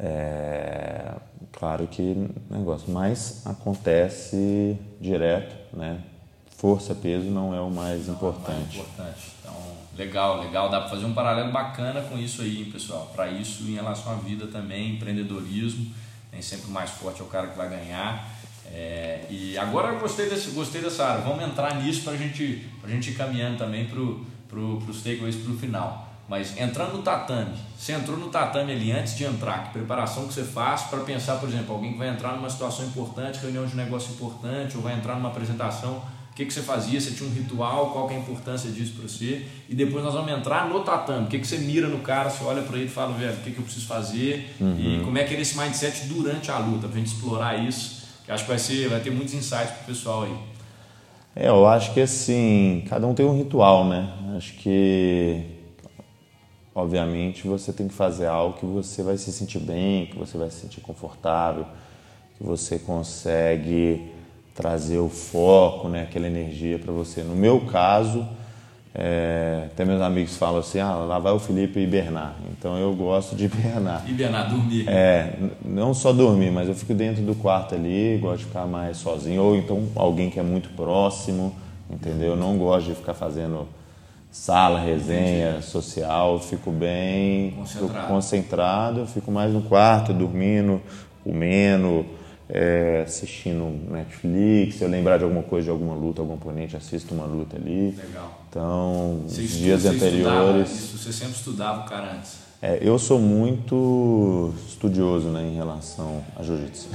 é 0.00 1.12
claro 1.52 1.86
que 1.86 2.28
negócio, 2.50 2.90
mas 2.90 3.42
acontece 3.46 4.78
direto, 5.00 5.76
né? 5.76 6.00
Força, 6.56 6.94
peso 6.94 7.30
não 7.30 7.54
é 7.54 7.60
o 7.60 7.70
mais 7.70 8.06
não 8.06 8.14
importante. 8.14 8.78
É 8.78 8.82
o 8.82 8.84
mais 8.84 8.88
importante. 8.88 9.32
Então, 9.40 9.70
Legal, 9.96 10.40
legal. 10.40 10.70
Dá 10.70 10.80
para 10.80 10.88
fazer 10.88 11.04
um 11.04 11.12
paralelo 11.12 11.52
bacana 11.52 12.00
com 12.00 12.16
isso 12.16 12.42
aí, 12.42 12.64
pessoal. 12.72 13.10
Para 13.14 13.28
isso, 13.28 13.64
em 13.64 13.74
relação 13.74 14.12
à 14.12 14.16
vida 14.16 14.46
também, 14.46 14.94
empreendedorismo. 14.94 15.92
Nem 16.32 16.40
sempre 16.40 16.68
o 16.68 16.70
mais 16.70 16.90
forte 16.90 17.20
é 17.20 17.24
o 17.24 17.26
cara 17.26 17.48
que 17.48 17.56
vai 17.56 17.68
ganhar. 17.68 18.26
É, 18.72 19.26
e 19.28 19.58
agora 19.58 19.88
eu 19.88 19.98
gostei, 19.98 20.28
desse, 20.30 20.52
gostei 20.52 20.80
dessa 20.80 21.04
área. 21.04 21.22
Vamos 21.22 21.44
entrar 21.44 21.74
nisso 21.82 22.02
para 22.02 22.16
gente, 22.16 22.66
a 22.84 22.88
gente 22.88 23.10
ir 23.10 23.14
caminhando 23.14 23.58
também 23.58 23.86
para 23.86 24.00
pro, 24.48 24.78
os 24.88 25.02
takeaways 25.02 25.36
para 25.36 25.52
o 25.52 25.58
final. 25.58 26.08
Mas 26.30 26.56
entrando 26.56 26.92
no 26.92 27.02
tatame, 27.02 27.56
você 27.76 27.90
entrou 27.90 28.16
no 28.16 28.28
tatame 28.28 28.70
ali 28.70 28.92
antes 28.92 29.16
de 29.16 29.24
entrar, 29.24 29.64
que 29.64 29.72
preparação 29.72 30.28
que 30.28 30.32
você 30.32 30.44
faz 30.44 30.82
para 30.82 31.00
pensar, 31.00 31.40
por 31.40 31.48
exemplo, 31.48 31.74
alguém 31.74 31.90
que 31.92 31.98
vai 31.98 32.08
entrar 32.08 32.36
numa 32.36 32.48
situação 32.48 32.86
importante, 32.86 33.40
reunião 33.40 33.66
de 33.66 33.74
negócio 33.74 34.12
importante, 34.12 34.76
ou 34.76 34.82
vai 34.82 34.94
entrar 34.94 35.16
numa 35.16 35.28
apresentação 35.28 36.00
o 36.30 36.34
que, 36.36 36.46
que 36.46 36.54
você 36.54 36.62
fazia, 36.62 37.00
você 37.00 37.10
tinha 37.10 37.28
um 37.28 37.32
ritual, 37.32 37.90
qual 37.90 38.06
que 38.06 38.14
é 38.14 38.16
a 38.16 38.20
importância 38.20 38.70
disso 38.70 38.92
para 38.92 39.08
você. 39.08 39.44
E 39.68 39.74
depois 39.74 40.04
nós 40.04 40.14
vamos 40.14 40.30
entrar 40.30 40.68
no 40.68 40.78
tatame. 40.84 41.26
O 41.26 41.28
que, 41.28 41.40
que 41.40 41.46
você 41.48 41.58
mira 41.58 41.88
no 41.88 41.98
cara, 41.98 42.30
você 42.30 42.44
olha 42.44 42.62
para 42.62 42.76
ele 42.76 42.86
e 42.86 42.88
fala, 42.88 43.12
velho, 43.12 43.34
o 43.34 43.40
que, 43.40 43.50
que 43.50 43.58
eu 43.58 43.64
preciso 43.64 43.86
fazer 43.88 44.54
uhum. 44.60 44.76
e 44.78 45.04
como 45.04 45.18
é 45.18 45.24
que 45.24 45.34
é 45.34 45.40
esse 45.40 45.58
mindset 45.58 46.06
durante 46.06 46.48
a 46.52 46.58
luta, 46.58 46.86
para 46.86 46.96
a 46.96 47.00
gente 47.00 47.12
explorar 47.12 47.56
isso. 47.56 48.06
Que 48.24 48.30
acho 48.30 48.44
que 48.44 48.50
vai, 48.50 48.58
ser, 48.60 48.88
vai 48.88 49.00
ter 49.00 49.10
muitos 49.10 49.34
insights 49.34 49.72
para 49.72 49.82
o 49.82 49.86
pessoal 49.86 50.22
aí. 50.22 50.36
É, 51.34 51.48
eu 51.48 51.66
acho 51.66 51.92
que 51.92 52.00
assim, 52.00 52.84
cada 52.88 53.04
um 53.04 53.14
tem 53.14 53.26
um 53.26 53.36
ritual, 53.36 53.88
né? 53.88 54.12
Acho 54.36 54.54
que, 54.54 55.42
obviamente, 56.74 57.46
você 57.46 57.72
tem 57.72 57.88
que 57.88 57.94
fazer 57.94 58.26
algo 58.26 58.58
que 58.58 58.66
você 58.66 59.02
vai 59.02 59.16
se 59.16 59.32
sentir 59.32 59.58
bem, 59.58 60.06
que 60.06 60.18
você 60.18 60.38
vai 60.38 60.50
se 60.50 60.60
sentir 60.60 60.80
confortável, 60.80 61.66
que 62.38 62.44
você 62.44 62.78
consegue 62.78 64.10
trazer 64.54 64.98
o 64.98 65.08
foco, 65.08 65.88
né, 65.88 66.02
aquela 66.02 66.26
energia 66.26 66.78
para 66.78 66.92
você. 66.92 67.22
No 67.22 67.34
meu 67.34 67.60
caso, 67.62 68.26
é, 68.94 69.64
até 69.66 69.84
meus 69.84 70.02
amigos 70.02 70.36
falam 70.36 70.60
assim, 70.60 70.80
ah, 70.80 70.94
lá 70.96 71.18
vai 71.18 71.32
o 71.32 71.38
Felipe 71.38 71.78
hibernar. 71.78 72.34
Então 72.50 72.76
eu 72.76 72.92
gosto 72.94 73.36
de 73.36 73.44
hibernar. 73.44 74.04
Hibernar, 74.08 74.50
dormir. 74.50 74.88
É, 74.88 75.34
não 75.64 75.94
só 75.94 76.12
dormir, 76.12 76.50
mas 76.50 76.68
eu 76.68 76.74
fico 76.74 76.92
dentro 76.92 77.22
do 77.22 77.34
quarto 77.34 77.74
ali, 77.74 78.18
gosto 78.20 78.40
de 78.40 78.44
ficar 78.46 78.66
mais 78.66 78.96
sozinho. 78.96 79.42
Ou 79.42 79.56
então 79.56 79.86
alguém 79.94 80.28
que 80.28 80.40
é 80.40 80.42
muito 80.42 80.70
próximo, 80.70 81.54
entendeu? 81.88 82.30
Eu 82.30 82.36
não 82.36 82.58
gosto 82.58 82.88
de 82.88 82.94
ficar 82.94 83.14
fazendo 83.14 83.66
sala, 84.30 84.80
resenha 84.80 85.50
Entendi. 85.50 85.66
social, 85.66 86.38
fico 86.40 86.70
bem 86.70 87.52
concentrado. 87.52 87.94
Fico 87.94 88.06
concentrado, 88.06 89.06
fico 89.06 89.32
mais 89.32 89.52
no 89.52 89.62
quarto, 89.62 90.12
dormindo, 90.12 90.80
comendo 91.24 92.06
é, 92.52 93.04
assistindo 93.06 93.64
Netflix, 93.90 94.76
se 94.76 94.82
eu 94.82 94.88
lembrar 94.88 95.18
de 95.18 95.24
alguma 95.24 95.42
coisa, 95.42 95.66
de 95.66 95.70
alguma 95.70 95.94
luta, 95.94 96.20
algum 96.20 96.34
oponente, 96.34 96.76
assisto 96.76 97.14
uma 97.14 97.24
luta 97.24 97.56
ali. 97.56 97.92
Legal. 97.92 98.42
Então, 98.48 99.22
os 99.24 99.50
dias 99.50 99.84
anteriores. 99.86 100.70
Isso, 100.70 100.98
você 100.98 101.12
sempre 101.12 101.36
estudava 101.36 101.82
o 101.82 101.84
cara 101.84 102.14
antes? 102.14 102.38
É, 102.60 102.78
eu 102.82 102.98
sou 102.98 103.18
muito 103.18 104.52
estudioso 104.68 105.28
né, 105.28 105.42
em 105.42 105.56
relação 105.56 106.22
a 106.36 106.42
jiu-jitsu. 106.42 106.88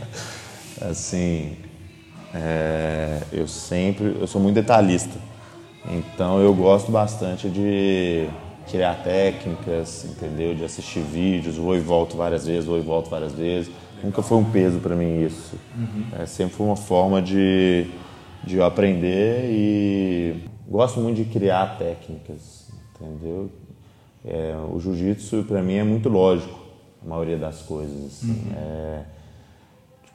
assim, 0.80 1.56
é, 2.34 3.20
eu 3.30 3.46
sempre, 3.46 4.16
eu 4.18 4.26
sou 4.26 4.40
muito 4.40 4.54
detalhista. 4.54 5.18
Então 5.90 6.40
eu 6.40 6.54
gosto 6.54 6.92
bastante 6.92 7.48
de 7.48 8.28
criar 8.70 9.02
técnicas, 9.02 10.04
entendeu? 10.04 10.54
De 10.54 10.64
assistir 10.64 11.00
vídeos, 11.00 11.56
vou 11.56 11.74
e 11.74 11.80
volto 11.80 12.16
várias 12.16 12.46
vezes, 12.46 12.66
vou 12.66 12.78
e 12.78 12.82
volto 12.82 13.08
várias 13.08 13.32
vezes 13.32 13.70
Nunca 14.02 14.22
foi 14.22 14.38
um 14.38 14.44
peso 14.44 14.78
para 14.78 14.94
mim 14.94 15.24
isso. 15.24 15.56
Uhum. 15.76 16.04
É, 16.20 16.26
sempre 16.26 16.54
foi 16.54 16.66
uma 16.66 16.76
forma 16.76 17.20
de, 17.20 17.86
de 18.44 18.56
eu 18.56 18.64
aprender 18.64 19.44
e 19.50 20.44
gosto 20.68 21.00
muito 21.00 21.16
de 21.16 21.24
criar 21.24 21.78
técnicas, 21.78 22.68
entendeu? 22.94 23.50
É, 24.24 24.54
o 24.72 24.78
jiu-jitsu 24.78 25.44
para 25.44 25.62
mim 25.62 25.74
é 25.74 25.84
muito 25.84 26.08
lógico, 26.08 26.58
a 27.04 27.08
maioria 27.08 27.36
das 27.36 27.62
coisas. 27.62 27.96
Assim. 28.06 28.30
Uhum. 28.30 28.52
É, 28.56 29.02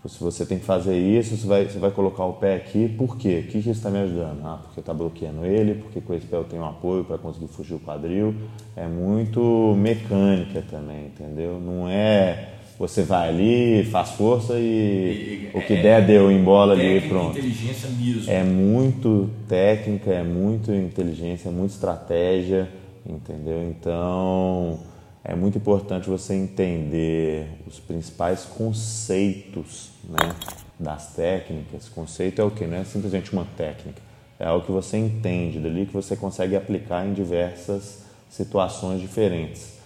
se 0.10 0.20
você 0.20 0.46
tem 0.46 0.60
que 0.60 0.66
fazer 0.66 0.98
isso, 0.98 1.38
você 1.38 1.48
vai, 1.48 1.66
você 1.66 1.80
vai 1.80 1.92
colocar 1.92 2.26
o 2.26 2.34
pé 2.34 2.56
aqui, 2.56 2.90
por 2.90 3.18
quê? 3.18 3.44
O 3.44 3.44
que, 3.44 3.52
que 3.52 3.58
isso 3.60 3.72
está 3.72 3.90
me 3.90 4.00
ajudando? 4.00 4.46
Ah, 4.46 4.60
porque 4.62 4.82
está 4.82 4.94
bloqueando 4.94 5.46
ele, 5.46 5.76
porque 5.76 6.02
com 6.02 6.14
esse 6.14 6.26
pé 6.26 6.36
eu 6.36 6.44
tenho 6.44 6.66
apoio 6.66 7.06
para 7.06 7.18
conseguir 7.18 7.48
fugir 7.48 7.76
o 7.76 7.80
quadril. 7.80 8.36
É 8.76 8.86
muito 8.86 9.74
mecânica 9.78 10.62
também, 10.70 11.06
entendeu? 11.06 11.60
Não 11.60 11.88
é 11.88 12.50
você 12.78 13.04
vai 13.04 13.30
ali, 13.30 13.84
faz 13.86 14.12
força 14.12 14.56
e, 14.60 15.52
e 15.54 15.58
o 15.58 15.62
que 15.62 15.74
é, 15.74 15.82
der, 15.82 16.06
deu, 16.06 16.32
embola 16.32 16.74
ali 16.74 16.98
e 16.98 17.02
pronto. 17.08 17.38
inteligência 17.38 17.90
mesmo. 17.90 18.32
É 18.32 18.44
muito 18.44 19.30
técnica, 19.48 20.12
é 20.12 20.24
muito 20.24 20.74
inteligência, 20.74 21.50
é 21.50 21.52
muita 21.52 21.76
estratégia, 21.76 22.68
entendeu? 23.06 23.64
Então 23.64 24.80
é 25.24 25.34
muito 25.36 25.58
importante 25.58 26.10
você 26.10 26.34
entender 26.34 27.48
os 27.66 27.80
principais 27.80 28.44
conceitos 28.44 29.92
né, 30.04 30.36
das 30.78 31.14
técnicas. 31.14 31.88
Conceito 31.88 32.42
é 32.42 32.44
o 32.44 32.52
que? 32.52 32.68
Não 32.68 32.78
é 32.78 32.84
simplesmente 32.84 33.32
uma 33.32 33.48
técnica, 33.56 34.02
é 34.38 34.46
algo 34.46 34.66
que 34.66 34.72
você 34.72 34.98
entende 34.98 35.60
dali 35.60 35.86
que 35.86 35.94
você 35.94 36.16
consegue 36.16 36.56
aplicar 36.56 37.06
em 37.08 37.14
diversas 37.14 38.04
situações 38.30 39.00
diferentes. 39.00 39.78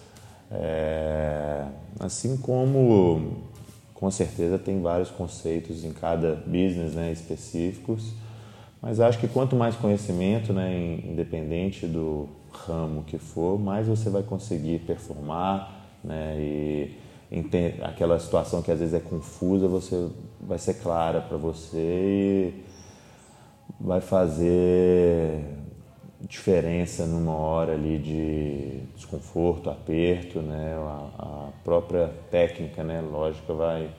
É, 0.50 1.66
assim 2.00 2.36
como, 2.38 3.44
com 3.94 4.10
certeza, 4.10 4.58
tem 4.58 4.80
vários 4.80 5.10
conceitos 5.10 5.84
em 5.84 5.92
cada 5.92 6.34
business 6.34 6.94
né, 6.94 7.12
específicos, 7.12 8.12
mas 8.82 8.98
acho 8.98 9.18
que 9.18 9.28
quanto 9.28 9.54
mais 9.54 9.76
conhecimento, 9.76 10.52
né, 10.52 11.00
independente 11.04 11.86
do 11.86 12.28
ramo 12.50 13.04
que 13.04 13.18
for, 13.18 13.58
mais 13.58 13.86
você 13.86 14.10
vai 14.10 14.22
conseguir 14.22 14.80
performar 14.80 15.74
né, 16.02 16.36
e 16.38 16.96
aquela 17.82 18.18
situação 18.18 18.62
que 18.62 18.70
às 18.70 18.78
vezes 18.78 18.94
é 18.94 19.00
confusa, 19.00 19.68
você 19.68 20.08
vai 20.40 20.58
ser 20.58 20.74
clara 20.74 21.20
para 21.20 21.36
você 21.36 21.76
e 21.76 22.64
vai 23.80 24.00
fazer 24.00 25.44
diferença 26.20 27.06
numa 27.06 27.32
hora 27.32 27.74
ali 27.74 27.98
de 27.98 28.80
desconforto, 28.96 29.70
aperto, 29.70 30.40
né? 30.40 30.74
A, 30.76 31.08
a 31.18 31.48
própria 31.62 32.08
técnica, 32.30 32.82
né? 32.82 33.00
Lógica 33.00 33.52
vai, 33.52 33.90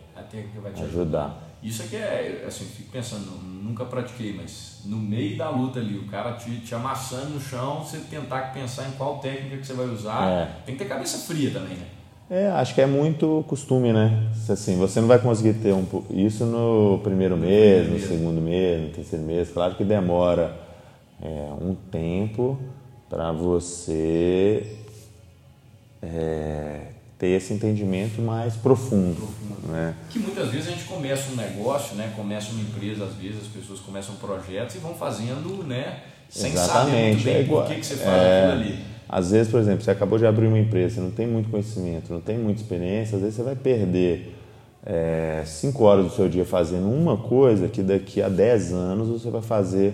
vai 0.61 0.71
ajudar. 0.71 0.85
ajudar. 0.85 1.48
Isso 1.61 1.83
aqui 1.83 1.97
é, 1.97 2.45
assim, 2.47 2.65
fico 2.65 2.89
pensando, 2.89 3.31
nunca 3.43 3.83
pratiquei, 3.83 4.33
mas 4.33 4.81
no 4.85 4.97
meio 4.97 5.37
da 5.37 5.49
luta 5.49 5.79
ali, 5.79 5.97
o 5.97 6.07
cara 6.07 6.33
te, 6.33 6.59
te 6.61 6.73
amassando 6.73 7.31
no 7.31 7.41
chão, 7.41 7.83
você 7.83 7.97
tentar 8.09 8.53
pensar 8.53 8.87
em 8.87 8.91
qual 8.91 9.19
técnica 9.19 9.57
que 9.57 9.67
você 9.67 9.73
vai 9.73 9.87
usar, 9.87 10.29
é. 10.29 10.45
tem 10.65 10.75
que 10.75 10.83
ter 10.83 10.89
cabeça 10.89 11.17
fria 11.17 11.51
também, 11.51 11.75
né? 11.75 11.85
É, 12.29 12.47
acho 12.51 12.75
que 12.75 12.81
é 12.81 12.85
muito 12.85 13.43
costume, 13.47 13.91
né? 13.91 14.29
Assim, 14.47 14.77
você 14.77 15.01
não 15.01 15.07
vai 15.07 15.17
conseguir 15.17 15.53
ter 15.55 15.73
um, 15.73 15.85
isso 16.11 16.45
no 16.45 16.99
primeiro 17.03 17.35
mês, 17.35 17.89
no 17.89 17.99
segundo 17.99 18.39
mês, 18.39 18.81
no 18.81 18.89
terceiro 18.89 19.25
mês. 19.25 19.49
Claro 19.49 19.75
que 19.75 19.83
demora 19.83 20.55
é, 21.21 21.49
um 21.59 21.73
tempo 21.73 22.59
para 23.09 23.31
você 23.31 24.77
é, 26.03 26.81
ter 27.19 27.27
esse 27.27 27.53
entendimento 27.53 28.21
mais 28.21 28.55
profundo. 28.55 29.17
profundo. 29.17 29.71
Né? 29.71 29.93
Que 30.09 30.17
muitas 30.17 30.49
vezes 30.49 30.69
a 30.69 30.71
gente 30.71 30.85
começa 30.85 31.29
um 31.31 31.35
negócio, 31.35 31.95
né? 31.97 32.13
começa 32.15 32.51
uma 32.53 32.61
empresa, 32.61 33.03
às 33.03 33.13
vezes 33.13 33.41
as 33.41 33.47
pessoas 33.47 33.81
começam 33.81 34.15
projetos 34.15 34.75
e 34.75 34.79
vão 34.79 34.95
fazendo 34.95 35.63
né? 35.67 35.99
sem 36.29 36.53
Exatamente. 36.53 36.89
saber 36.89 37.07
muito 37.09 37.23
bem 37.23 37.35
é 37.35 37.41
igual, 37.41 37.63
por 37.63 37.73
que, 37.73 37.79
que 37.81 37.85
você 37.85 37.95
faz 37.97 38.23
é, 38.23 38.45
aquilo 38.45 38.61
ali. 38.61 38.79
Às 39.09 39.31
vezes, 39.31 39.51
por 39.51 39.59
exemplo, 39.59 39.83
você 39.83 39.91
acabou 39.91 40.17
de 40.17 40.25
abrir 40.25 40.47
uma 40.47 40.59
empresa, 40.59 40.95
você 40.95 41.01
não 41.01 41.11
tem 41.11 41.27
muito 41.27 41.49
conhecimento, 41.49 42.13
não 42.13 42.21
tem 42.21 42.37
muita 42.37 42.61
experiência, 42.61 43.15
às 43.15 43.21
vezes 43.21 43.35
você 43.35 43.43
vai 43.43 43.55
perder 43.55 44.35
é, 44.85 45.43
cinco 45.45 45.83
horas 45.83 46.05
do 46.05 46.11
seu 46.11 46.29
dia 46.29 46.45
fazendo 46.45 46.87
uma 46.87 47.17
coisa 47.17 47.67
que 47.67 47.81
daqui 47.81 48.21
a 48.21 48.29
10 48.29 48.71
anos 48.71 49.09
você 49.09 49.29
vai 49.29 49.41
fazer 49.41 49.93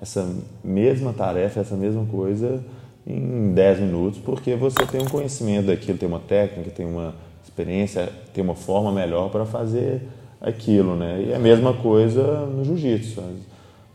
essa 0.00 0.28
mesma 0.62 1.12
tarefa, 1.12 1.60
essa 1.60 1.74
mesma 1.74 2.04
coisa 2.04 2.62
em 3.06 3.52
10 3.52 3.80
minutos, 3.80 4.20
porque 4.20 4.54
você 4.54 4.86
tem 4.86 5.02
um 5.02 5.08
conhecimento 5.08 5.66
daquilo, 5.66 5.98
tem 5.98 6.08
uma 6.08 6.20
técnica, 6.20 6.70
tem 6.70 6.86
uma 6.86 7.14
experiência, 7.42 8.08
tem 8.32 8.42
uma 8.42 8.54
forma 8.54 8.92
melhor 8.92 9.30
para 9.30 9.44
fazer 9.44 10.02
aquilo, 10.40 10.96
né? 10.96 11.24
E 11.26 11.32
é 11.32 11.36
a 11.36 11.38
mesma 11.38 11.74
coisa 11.74 12.46
no 12.46 12.64
jiu-jitsu. 12.64 13.22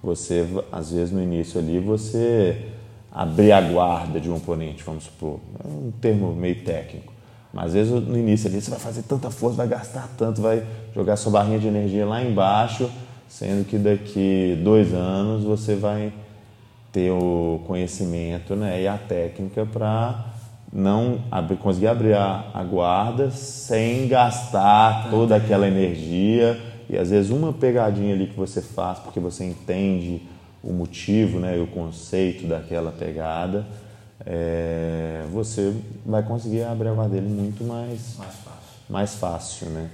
Você, 0.03 0.45
às 0.71 0.91
vezes, 0.91 1.11
no 1.11 1.21
início 1.21 1.59
ali, 1.59 1.79
você 1.79 2.69
abrir 3.11 3.51
a 3.51 3.61
guarda 3.61 4.19
de 4.19 4.29
um 4.29 4.35
oponente, 4.35 4.83
vamos 4.83 5.05
supor. 5.05 5.39
É 5.63 5.67
um 5.67 5.91
termo 6.01 6.33
meio 6.33 6.63
técnico. 6.63 7.13
Mas 7.53 7.67
às 7.67 7.73
vezes 7.73 7.91
no 7.91 8.17
início 8.17 8.49
ali 8.49 8.59
você 8.59 8.69
vai 8.69 8.79
fazer 8.79 9.03
tanta 9.03 9.31
força, 9.31 9.55
vai 9.55 9.67
gastar 9.67 10.09
tanto, 10.17 10.41
vai 10.41 10.61
jogar 10.93 11.15
sua 11.15 11.31
barrinha 11.31 11.57
de 11.57 11.67
energia 11.67 12.05
lá 12.05 12.21
embaixo 12.21 12.91
sendo 13.27 13.65
que 13.65 13.77
daqui 13.77 14.59
dois 14.63 14.93
anos 14.93 15.43
você 15.43 15.75
vai 15.75 16.13
ter 16.95 17.11
o 17.11 17.59
conhecimento 17.67 18.55
né, 18.55 18.81
e 18.81 18.87
a 18.87 18.97
técnica 18.97 19.65
para 19.65 20.27
não 20.71 21.19
abrir, 21.29 21.57
conseguir 21.57 21.87
abrir 21.87 22.13
a, 22.13 22.51
a, 22.53 22.63
guarda 22.63 23.29
sem 23.31 24.07
gastar 24.07 25.09
toda 25.09 25.35
aquela 25.35 25.67
energia 25.67 26.57
e 26.89 26.97
às 26.97 27.09
vezes 27.09 27.31
uma 27.31 27.51
pegadinha 27.51 28.13
ali 28.13 28.27
que 28.27 28.37
você 28.37 28.61
faz 28.61 28.99
porque 28.99 29.19
você 29.19 29.43
entende 29.43 30.21
o 30.63 30.71
motivo 30.71 31.37
né, 31.37 31.57
e 31.57 31.61
o 31.61 31.67
conceito 31.67 32.47
daquela 32.47 32.93
pegada 32.93 33.65
é, 34.25 35.25
você 35.33 35.75
vai 36.05 36.23
conseguir 36.23 36.63
abrir 36.63 36.87
a 36.87 36.93
guarda 36.93 37.15
dele 37.15 37.27
muito 37.27 37.61
mais, 37.65 38.15
mais 38.17 38.35
fácil. 38.35 38.61
Mais 38.89 39.15
fácil 39.15 39.67
né? 39.67 39.89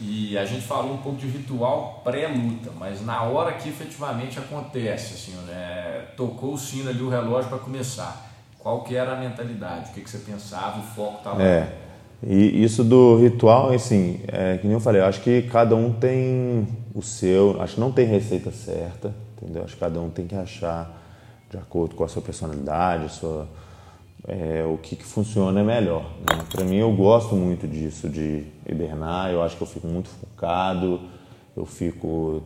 E 0.00 0.38
a 0.38 0.44
gente 0.44 0.62
falou 0.62 0.94
um 0.94 0.98
pouco 0.98 1.18
de 1.18 1.26
ritual 1.26 2.00
pré-luta, 2.04 2.70
mas 2.78 3.04
na 3.04 3.22
hora 3.22 3.52
que 3.52 3.68
efetivamente 3.68 4.38
acontece, 4.38 5.14
assim, 5.14 5.46
né, 5.46 6.04
tocou 6.16 6.54
o 6.54 6.58
sino 6.58 6.88
ali, 6.88 7.02
o 7.02 7.08
relógio 7.08 7.48
para 7.48 7.58
começar, 7.58 8.30
qual 8.58 8.82
que 8.82 8.94
era 8.94 9.14
a 9.14 9.16
mentalidade? 9.16 9.90
O 9.90 9.94
que, 9.94 10.00
que 10.00 10.10
você 10.10 10.18
pensava? 10.18 10.78
O 10.78 10.82
foco 10.82 11.18
estava... 11.18 11.42
É, 11.42 11.72
e 12.22 12.62
isso 12.62 12.84
do 12.84 13.16
ritual, 13.20 13.72
assim, 13.72 14.20
é, 14.28 14.56
que 14.58 14.66
nem 14.66 14.74
eu 14.74 14.80
falei, 14.80 15.00
eu 15.00 15.06
acho 15.06 15.20
que 15.20 15.42
cada 15.42 15.74
um 15.74 15.92
tem 15.92 16.68
o 16.94 17.02
seu, 17.02 17.60
acho 17.60 17.74
que 17.74 17.80
não 17.80 17.90
tem 17.90 18.06
receita 18.06 18.52
certa, 18.52 19.12
entendeu? 19.36 19.64
Acho 19.64 19.74
que 19.74 19.80
cada 19.80 20.00
um 20.00 20.10
tem 20.10 20.26
que 20.26 20.34
achar 20.36 20.96
de 21.50 21.56
acordo 21.56 21.96
com 21.96 22.04
a 22.04 22.08
sua 22.08 22.22
personalidade, 22.22 23.06
a 23.06 23.08
sua 23.08 23.48
é, 24.28 24.62
o 24.64 24.76
que, 24.76 24.94
que, 24.94 25.04
funciona 25.04 25.64
melhor. 25.64 26.02
Né? 26.20 26.44
Para 26.52 26.64
mim, 26.64 26.76
eu 26.76 26.92
gosto 26.92 27.34
muito 27.34 27.66
disso, 27.66 28.08
de 28.08 28.44
hibernar, 28.68 29.30
eu 29.30 29.42
acho 29.42 29.56
que 29.56 29.62
eu 29.62 29.66
fico 29.66 29.86
muito 29.86 30.10
focado, 30.10 31.00
eu 31.56 31.64
fico. 31.64 32.42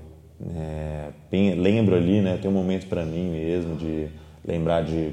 É, 0.54 1.10
lembro 1.30 1.96
ali, 1.96 2.20
né? 2.20 2.38
Tem 2.40 2.50
um 2.50 2.54
momento 2.54 2.86
para 2.88 3.04
mim 3.04 3.30
mesmo 3.30 3.76
de 3.76 4.08
lembrar 4.44 4.82
de 4.82 5.12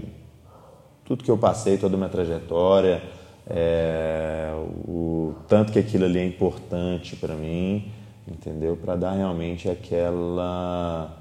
tudo 1.05 1.23
que 1.23 1.31
eu 1.31 1.37
passei, 1.37 1.77
toda 1.77 1.95
a 1.95 1.97
minha 1.97 2.09
trajetória, 2.09 3.01
é, 3.47 4.51
o 4.87 5.33
tanto 5.47 5.71
que 5.71 5.79
aquilo 5.79 6.05
ali 6.05 6.19
é 6.19 6.25
importante 6.25 7.15
para 7.15 7.33
mim, 7.33 7.91
entendeu? 8.27 8.77
Para 8.77 8.95
dar 8.95 9.13
realmente 9.13 9.67
aquela 9.69 11.18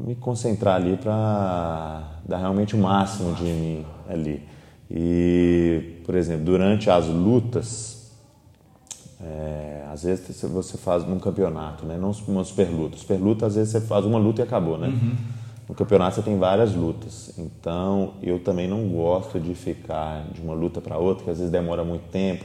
me 0.00 0.14
concentrar 0.14 0.76
ali 0.76 0.96
para 0.96 2.02
dar 2.26 2.38
realmente 2.38 2.74
o 2.74 2.78
máximo 2.78 3.34
de 3.34 3.44
mim 3.44 3.86
ali. 4.08 4.42
E, 4.90 6.00
por 6.04 6.14
exemplo, 6.14 6.44
durante 6.44 6.90
as 6.90 7.06
lutas, 7.06 8.12
é, 9.20 9.84
às 9.90 10.02
vezes 10.02 10.42
você 10.42 10.76
faz 10.76 11.04
num 11.06 11.18
campeonato, 11.18 11.86
né? 11.86 11.96
não 11.96 12.12
uma 12.28 12.44
super 12.44 12.68
luta. 12.68 12.96
Super 12.96 13.18
luta, 13.18 13.46
às 13.46 13.54
vezes 13.54 13.72
você 13.72 13.80
faz 13.80 14.04
uma 14.04 14.18
luta 14.18 14.42
e 14.42 14.44
acabou, 14.44 14.76
né? 14.76 14.88
Uhum. 14.88 15.16
No 15.68 15.74
campeonato 15.74 16.16
você 16.16 16.22
tem 16.22 16.38
várias 16.38 16.74
lutas. 16.74 17.32
Então, 17.38 18.14
eu 18.22 18.38
também 18.40 18.68
não 18.68 18.88
gosto 18.88 19.40
de 19.40 19.54
ficar 19.54 20.24
de 20.32 20.40
uma 20.40 20.54
luta 20.54 20.80
para 20.80 20.98
outra, 20.98 21.24
que 21.24 21.30
às 21.30 21.38
vezes 21.38 21.50
demora 21.50 21.84
muito 21.84 22.10
tempo, 22.10 22.44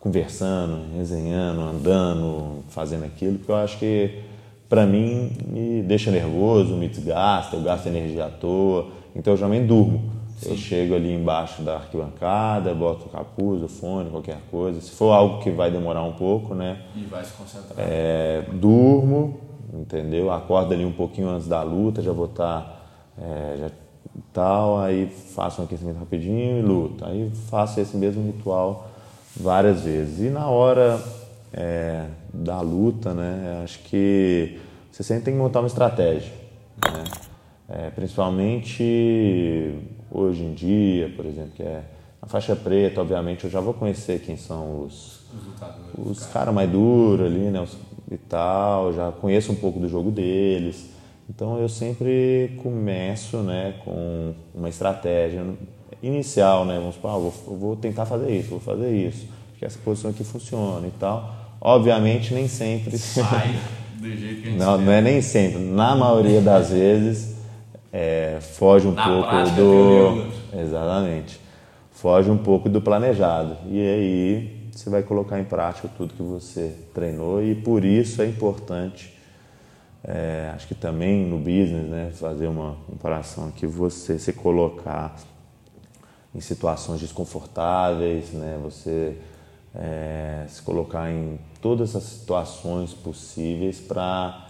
conversando, 0.00 0.96
resenhando, 0.96 1.60
andando, 1.60 2.64
fazendo 2.70 3.04
aquilo, 3.04 3.38
porque 3.38 3.52
eu 3.52 3.56
acho 3.56 3.78
que 3.78 4.24
para 4.70 4.86
mim 4.86 5.32
me 5.48 5.82
deixa 5.82 6.12
nervoso, 6.12 6.76
me 6.76 6.88
desgasta, 6.88 7.56
eu 7.56 7.62
gasto 7.62 7.86
energia 7.86 8.26
à 8.26 8.30
toa, 8.30 8.86
então 9.16 9.32
eu 9.32 9.36
geralmente 9.36 9.66
durmo. 9.66 10.20
Sim. 10.38 10.50
Eu 10.52 10.56
chego 10.56 10.94
ali 10.94 11.12
embaixo 11.12 11.60
da 11.60 11.74
arquibancada, 11.74 12.72
boto 12.72 13.06
o 13.06 13.08
capuz, 13.10 13.62
o 13.62 13.68
fone, 13.68 14.08
qualquer 14.08 14.38
coisa. 14.50 14.80
Se 14.80 14.92
for 14.92 15.12
algo 15.12 15.42
que 15.42 15.50
vai 15.50 15.70
demorar 15.70 16.02
um 16.02 16.12
pouco, 16.12 16.54
né? 16.54 16.78
E 16.96 17.00
vai 17.00 17.22
se 17.22 17.32
concentrar. 17.32 17.74
É, 17.76 18.44
durmo, 18.52 19.38
entendeu? 19.74 20.30
Acordo 20.30 20.72
ali 20.72 20.84
um 20.84 20.92
pouquinho 20.92 21.28
antes 21.28 21.46
da 21.46 21.62
luta, 21.62 22.00
já 22.00 22.12
vou 22.12 22.24
estar 22.24 22.62
tá, 22.62 23.22
é, 23.22 23.56
já, 23.58 23.70
tal, 24.32 24.78
aí 24.78 25.08
faço 25.34 25.60
um 25.60 25.64
aquecimento 25.64 25.98
rapidinho 25.98 26.58
e 26.58 26.62
luto. 26.62 27.04
Aí 27.04 27.30
faço 27.50 27.78
esse 27.80 27.96
mesmo 27.96 28.24
ritual 28.24 28.88
várias 29.36 29.82
vezes. 29.82 30.20
E 30.20 30.30
na 30.30 30.48
hora 30.48 30.98
é, 31.52 32.06
da 32.32 32.60
luta, 32.60 33.12
né? 33.14 33.60
Acho 33.64 33.78
que 33.80 34.58
você 34.90 35.02
sempre 35.02 35.24
tem 35.24 35.34
que 35.34 35.40
montar 35.40 35.60
uma 35.60 35.66
estratégia, 35.68 36.32
né? 36.84 37.04
É, 37.68 37.90
principalmente 37.90 39.74
hoje 40.10 40.42
em 40.42 40.54
dia, 40.54 41.12
por 41.16 41.24
exemplo, 41.26 41.52
que 41.54 41.62
é 41.62 41.82
A 42.22 42.26
faixa 42.26 42.54
preta, 42.54 43.00
obviamente, 43.00 43.44
eu 43.44 43.50
já 43.50 43.60
vou 43.60 43.72
conhecer 43.72 44.20
quem 44.20 44.36
são 44.36 44.82
os, 44.82 45.20
Os 45.96 46.18
cara. 46.20 46.32
caras 46.32 46.54
mais 46.54 46.70
duros 46.70 47.24
ali, 47.26 47.50
né? 47.50 47.60
os- 47.62 47.76
E 48.10 48.16
tal, 48.18 48.92
já 48.92 49.10
conheço 49.12 49.52
um 49.52 49.54
pouco 49.54 49.78
do 49.80 49.88
jogo 49.88 50.10
deles. 50.10 50.90
Então 51.28 51.58
eu 51.60 51.68
sempre 51.68 52.58
começo, 52.62 53.36
né, 53.38 53.74
com 53.84 54.34
uma 54.54 54.68
estratégia 54.68 55.44
inicial, 56.02 56.64
né? 56.64 56.76
Vamos 56.78 56.96
supor, 56.96 57.10
ah, 57.12 57.18
vou, 57.18 57.30
vou 57.56 57.76
tentar 57.76 58.04
fazer 58.04 58.36
isso, 58.36 58.50
vou 58.50 58.58
fazer 58.60 58.90
isso. 58.92 59.28
Que 59.58 59.64
essa 59.64 59.78
posição 59.78 60.10
aqui 60.10 60.24
funciona 60.24 60.86
e 60.86 60.90
tal. 60.98 61.32
Obviamente 61.60 62.32
nem 62.32 62.48
sempre. 62.48 62.96
Sai 62.98 63.58
do 64.00 64.08
jeito 64.16 64.42
que 64.42 64.48
a 64.48 64.50
gente 64.52 64.58
Não, 64.58 64.70
espera. 64.72 64.78
não 64.86 64.92
é 64.92 65.00
nem 65.02 65.20
sempre. 65.20 65.58
Na 65.58 65.94
maioria 65.94 66.40
das 66.40 66.70
vezes, 66.70 67.36
é, 67.92 68.38
foge 68.40 68.86
um 68.86 68.92
Na 68.92 69.04
pouco 69.06 69.28
prática, 69.28 69.56
do. 69.56 70.26
Exatamente. 70.58 71.40
Foge 71.92 72.30
um 72.30 72.38
pouco 72.38 72.68
do 72.68 72.80
planejado. 72.80 73.56
E 73.68 73.78
aí 73.78 74.60
você 74.72 74.88
vai 74.88 75.02
colocar 75.02 75.38
em 75.38 75.44
prática 75.44 75.88
tudo 75.98 76.14
que 76.14 76.22
você 76.22 76.74
treinou 76.94 77.42
e 77.42 77.54
por 77.54 77.84
isso 77.84 78.22
é 78.22 78.26
importante. 78.26 79.14
é, 80.02 80.50
acho 80.54 80.66
que 80.66 80.74
também 80.74 81.26
no 81.26 81.36
business, 81.36 81.84
né, 81.90 82.10
fazer 82.14 82.46
uma 82.46 82.74
comparação 82.86 83.48
aqui, 83.48 83.66
você 83.66 84.18
se 84.18 84.32
colocar 84.32 85.14
em 86.34 86.40
situações 86.40 87.00
desconfortáveis, 87.00 88.32
né? 88.32 88.58
Você 88.64 89.16
é, 89.74 90.44
se 90.48 90.62
colocar 90.62 91.10
em 91.10 91.38
todas 91.60 91.94
as 91.94 92.02
situações 92.02 92.92
possíveis 92.92 93.78
para 93.80 94.46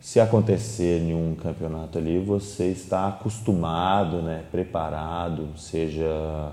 se 0.00 0.20
acontecer 0.20 1.00
em 1.02 1.14
um 1.14 1.34
campeonato 1.34 1.98
ali, 1.98 2.18
você 2.18 2.66
está 2.66 3.08
acostumado, 3.08 4.22
né, 4.22 4.44
preparado, 4.50 5.48
seja 5.56 6.52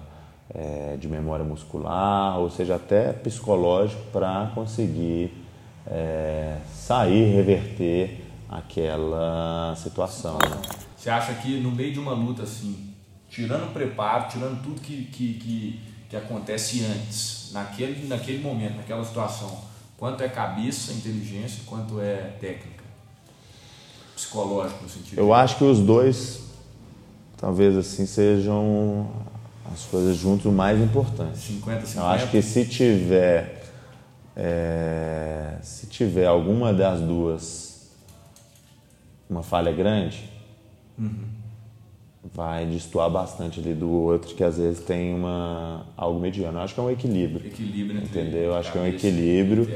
é, 0.53 0.97
de 0.99 1.07
memória 1.07 1.45
muscular 1.45 2.39
ou 2.39 2.49
seja 2.49 2.75
até 2.75 3.13
psicológico 3.13 4.01
para 4.11 4.51
conseguir 4.55 5.31
é, 5.85 6.57
sair, 6.73 7.33
reverter 7.35 8.25
aquela 8.49 9.75
situação. 9.75 10.37
Né? 10.41 10.61
Você 10.95 11.09
acha 11.09 11.33
que 11.35 11.59
no 11.59 11.71
meio 11.71 11.93
de 11.93 11.99
uma 11.99 12.13
luta 12.13 12.43
assim, 12.43 12.93
tirando 13.29 13.65
o 13.65 13.71
preparo, 13.73 14.27
tirando 14.29 14.61
tudo 14.63 14.81
que, 14.81 15.05
que, 15.05 15.33
que, 15.35 15.79
que 16.09 16.17
acontece 16.17 16.83
antes, 16.83 17.44
naquele, 17.55 18.07
naquele 18.07 18.43
momento, 18.43 18.75
naquela 18.75 19.03
situação, 19.03 19.57
quanto 19.97 20.21
é 20.21 20.27
cabeça, 20.27 20.91
inteligência, 20.91 21.63
quanto 21.65 22.01
é 22.01 22.33
técnica? 22.39 22.83
Psicológico 24.13 24.83
no 24.83 24.89
sentido. 24.89 25.17
Eu 25.17 25.33
acho 25.33 25.57
que 25.57 25.63
os 25.63 25.79
dois, 25.79 26.41
talvez 27.37 27.75
assim, 27.77 28.05
sejam 28.05 29.09
as 29.73 29.85
coisas 29.85 30.17
juntos 30.17 30.45
o 30.45 30.51
mais 30.51 30.79
importante. 30.79 31.37
50, 31.37 31.85
50. 31.85 31.99
Eu 31.99 32.05
acho 32.05 32.27
que 32.29 32.41
se 32.41 32.65
tiver, 32.65 33.63
é, 34.35 35.57
se 35.61 35.87
tiver 35.87 36.27
alguma 36.27 36.73
das 36.73 36.99
duas 36.99 37.89
uma 39.29 39.41
falha 39.41 39.71
grande, 39.71 40.29
vai 42.33 42.65
destoar 42.65 43.09
bastante 43.09 43.59
ali 43.59 43.73
do 43.73 43.89
outro 43.89 44.33
que 44.35 44.43
às 44.43 44.57
vezes 44.57 44.79
tem 44.79 45.13
uma 45.13 45.85
algo 45.95 46.19
mediano. 46.19 46.57
Eu 46.57 46.63
acho 46.63 46.73
que 46.73 46.79
é 46.79 46.83
um 46.83 46.89
equilíbrio. 46.89 47.45
equilíbrio 47.45 48.01
entre 48.01 48.19
Entendeu? 48.19 48.43
Eu 48.43 48.55
acho 48.55 48.71
que 48.71 48.77
é 48.77 48.81
um 48.81 48.87
equilíbrio. 48.87 49.69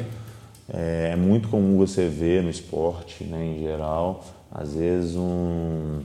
É, 0.72 1.12
é 1.14 1.16
muito 1.16 1.47
comum 1.47 1.78
você 1.78 2.08
ver 2.08 2.43
no 2.43 2.50
esporte, 2.50 3.24
né, 3.24 3.43
em 3.43 3.60
geral, 3.60 4.24
às 4.52 4.76
vezes 4.76 5.16
um 5.16 6.02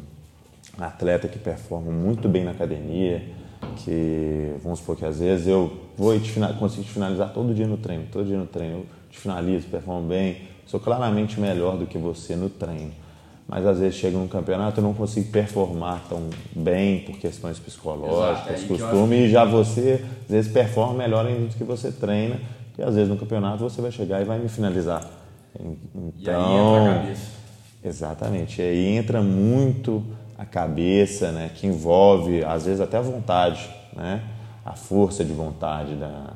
atleta 0.78 1.28
que 1.28 1.38
performa 1.38 1.92
muito 1.92 2.28
bem 2.28 2.45
na 2.45 2.53
academia, 2.53 3.22
que 3.84 4.55
vamos 4.62 4.78
supor 4.78 4.97
que 4.97 5.05
às 5.05 5.20
vezes 5.20 5.47
eu 5.47 5.72
vou 5.97 6.14
e 6.16 6.20
te 6.20 6.32
consigo 6.59 6.82
te 6.82 6.90
finalizar 6.90 7.32
todo 7.32 7.55
dia 7.55 7.66
no 7.66 7.76
treino, 7.76 8.07
todo 8.11 8.24
dia 8.24 8.38
no 8.38 8.47
treino, 8.47 8.78
eu 8.78 8.86
te 9.11 9.18
finalizo, 9.18 9.66
performo 9.68 10.09
bem, 10.09 10.42
sou 10.66 10.80
claramente 10.80 11.38
melhor 11.38 11.76
do 11.76 11.86
que 11.86 11.99
você 11.99 12.34
no 12.34 12.49
treino. 12.49 13.03
Mas 13.47 13.66
às 13.66 13.78
vezes 13.78 13.97
chega 13.97 14.16
num 14.16 14.26
campeonato 14.26 14.80
eu 14.80 14.84
não 14.84 14.95
consigo 14.95 15.30
performar 15.30 16.03
tão 16.09 16.30
bem 16.55 17.01
por 17.01 17.18
questões 17.18 17.59
Exato, 17.59 17.68
é 17.68 17.70
psicológicas, 17.70 18.55
aí 18.55 18.62
que 18.62 18.68
costume, 18.68 19.16
e 19.16 19.28
já 19.28 19.45
você 19.45 20.05
às 20.24 20.30
vezes 20.30 20.53
performa 20.53 20.95
melhor 20.95 21.26
ainda 21.26 21.49
do 21.49 21.55
que 21.55 21.64
você 21.64 21.92
treina, 21.92 22.40
e 22.78 22.82
às 22.82 22.95
vezes 22.95 23.11
no 23.11 23.16
campeonato 23.16 23.62
você 23.62 23.82
vai 23.82 23.92
chegar 23.92 24.20
e 24.22 24.24
vai 24.24 24.38
me 24.38 24.49
finalizar. 24.49 25.05
Então, 25.55 26.12
E 26.16 26.30
aí 26.30 26.34
entra 26.34 26.90
a 26.90 26.95
cabeça. 27.01 27.30
Exatamente. 27.84 28.62
E 28.62 28.64
aí 28.64 28.97
entra 28.97 29.22
muito 29.22 30.03
a 30.38 30.45
cabeça, 30.45 31.30
né, 31.30 31.51
que 31.55 31.66
envolve, 31.66 32.42
às 32.45 32.64
vezes, 32.64 32.80
até 32.80 32.97
a 32.97 33.01
vontade, 33.03 33.68
né? 33.95 34.22
A 34.64 34.72
força 34.72 35.24
de 35.24 35.32
vontade 35.32 35.95
da, 35.95 36.32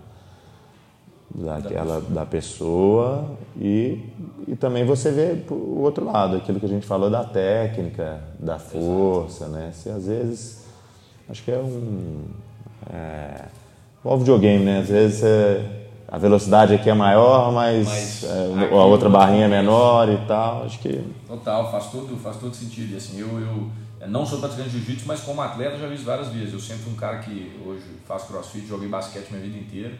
daquela, 1.44 2.00
da 2.00 2.26
pessoa 2.26 3.24
e, 3.60 4.00
e 4.46 4.56
também 4.56 4.84
você 4.84 5.10
vê 5.10 5.42
o 5.50 5.80
outro 5.80 6.04
lado, 6.04 6.36
aquilo 6.36 6.58
que 6.58 6.66
a 6.66 6.68
gente 6.68 6.86
falou 6.86 7.10
da 7.10 7.24
técnica, 7.24 8.20
da 8.38 8.58
força, 8.58 9.48
né? 9.48 9.70
Se 9.72 9.88
às 9.88 10.06
vezes, 10.06 10.64
acho 11.28 11.42
que 11.42 11.50
é 11.50 11.58
um... 11.58 12.24
É, 12.92 13.44
igual 14.00 14.18
videogame, 14.18 14.64
né? 14.64 14.80
Às 14.80 14.88
vezes 14.88 15.22
é, 15.22 15.78
a 16.06 16.16
velocidade 16.16 16.74
aqui 16.74 16.88
é 16.88 16.94
maior, 16.94 17.52
mas, 17.52 17.86
Mas 17.86 18.24
é, 18.24 18.70
a 18.72 18.84
outra 18.84 19.08
barrinha 19.08 19.44
é 19.44 19.44
outro 19.44 19.56
menor 19.58 20.08
e 20.08 20.16
tal. 20.26 20.64
Acho 20.64 20.78
que 20.78 21.04
Total, 21.26 21.70
faz 21.70 21.90
todo, 21.90 22.16
faz 22.16 22.36
todo 22.36 22.54
sentido. 22.54 22.94
E, 22.94 22.96
Assim, 22.96 23.20
eu, 23.20 23.28
eu 23.40 24.08
não 24.08 24.24
sou 24.24 24.38
praticante 24.38 24.70
de 24.70 24.78
jiu-jitsu, 24.78 25.06
mas 25.06 25.20
como 25.20 25.42
atleta 25.42 25.76
já 25.76 25.86
vi 25.86 25.94
isso 25.94 26.04
várias 26.04 26.28
vezes. 26.28 26.54
Eu 26.54 26.60
sempre 26.60 26.84
fui 26.84 26.92
um 26.92 26.96
cara 26.96 27.18
que 27.18 27.60
hoje 27.64 27.84
faço 28.06 28.26
crossfit, 28.28 28.66
joguei 28.66 28.88
basquete 28.88 29.30
minha 29.30 29.42
vida 29.42 29.58
inteira. 29.58 29.92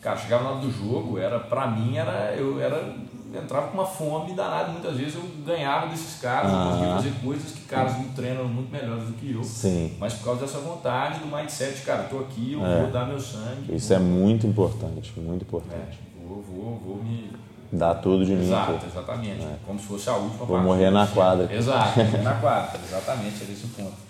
Cara, 0.00 0.16
chegava 0.16 0.44
na 0.44 0.50
hora 0.50 0.60
do 0.60 0.70
jogo, 0.70 1.18
era, 1.18 1.40
pra 1.40 1.66
mim, 1.66 1.96
era, 1.96 2.32
eu 2.36 2.60
era, 2.60 2.94
entrava 3.34 3.68
com 3.68 3.74
uma 3.74 3.86
fome 3.86 4.34
danada. 4.34 4.70
Muitas 4.70 4.96
vezes 4.96 5.14
eu 5.16 5.22
ganhava 5.44 5.88
desses 5.88 6.20
caras, 6.20 6.52
eu 6.52 6.58
conseguia 6.58 6.94
fazer 6.94 7.12
coisas 7.24 7.52
que 7.52 7.60
caras 7.62 7.94
que 7.96 8.04
treinam 8.14 8.44
muito 8.46 8.70
melhores 8.70 9.04
do 9.04 9.12
que 9.14 9.32
eu. 9.32 9.42
sim. 9.42 9.96
Mas 9.98 10.14
por 10.14 10.26
causa 10.26 10.40
dessa 10.42 10.58
vontade, 10.58 11.18
do 11.20 11.26
mindset, 11.26 11.82
cara, 11.82 12.04
tô 12.04 12.18
aqui, 12.20 12.52
eu 12.52 12.60
vou 12.60 12.90
dar 12.92 13.06
meu 13.06 13.18
sangue. 13.18 13.74
Isso 13.74 13.92
é 13.92 13.98
muito 13.98 14.46
importante, 14.46 15.12
muito 15.16 15.42
É, 15.42 15.46
importante. 15.46 15.98
vou, 16.24 16.42
vou, 16.42 16.78
vou 16.84 17.02
me 17.02 17.30
Dá 17.72 17.94
tudo 17.94 18.24
de 18.24 18.32
mim. 18.32 18.44
Exato, 18.46 18.74
pô. 18.74 18.86
exatamente. 18.86 19.44
Como 19.66 19.78
se 19.78 19.86
fosse 19.86 20.08
a 20.08 20.14
última 20.14 20.44
Vou 20.46 20.60
morrer 20.60 20.88
na 20.90 21.04
quadra. 21.06 21.52
Exato, 21.52 21.98
morrer 21.98 22.22
na 22.22 22.34
quadra, 22.34 22.78
exatamente, 22.86 23.42
era 23.42 23.52
esse 23.52 23.64
o 23.66 23.68
ponto. 23.70 24.05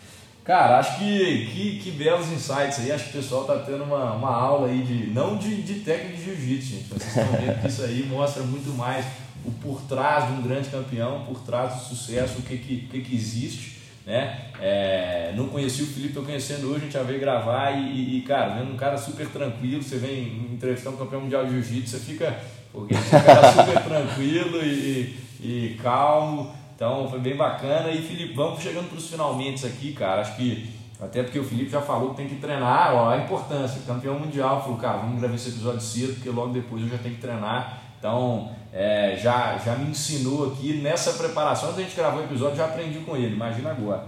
Cara, 0.47 0.79
acho 0.79 0.99
que, 0.99 1.47
que, 1.47 1.81
que 1.81 1.91
belos 1.91 2.31
insights 2.31 2.79
aí. 2.79 2.93
Acho 2.93 3.11
que 3.11 3.19
o 3.19 3.21
pessoal 3.21 3.45
tá 3.45 3.59
tendo 3.59 3.83
uma, 3.83 4.13
uma 4.13 4.31
aula 4.31 4.69
aí 4.69 4.81
de. 4.83 5.09
Não 5.09 5.37
de, 5.37 5.61
de 5.63 5.81
técnica 5.81 6.17
de 6.17 6.25
jiu-jitsu, 6.25 6.69
gente. 6.69 6.89
Vocês 6.89 7.17
estão 7.17 7.27
vendo 7.33 7.61
que 7.61 7.67
isso 7.67 7.83
aí 7.83 8.07
mostra 8.09 8.45
muito 8.45 8.73
mais 8.73 9.05
o 9.45 9.51
por 9.51 9.81
trás 9.83 10.29
de 10.29 10.35
um 10.35 10.43
grande 10.43 10.69
campeão, 10.69 11.25
por 11.25 11.41
trás 11.41 11.75
do 11.75 11.81
sucesso, 11.81 12.39
o 12.39 12.43
que, 12.43 12.59
que, 12.59 12.77
que, 12.87 13.01
que 13.01 13.15
existe. 13.15 13.77
Né? 14.07 14.39
É, 14.61 15.33
não 15.37 15.49
conheci 15.49 15.83
o 15.83 15.87
Felipe, 15.87 16.15
tô 16.15 16.23
conhecendo 16.23 16.69
hoje, 16.69 16.77
a 16.77 16.85
gente 16.85 16.93
já 16.93 17.03
veio 17.03 17.19
gravar 17.19 17.73
e, 17.73 18.19
e, 18.19 18.23
cara, 18.23 18.55
vendo 18.55 18.73
um 18.73 18.77
cara 18.77 18.97
super 18.97 19.27
tranquilo, 19.27 19.83
você 19.83 19.97
vem 19.97 20.53
entrevistar 20.53 20.91
um 20.91 20.97
campeão 20.97 21.23
mundial 21.23 21.45
de 21.45 21.51
jiu-jitsu, 21.51 21.99
você 21.99 22.05
fica, 22.05 22.39
porque 22.73 22.95
cara 23.11 23.53
super 23.53 23.83
tranquilo 23.83 24.63
e, 24.63 25.17
e 25.41 25.77
calmo, 25.83 26.55
então 26.77 27.09
foi 27.09 27.19
bem 27.19 27.35
bacana. 27.35 27.91
E 27.91 28.03
Felipe, 28.03 28.35
vamos 28.35 28.63
chegando 28.63 28.89
para 28.89 28.99
os 28.99 29.11
finalmente 29.11 29.67
aqui, 29.67 29.93
cara, 29.93 30.21
acho 30.21 30.37
que 30.37 30.71
até 31.01 31.23
porque 31.23 31.39
o 31.39 31.45
Felipe 31.45 31.71
já 31.71 31.81
falou 31.81 32.11
que 32.11 32.17
tem 32.17 32.29
que 32.29 32.37
treinar, 32.37 32.95
ó, 32.95 33.11
a 33.11 33.19
importância, 33.19 33.83
campeão 33.87 34.19
mundial, 34.19 34.63
falou, 34.63 34.79
cara, 34.79 34.99
vamos 34.99 35.21
gravar 35.21 35.35
esse 35.35 35.51
episódio 35.51 35.81
cedo, 35.81 36.15
porque 36.15 36.31
logo 36.31 36.53
depois 36.53 36.83
eu 36.83 36.89
já 36.89 36.99
tenho 36.99 37.17
que 37.17 37.21
treinar. 37.21 37.83
Então, 37.99 38.51
é, 38.73 39.17
já, 39.19 39.59
já 39.59 39.75
me 39.75 39.91
ensinou 39.91 40.53
aqui 40.53 40.81
nessa 40.81 41.13
preparação, 41.15 41.69
antes 41.69 41.77
da 41.77 41.83
gente 41.83 41.97
gravar 41.97 42.19
o 42.19 42.25
episódio, 42.25 42.57
já 42.57 42.65
aprendi 42.65 42.99
com 43.01 43.17
ele, 43.17 43.35
imagina 43.35 43.71
agora. 43.71 44.05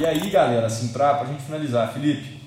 E 0.00 0.06
aí, 0.06 0.30
galera, 0.30 0.66
assim, 0.66 0.88
pra, 0.88 1.14
pra 1.14 1.26
gente 1.26 1.42
finalizar, 1.42 1.92
Felipe, 1.92 2.40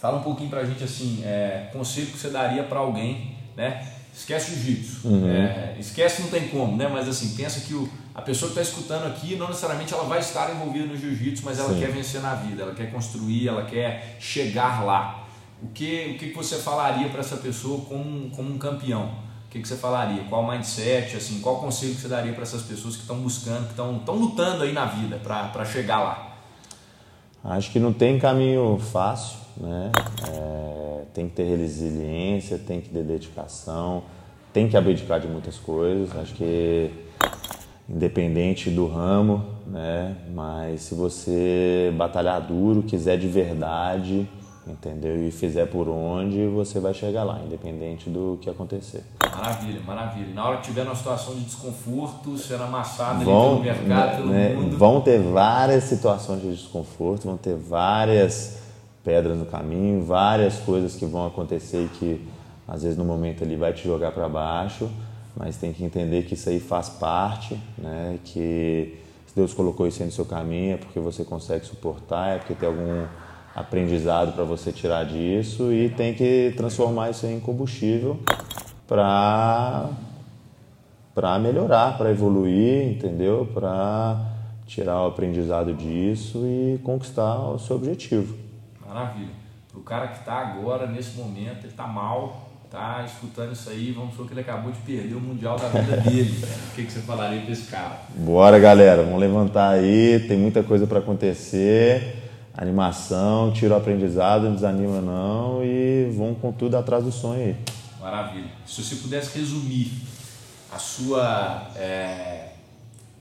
fala 0.00 0.18
um 0.18 0.22
pouquinho 0.22 0.48
pra 0.48 0.64
gente, 0.64 0.82
assim, 0.82 1.22
é, 1.24 1.68
conselho 1.72 2.06
que 2.06 2.18
você 2.18 2.30
daria 2.30 2.62
pra 2.62 2.78
alguém, 2.78 3.36
né? 3.56 3.86
Esquece 4.14 4.52
o 4.52 4.54
jiu-jitsu, 4.54 5.26
é, 5.28 5.76
esquece 5.78 6.22
não 6.22 6.28
tem 6.28 6.48
como, 6.48 6.76
né? 6.76 6.88
Mas 6.88 7.08
assim, 7.08 7.36
pensa 7.36 7.60
que 7.60 7.74
o, 7.74 7.88
a 8.18 8.20
pessoa 8.20 8.50
que 8.50 8.58
está 8.58 8.72
escutando 8.72 9.06
aqui, 9.06 9.36
não 9.36 9.46
necessariamente 9.46 9.94
ela 9.94 10.02
vai 10.02 10.18
estar 10.18 10.50
envolvida 10.52 10.86
no 10.86 10.96
jiu-jitsu, 10.96 11.44
mas 11.44 11.60
ela 11.60 11.72
Sim. 11.72 11.78
quer 11.78 11.92
vencer 11.92 12.20
na 12.20 12.34
vida, 12.34 12.64
ela 12.64 12.74
quer 12.74 12.90
construir, 12.90 13.46
ela 13.46 13.64
quer 13.64 14.16
chegar 14.18 14.84
lá. 14.84 15.24
O 15.62 15.68
que, 15.68 16.16
o 16.16 16.18
que 16.18 16.32
você 16.32 16.56
falaria 16.56 17.08
para 17.10 17.20
essa 17.20 17.36
pessoa 17.36 17.80
como, 17.82 18.28
como 18.30 18.52
um 18.52 18.58
campeão? 18.58 19.04
O 19.46 19.50
que, 19.50 19.60
que 19.62 19.68
você 19.68 19.76
falaria? 19.76 20.24
Qual 20.24 20.44
mindset, 20.44 21.16
assim, 21.16 21.38
qual 21.40 21.60
conselho 21.60 21.94
que 21.94 22.00
você 22.00 22.08
daria 22.08 22.32
para 22.32 22.42
essas 22.42 22.62
pessoas 22.62 22.96
que 22.96 23.02
estão 23.02 23.20
buscando, 23.20 23.66
que 23.66 23.70
estão 23.70 23.98
estão 23.98 24.16
lutando 24.16 24.64
aí 24.64 24.72
na 24.72 24.86
vida 24.86 25.20
para 25.22 25.64
chegar 25.64 26.00
lá? 26.00 26.38
Acho 27.44 27.70
que 27.70 27.78
não 27.78 27.92
tem 27.92 28.18
caminho 28.18 28.80
fácil, 28.80 29.38
né? 29.56 29.92
É, 30.28 31.04
tem 31.14 31.28
que 31.28 31.36
ter 31.36 31.56
resiliência, 31.56 32.58
tem 32.58 32.80
que 32.80 32.88
ter 32.88 33.04
dedicação, 33.04 34.02
tem 34.52 34.68
que 34.68 34.76
abdicar 34.76 35.20
de 35.20 35.28
muitas 35.28 35.56
coisas. 35.56 36.16
Acho 36.16 36.34
que 36.34 37.06
independente 37.88 38.70
do 38.70 38.86
ramo, 38.86 39.44
né? 39.66 40.14
Mas 40.34 40.82
se 40.82 40.94
você 40.94 41.92
batalhar 41.96 42.40
duro, 42.40 42.82
quiser 42.82 43.16
de 43.18 43.26
verdade, 43.26 44.28
entendeu? 44.66 45.26
E 45.26 45.30
fizer 45.30 45.66
por 45.66 45.88
onde, 45.88 46.46
você 46.48 46.78
vai 46.78 46.92
chegar 46.92 47.24
lá, 47.24 47.40
independente 47.44 48.10
do 48.10 48.38
que 48.40 48.50
acontecer. 48.50 49.02
Maravilha, 49.22 49.80
maravilha. 49.86 50.34
Na 50.34 50.46
hora 50.46 50.56
que 50.58 50.64
tiver 50.64 50.82
uma 50.82 50.94
situação 50.94 51.34
de 51.34 51.40
desconforto, 51.40 52.36
sendo 52.36 52.64
amassado 52.64 53.24
vão, 53.24 53.56
ali 53.56 53.62
pelo 53.62 53.76
mercado, 53.76 54.16
pelo 54.16 54.28
né, 54.28 54.54
mundo... 54.54 54.76
Vão 54.76 55.00
ter 55.00 55.20
várias 55.20 55.84
situações 55.84 56.42
de 56.42 56.50
desconforto, 56.50 57.24
vão 57.24 57.36
ter 57.36 57.56
várias 57.56 58.58
pedras 59.02 59.38
no 59.38 59.46
caminho, 59.46 60.04
várias 60.04 60.58
coisas 60.58 60.94
que 60.94 61.06
vão 61.06 61.26
acontecer 61.26 61.84
e 61.84 61.88
que 61.88 62.28
às 62.66 62.82
vezes 62.82 62.98
no 62.98 63.04
momento 63.04 63.42
ele 63.42 63.56
vai 63.56 63.72
te 63.72 63.84
jogar 63.84 64.12
para 64.12 64.28
baixo, 64.28 64.90
mas 65.38 65.56
tem 65.56 65.72
que 65.72 65.84
entender 65.84 66.24
que 66.24 66.34
isso 66.34 66.48
aí 66.48 66.58
faz 66.58 66.88
parte, 66.88 67.58
né? 67.78 68.18
Que 68.24 68.98
se 69.24 69.36
Deus 69.36 69.54
colocou 69.54 69.86
isso 69.86 70.02
aí 70.02 70.06
no 70.06 70.12
seu 70.12 70.24
caminho 70.24 70.74
é 70.74 70.76
porque 70.76 70.98
você 70.98 71.24
consegue 71.24 71.64
suportar, 71.64 72.34
é 72.34 72.38
porque 72.38 72.54
tem 72.54 72.68
algum 72.68 73.06
aprendizado 73.54 74.32
para 74.32 74.42
você 74.42 74.72
tirar 74.72 75.04
disso 75.04 75.72
e 75.72 75.90
tem 75.90 76.12
que 76.12 76.52
transformar 76.56 77.10
isso 77.10 77.24
em 77.26 77.38
combustível 77.38 78.18
para 78.86 79.90
para 81.14 81.38
melhorar, 81.38 81.96
para 81.98 82.10
evoluir, 82.10 82.92
entendeu? 82.92 83.48
Para 83.52 84.20
tirar 84.66 85.02
o 85.02 85.06
aprendizado 85.06 85.74
disso 85.74 86.42
e 86.44 86.78
conquistar 86.84 87.38
o 87.40 87.58
seu 87.58 87.76
objetivo. 87.76 88.36
Maravilha. 88.86 89.32
Para 89.70 89.80
o 89.80 89.82
cara 89.82 90.08
que 90.08 90.18
está 90.18 90.34
agora, 90.34 90.86
nesse 90.86 91.18
momento, 91.18 91.60
ele 91.60 91.68
está 91.68 91.88
mal, 91.88 92.47
está 92.68 93.02
escutando 93.02 93.52
isso 93.52 93.70
aí, 93.70 93.92
vamos 93.92 94.10
supor 94.10 94.26
que 94.26 94.34
ele 94.34 94.42
acabou 94.42 94.70
de 94.70 94.78
perder 94.80 95.14
o 95.14 95.20
Mundial 95.20 95.58
da 95.58 95.68
vida 95.68 95.96
dele. 96.02 96.44
o 96.70 96.74
que, 96.74 96.84
que 96.84 96.92
você 96.92 97.00
falaria 97.00 97.40
para 97.40 97.50
esse 97.50 97.66
cara? 97.70 98.02
Bora, 98.14 98.58
galera. 98.58 99.02
Vamos 99.02 99.18
levantar 99.18 99.70
aí, 99.70 100.24
tem 100.28 100.38
muita 100.38 100.62
coisa 100.62 100.86
para 100.86 100.98
acontecer 100.98 102.24
animação, 102.54 103.52
tira 103.52 103.74
o 103.74 103.76
aprendizado, 103.76 104.42
não 104.42 104.54
desanima 104.54 105.00
não 105.00 105.64
e 105.64 106.10
vão 106.10 106.34
com 106.34 106.50
tudo 106.52 106.76
atrás 106.76 107.04
do 107.04 107.12
sonho 107.12 107.40
aí. 107.40 107.56
Maravilha. 108.00 108.50
Se 108.66 108.82
você 108.82 108.96
pudesse 108.96 109.38
resumir 109.38 109.92
a 110.72 110.78
sua 110.78 111.70
é, 111.76 112.54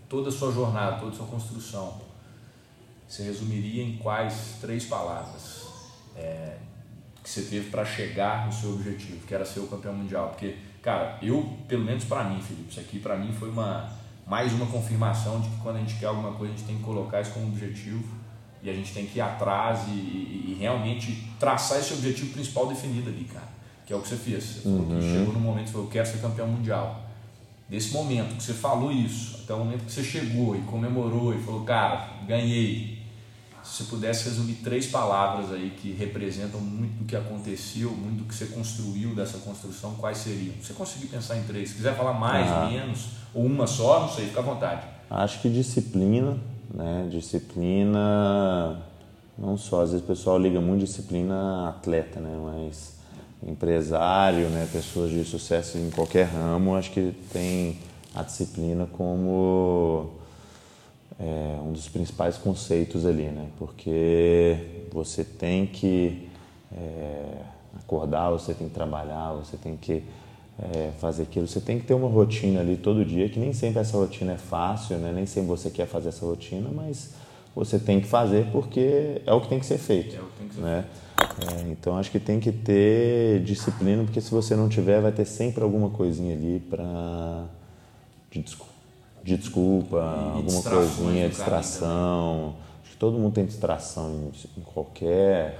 toda 0.10 0.30
a 0.30 0.32
sua 0.32 0.52
jornada, 0.52 0.98
toda 0.98 1.12
a 1.12 1.16
sua 1.16 1.28
construção, 1.28 2.02
você 3.08 3.24
resumiria 3.24 3.84
em 3.84 3.98
quais 3.98 4.58
três 4.60 4.86
palavras 4.86 5.68
é, 6.16 6.58
que 7.28 7.34
você 7.34 7.42
teve 7.42 7.70
para 7.70 7.84
chegar 7.84 8.46
no 8.46 8.54
seu 8.54 8.72
objetivo, 8.72 9.20
que 9.28 9.36
era 9.36 9.44
ser 9.44 9.60
o 9.60 9.68
campeão 9.68 9.94
mundial? 9.94 10.30
Porque, 10.30 10.56
cara, 10.82 11.18
eu, 11.22 11.58
pelo 11.68 11.84
menos 11.84 12.06
para 12.06 12.24
mim, 12.24 12.42
Felipe, 12.42 12.72
isso 12.72 12.80
aqui 12.80 13.00
para 13.00 13.18
mim 13.18 13.34
foi 13.34 13.50
uma 13.50 13.92
mais 14.26 14.54
uma 14.54 14.66
confirmação 14.66 15.42
de 15.42 15.50
que 15.50 15.58
quando 15.58 15.78
a 15.78 15.80
gente 15.80 15.96
quer 15.96 16.06
alguma 16.06 16.34
coisa, 16.34 16.54
a 16.54 16.58
gente 16.58 16.66
tem 16.66 16.78
que 16.78 16.84
colocar 16.84 17.22
isso 17.22 17.32
como 17.32 17.48
objetivo 17.48 18.04
e 18.64 18.70
a 18.70 18.74
gente 18.74 18.94
tem 18.94 19.06
que 19.06 19.20
ir 19.20 19.22
atrás 19.22 19.88
e, 19.88 19.92
e, 19.92 20.46
e, 20.50 20.58
realmente 20.60 21.30
traçar 21.40 21.80
esse 21.80 21.94
objetivo 21.94 22.34
principal 22.34 22.68
definido 22.68 23.10
ali, 23.10 23.26
cara. 23.26 23.48
Que 23.86 23.94
é 23.94 23.96
o 23.96 24.02
que 24.02 24.08
você 24.08 24.18
fez. 24.18 24.44
Você 24.44 24.68
uhum. 24.68 25.02
chegou 25.02 25.34
no 25.34 25.40
momento 25.40 25.68
e 25.68 25.72
falou, 25.72 25.88
eu 25.88 25.92
quero 25.92 26.08
ser 26.08 26.20
campeão 26.20 26.48
mundial. 26.48 27.04
Desse 27.70 27.94
momento 27.94 28.36
que 28.36 28.44
você 28.44 28.54
falou 28.54 28.92
isso, 28.92 29.42
até 29.44 29.54
o 29.54 29.60
momento 29.60 29.86
que 29.86 29.92
você 29.92 30.04
chegou 30.04 30.56
e 30.56 30.62
comemorou 30.62 31.34
e 31.34 31.42
falou, 31.42 31.62
cara, 31.64 32.10
ganhei. 32.26 32.97
Se 33.68 33.84
você 33.84 33.90
pudesse 33.90 34.30
resumir 34.30 34.56
três 34.64 34.88
palavras 34.88 35.52
aí 35.52 35.72
que 35.82 35.92
representam 35.92 36.62
muito 36.62 37.00
do 37.00 37.06
que 37.06 37.16
aconteceu, 37.16 37.92
muito 37.92 38.20
do 38.20 38.24
que 38.24 38.34
você 38.34 38.46
construiu 38.46 39.14
dessa 39.14 39.38
construção, 39.40 39.96
quais 39.96 40.20
seriam? 40.20 40.56
Você 40.62 40.74
conseguir 40.74 41.08
pensar 41.08 41.38
em 41.38 41.44
três. 41.44 41.70
Se 41.70 41.76
quiser 41.76 41.96
falar 41.96 42.14
mais, 42.14 42.50
ah. 42.50 42.68
menos, 42.70 43.10
ou 43.34 43.46
uma 43.46 43.68
só, 43.68 44.00
não 44.00 44.10
sei, 44.10 44.28
fica 44.28 44.40
à 44.40 44.44
vontade. 44.44 44.88
Acho 45.10 45.42
que 45.42 45.50
disciplina 45.50 46.38
né? 46.74 47.08
Disciplina, 47.10 48.80
não 49.38 49.58
só, 49.58 49.82
às 49.82 49.92
vezes 49.92 50.04
o 50.04 50.08
pessoal 50.08 50.38
liga 50.38 50.60
muito 50.60 50.86
disciplina 50.86 51.70
atleta, 51.70 52.20
né? 52.20 52.38
Mas 52.44 52.98
empresário, 53.46 54.50
né? 54.50 54.68
Pessoas 54.72 55.12
de 55.12 55.24
sucesso 55.24 55.78
em 55.78 55.90
qualquer 55.90 56.26
ramo, 56.26 56.76
acho 56.76 56.92
que 56.92 57.14
tem 57.32 57.80
a 58.14 58.24
disciplina 58.24 58.88
como 58.98 60.12
é, 61.20 61.60
um 61.64 61.72
dos 61.72 61.90
principais 61.90 62.38
conceitos 62.38 63.06
ali, 63.06 63.26
né? 63.26 63.48
Porque 63.58 64.58
você 64.92 65.24
tem 65.24 65.66
que 65.66 66.30
é, 66.72 67.42
acordar, 67.76 68.30
você 68.32 68.54
tem 68.54 68.68
que 68.68 68.74
trabalhar, 68.74 69.34
você 69.34 69.58
tem 69.58 69.76
que 69.76 70.04
é, 70.60 70.92
fazer 71.00 71.24
aquilo. 71.24 71.48
Você 71.48 71.60
tem 71.60 71.80
que 71.80 71.86
ter 71.86 71.94
uma 71.94 72.08
rotina 72.08 72.60
ali 72.60 72.78
todo 72.78 73.04
dia, 73.06 73.30
que 73.30 73.40
nem 73.40 73.54
sempre 73.54 73.80
essa 73.80 73.98
rotina 73.98 74.34
é 74.34 74.38
fácil, 74.38 74.98
né? 74.98 75.12
nem 75.14 75.26
sempre 75.26 75.50
você 75.50 75.70
quer 75.70 75.88
fazer 75.88 76.10
essa 76.10 76.26
rotina, 76.26 76.70
mas 76.74 77.14
você 77.56 77.80
tem 77.80 78.00
que 78.00 78.08
fazer 78.08 78.48
porque 78.52 79.22
é 79.26 79.34
o 79.34 79.42
que 79.42 79.50
tem 79.50 79.60
que 79.60 79.66
ser 79.66 79.78
feito. 79.78 80.16
É 80.16 80.20
que 80.40 80.50
que 80.50 80.56
ser 80.56 80.62
né? 80.62 80.86
feito. 80.86 81.08
É, 81.40 81.72
então 81.72 81.98
acho 81.98 82.12
que 82.12 82.20
tem 82.20 82.40
que 82.40 82.52
ter 82.52 83.42
disciplina, 83.44 84.04
porque 84.04 84.22
se 84.22 84.30
você 84.30 84.56
não 84.56 84.70
tiver, 84.70 85.02
vai 85.02 85.12
ter 85.12 85.26
sempre 85.26 85.64
alguma 85.64 85.90
coisinha 85.90 86.36
ali 86.36 86.60
para 86.60 87.46
de, 88.30 88.42
desculpa, 88.42 88.67
de 89.28 89.36
desculpa 89.36 89.98
e 89.98 90.38
alguma 90.38 90.64
coisinha, 90.64 91.28
distração. 91.28 92.56
Acho 92.82 92.92
que 92.92 92.98
todo 92.98 93.18
mundo 93.18 93.34
tem 93.34 93.46
distração 93.46 94.10
em, 94.10 94.60
em 94.60 94.64
qualquer 94.64 95.60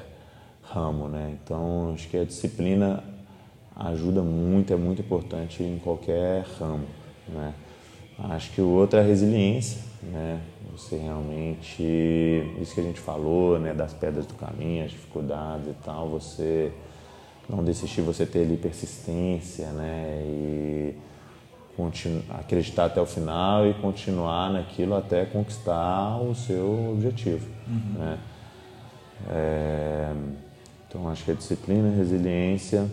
ramo, 0.62 1.10
né? 1.10 1.38
Então 1.44 1.92
acho 1.94 2.08
que 2.08 2.16
a 2.16 2.24
disciplina 2.24 3.04
ajuda 3.76 4.22
muito, 4.22 4.72
é 4.72 4.78
muito 4.78 5.02
importante 5.02 5.62
em 5.64 5.80
qualquer 5.80 6.46
ramo, 6.58 6.86
né? 7.28 7.54
Acho 8.18 8.52
que 8.52 8.62
o 8.62 8.70
outro 8.70 9.00
é 9.00 9.02
a 9.02 9.06
resiliência, 9.06 9.82
né? 10.02 10.40
Você 10.72 10.96
realmente, 10.96 11.84
isso 12.62 12.74
que 12.74 12.80
a 12.80 12.84
gente 12.84 13.02
falou, 13.02 13.60
né, 13.60 13.74
das 13.74 13.94
pedras 13.94 14.26
do 14.26 14.34
caminho, 14.36 14.86
as 14.86 14.92
dificuldades 14.92 15.68
e 15.68 15.74
tal, 15.84 16.08
você 16.08 16.72
não 17.50 17.64
desistir, 17.64 18.02
você 18.02 18.26
ter 18.26 18.44
ali 18.44 18.56
persistência, 18.56 19.68
né? 19.72 20.22
E 20.26 20.96
acreditar 22.40 22.86
até 22.86 23.00
o 23.00 23.06
final 23.06 23.68
e 23.68 23.74
continuar 23.76 24.52
naquilo 24.52 24.96
até 24.96 25.26
conquistar 25.26 26.18
o 26.22 26.34
seu 26.34 26.92
objetivo, 26.94 27.48
uhum. 27.68 28.00
né? 28.00 28.18
É, 29.30 30.12
então 30.88 31.10
acho 31.10 31.24
que 31.24 31.32
a 31.32 31.34
disciplina, 31.34 31.96
resiliência, 31.96 32.88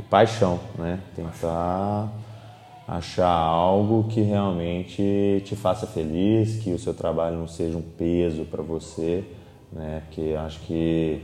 e 0.00 0.02
paixão, 0.02 0.58
né? 0.78 0.98
Tentar 1.14 2.10
achar 2.88 3.28
algo 3.28 4.08
que 4.08 4.20
realmente 4.20 5.42
te 5.44 5.54
faça 5.54 5.86
feliz, 5.86 6.56
que 6.62 6.72
o 6.72 6.78
seu 6.78 6.94
trabalho 6.94 7.36
não 7.36 7.46
seja 7.46 7.76
um 7.76 7.82
peso 7.82 8.44
para 8.44 8.62
você, 8.62 9.24
né? 9.72 10.02
Porque 10.06 10.34
acho 10.38 10.60
que 10.60 11.22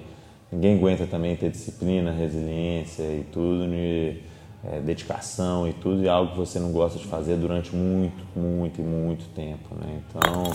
ninguém 0.50 0.76
aguenta 0.76 1.06
também 1.06 1.36
ter 1.36 1.50
disciplina, 1.50 2.12
resiliência 2.12 3.02
e 3.02 3.24
tudo, 3.32 3.66
e, 3.72 4.22
é, 4.64 4.80
dedicação 4.80 5.68
e 5.68 5.72
tudo, 5.72 6.02
e 6.02 6.08
algo 6.08 6.32
que 6.32 6.38
você 6.38 6.58
não 6.58 6.72
gosta 6.72 6.98
de 6.98 7.06
fazer 7.06 7.36
durante 7.36 7.74
muito, 7.74 8.24
muito 8.38 8.80
e 8.80 8.84
muito 8.84 9.28
tempo, 9.34 9.74
né? 9.74 10.00
Então, 10.08 10.52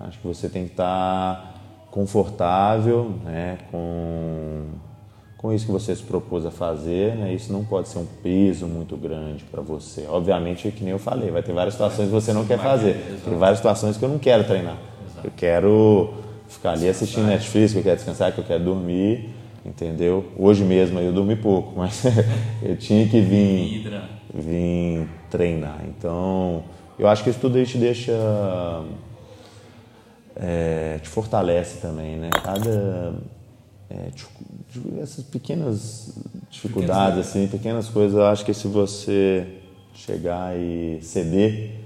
acho 0.00 0.18
que 0.18 0.26
você 0.26 0.48
tem 0.48 0.66
que 0.66 0.72
estar 0.72 1.86
confortável, 1.90 3.14
né? 3.24 3.58
Com 3.70 4.66
com 5.42 5.52
isso 5.52 5.66
que 5.66 5.72
você 5.72 5.94
se 5.96 6.04
propôs 6.04 6.46
a 6.46 6.52
fazer, 6.52 7.16
né, 7.16 7.34
isso 7.34 7.52
não 7.52 7.64
pode 7.64 7.88
ser 7.88 7.98
um 7.98 8.06
peso 8.22 8.64
muito 8.64 8.96
grande 8.96 9.42
para 9.42 9.60
você. 9.60 10.06
Obviamente, 10.08 10.70
que 10.70 10.84
nem 10.84 10.92
eu 10.92 11.00
falei, 11.00 11.32
vai 11.32 11.42
ter 11.42 11.52
várias 11.52 11.74
situações 11.74 12.06
que 12.06 12.14
você 12.14 12.32
não 12.32 12.46
quer 12.46 12.60
fazer. 12.60 13.20
Tem 13.24 13.36
várias 13.36 13.58
situações 13.58 13.96
que 13.96 14.04
eu 14.04 14.08
não 14.08 14.20
quero 14.20 14.44
treinar. 14.44 14.76
Eu 15.24 15.32
quero 15.36 16.14
ficar 16.52 16.72
ali 16.72 16.88
assistindo 16.88 17.26
Netflix, 17.26 17.72
que 17.72 17.78
eu 17.78 17.82
quero 17.82 17.96
descansar, 17.96 18.32
que 18.32 18.38
eu 18.38 18.44
quero 18.44 18.64
dormir, 18.64 19.30
entendeu? 19.64 20.24
Hoje 20.36 20.64
mesmo 20.64 20.98
eu 21.00 21.12
dormi 21.12 21.36
pouco, 21.36 21.74
mas 21.78 22.02
eu 22.62 22.76
tinha 22.76 23.08
que 23.08 23.20
vir, 23.20 23.90
vir 24.34 25.08
treinar. 25.30 25.80
Então, 25.88 26.64
eu 26.98 27.08
acho 27.08 27.24
que 27.24 27.30
isso 27.30 27.40
tudo 27.40 27.58
aí 27.58 27.66
te 27.66 27.78
deixa... 27.78 28.12
É, 30.34 30.98
te 31.02 31.10
fortalece 31.10 31.76
também, 31.76 32.16
né? 32.16 32.30
Cada 32.42 33.14
é, 33.90 34.08
essas 35.02 35.22
pequenas 35.24 36.14
dificuldades, 36.50 37.26
pequenas, 37.26 37.28
assim, 37.28 37.46
pequenas 37.48 37.88
coisas, 37.88 38.16
eu 38.16 38.24
acho 38.24 38.42
que 38.42 38.54
se 38.54 38.66
você 38.66 39.46
chegar 39.94 40.56
e 40.56 40.98
ceder, 41.02 41.81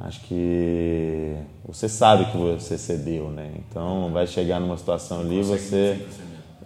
acho 0.00 0.20
que 0.22 1.36
você 1.64 1.88
sabe 1.88 2.30
que 2.30 2.36
você 2.36 2.78
cedeu, 2.78 3.30
né? 3.30 3.52
Então 3.58 4.10
vai 4.12 4.26
chegar 4.26 4.60
numa 4.60 4.76
situação 4.76 5.20
ali, 5.20 5.42
você. 5.42 6.06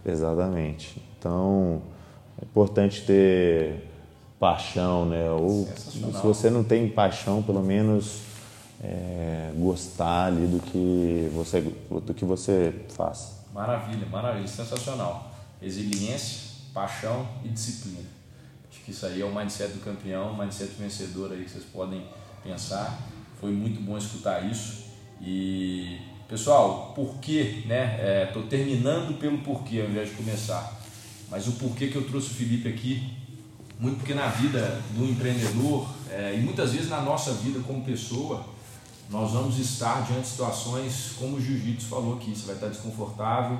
Exatamente. 0.04 1.00
Então 1.18 1.82
é 2.40 2.44
importante 2.44 3.02
ter 3.02 3.88
paixão, 4.38 5.06
né? 5.06 5.30
Ou 5.30 5.68
se 5.76 6.00
você 6.22 6.50
não 6.50 6.64
tem 6.64 6.88
paixão, 6.88 7.42
pelo 7.42 7.62
menos 7.62 8.22
é, 8.82 9.52
gostar 9.56 10.26
ali 10.26 10.46
do 10.46 10.60
que 10.60 11.30
você 11.32 11.60
do 11.60 12.12
que 12.12 12.24
você 12.24 12.74
faz. 12.90 13.42
Maravilha, 13.54 14.06
maravilha, 14.06 14.48
sensacional. 14.48 15.30
Resiliência, 15.60 16.56
paixão 16.74 17.28
e 17.44 17.48
disciplina. 17.48 18.08
Acho 18.68 18.80
que 18.82 18.90
isso 18.90 19.06
aí 19.06 19.20
é 19.20 19.24
o 19.24 19.32
mindset 19.32 19.72
do 19.74 19.84
campeão, 19.84 20.32
o 20.32 20.38
mindset 20.38 20.72
vencedor 20.78 21.30
aí 21.32 21.44
que 21.44 21.50
vocês 21.50 21.64
podem 21.64 22.04
pensar. 22.42 22.98
Foi 23.42 23.50
muito 23.50 23.82
bom 23.82 23.98
escutar 23.98 24.50
isso 24.50 24.84
e 25.20 25.98
Pessoal, 26.32 26.94
porquê, 26.94 27.62
né? 27.66 28.24
Estou 28.26 28.44
é, 28.44 28.46
terminando 28.46 29.18
pelo 29.18 29.36
porquê 29.38 29.82
ao 29.82 29.86
invés 29.86 30.08
de 30.08 30.14
começar. 30.14 30.80
Mas 31.30 31.46
o 31.46 31.52
porquê 31.52 31.88
que 31.88 31.96
eu 31.96 32.08
trouxe 32.08 32.28
o 32.28 32.34
Felipe 32.34 32.66
aqui, 32.70 33.12
muito 33.78 33.98
porque 33.98 34.14
na 34.14 34.28
vida 34.28 34.80
do 34.96 35.04
empreendedor 35.04 35.86
é, 36.10 36.34
e 36.34 36.40
muitas 36.40 36.72
vezes 36.72 36.88
na 36.88 37.02
nossa 37.02 37.34
vida 37.34 37.60
como 37.66 37.84
pessoa, 37.84 38.46
nós 39.10 39.32
vamos 39.32 39.58
estar 39.58 40.06
diante 40.06 40.22
de 40.22 40.28
situações 40.28 41.16
como 41.18 41.36
o 41.36 41.40
jiu-jitsu 41.40 41.86
falou 41.86 42.14
aqui, 42.14 42.30
você 42.30 42.46
vai 42.46 42.54
estar 42.54 42.68
desconfortável, 42.68 43.58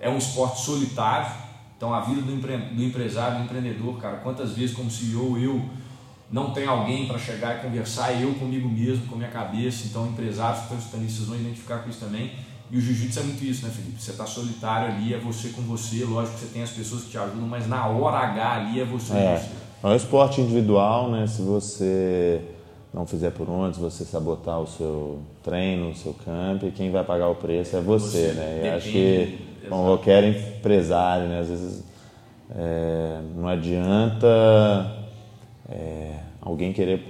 é 0.00 0.08
um 0.08 0.16
esporte 0.16 0.62
solitário, 0.62 1.30
então 1.76 1.92
a 1.92 2.00
vida 2.00 2.22
do, 2.22 2.32
empre 2.32 2.56
do 2.56 2.82
empresário, 2.82 3.36
do 3.36 3.44
empreendedor, 3.44 3.98
cara, 3.98 4.16
quantas 4.20 4.52
vezes 4.52 4.74
como 4.74 4.90
CEO 4.90 5.36
eu 5.36 5.62
não 6.34 6.50
tenho 6.50 6.68
alguém 6.68 7.06
para 7.06 7.16
chegar 7.16 7.58
e 7.58 7.60
conversar, 7.60 8.20
eu 8.20 8.34
comigo 8.34 8.68
mesmo, 8.68 9.06
com 9.06 9.14
a 9.14 9.18
minha 9.18 9.30
cabeça, 9.30 9.86
então 9.86 10.04
empresários 10.04 10.58
que 10.58 10.64
estão 10.64 10.78
estudando 10.78 11.08
isso 11.08 11.26
vão 11.26 11.36
identificar 11.36 11.78
com 11.78 11.88
isso 11.88 12.00
também. 12.00 12.32
E 12.72 12.76
o 12.76 12.80
jiu-jitsu 12.80 13.20
é 13.20 13.22
muito 13.22 13.44
isso, 13.44 13.64
né, 13.64 13.72
Felipe? 13.72 14.02
Você 14.02 14.10
está 14.10 14.26
solitário 14.26 14.92
ali, 14.92 15.14
é 15.14 15.18
você 15.18 15.50
com 15.50 15.62
você, 15.62 16.04
lógico 16.04 16.34
que 16.34 16.40
você 16.40 16.52
tem 16.52 16.62
as 16.64 16.70
pessoas 16.70 17.04
que 17.04 17.10
te 17.10 17.18
ajudam, 17.18 17.46
mas 17.46 17.68
na 17.68 17.86
hora 17.86 18.16
H 18.16 18.52
ali 18.52 18.80
é 18.80 18.84
você 18.84 19.12
é, 19.12 19.38
você. 19.38 19.50
É 19.84 19.86
um 19.86 19.94
esporte 19.94 20.40
individual, 20.40 21.08
né? 21.08 21.24
Se 21.28 21.40
você 21.40 22.40
não 22.92 23.06
fizer 23.06 23.30
por 23.30 23.48
onde, 23.48 23.76
se 23.76 23.80
você 23.80 24.04
sabotar 24.04 24.58
o 24.58 24.66
seu 24.66 25.20
treino, 25.40 25.90
o 25.90 25.94
seu 25.94 26.14
camp, 26.14 26.64
quem 26.74 26.90
vai 26.90 27.04
pagar 27.04 27.28
o 27.28 27.36
preço 27.36 27.76
é 27.76 27.80
você, 27.80 28.30
você 28.30 28.32
né? 28.32 28.60
Eu 28.64 28.76
acho 28.76 28.88
que 28.88 29.38
bom, 29.70 29.84
qualquer 29.84 30.24
empresário, 30.24 31.28
né? 31.28 31.38
Às 31.38 31.48
vezes 31.48 31.84
é, 32.50 33.20
não 33.36 33.46
adianta 33.46 35.04
é, 35.68 36.13
alguém 36.44 36.72
querer 36.72 37.02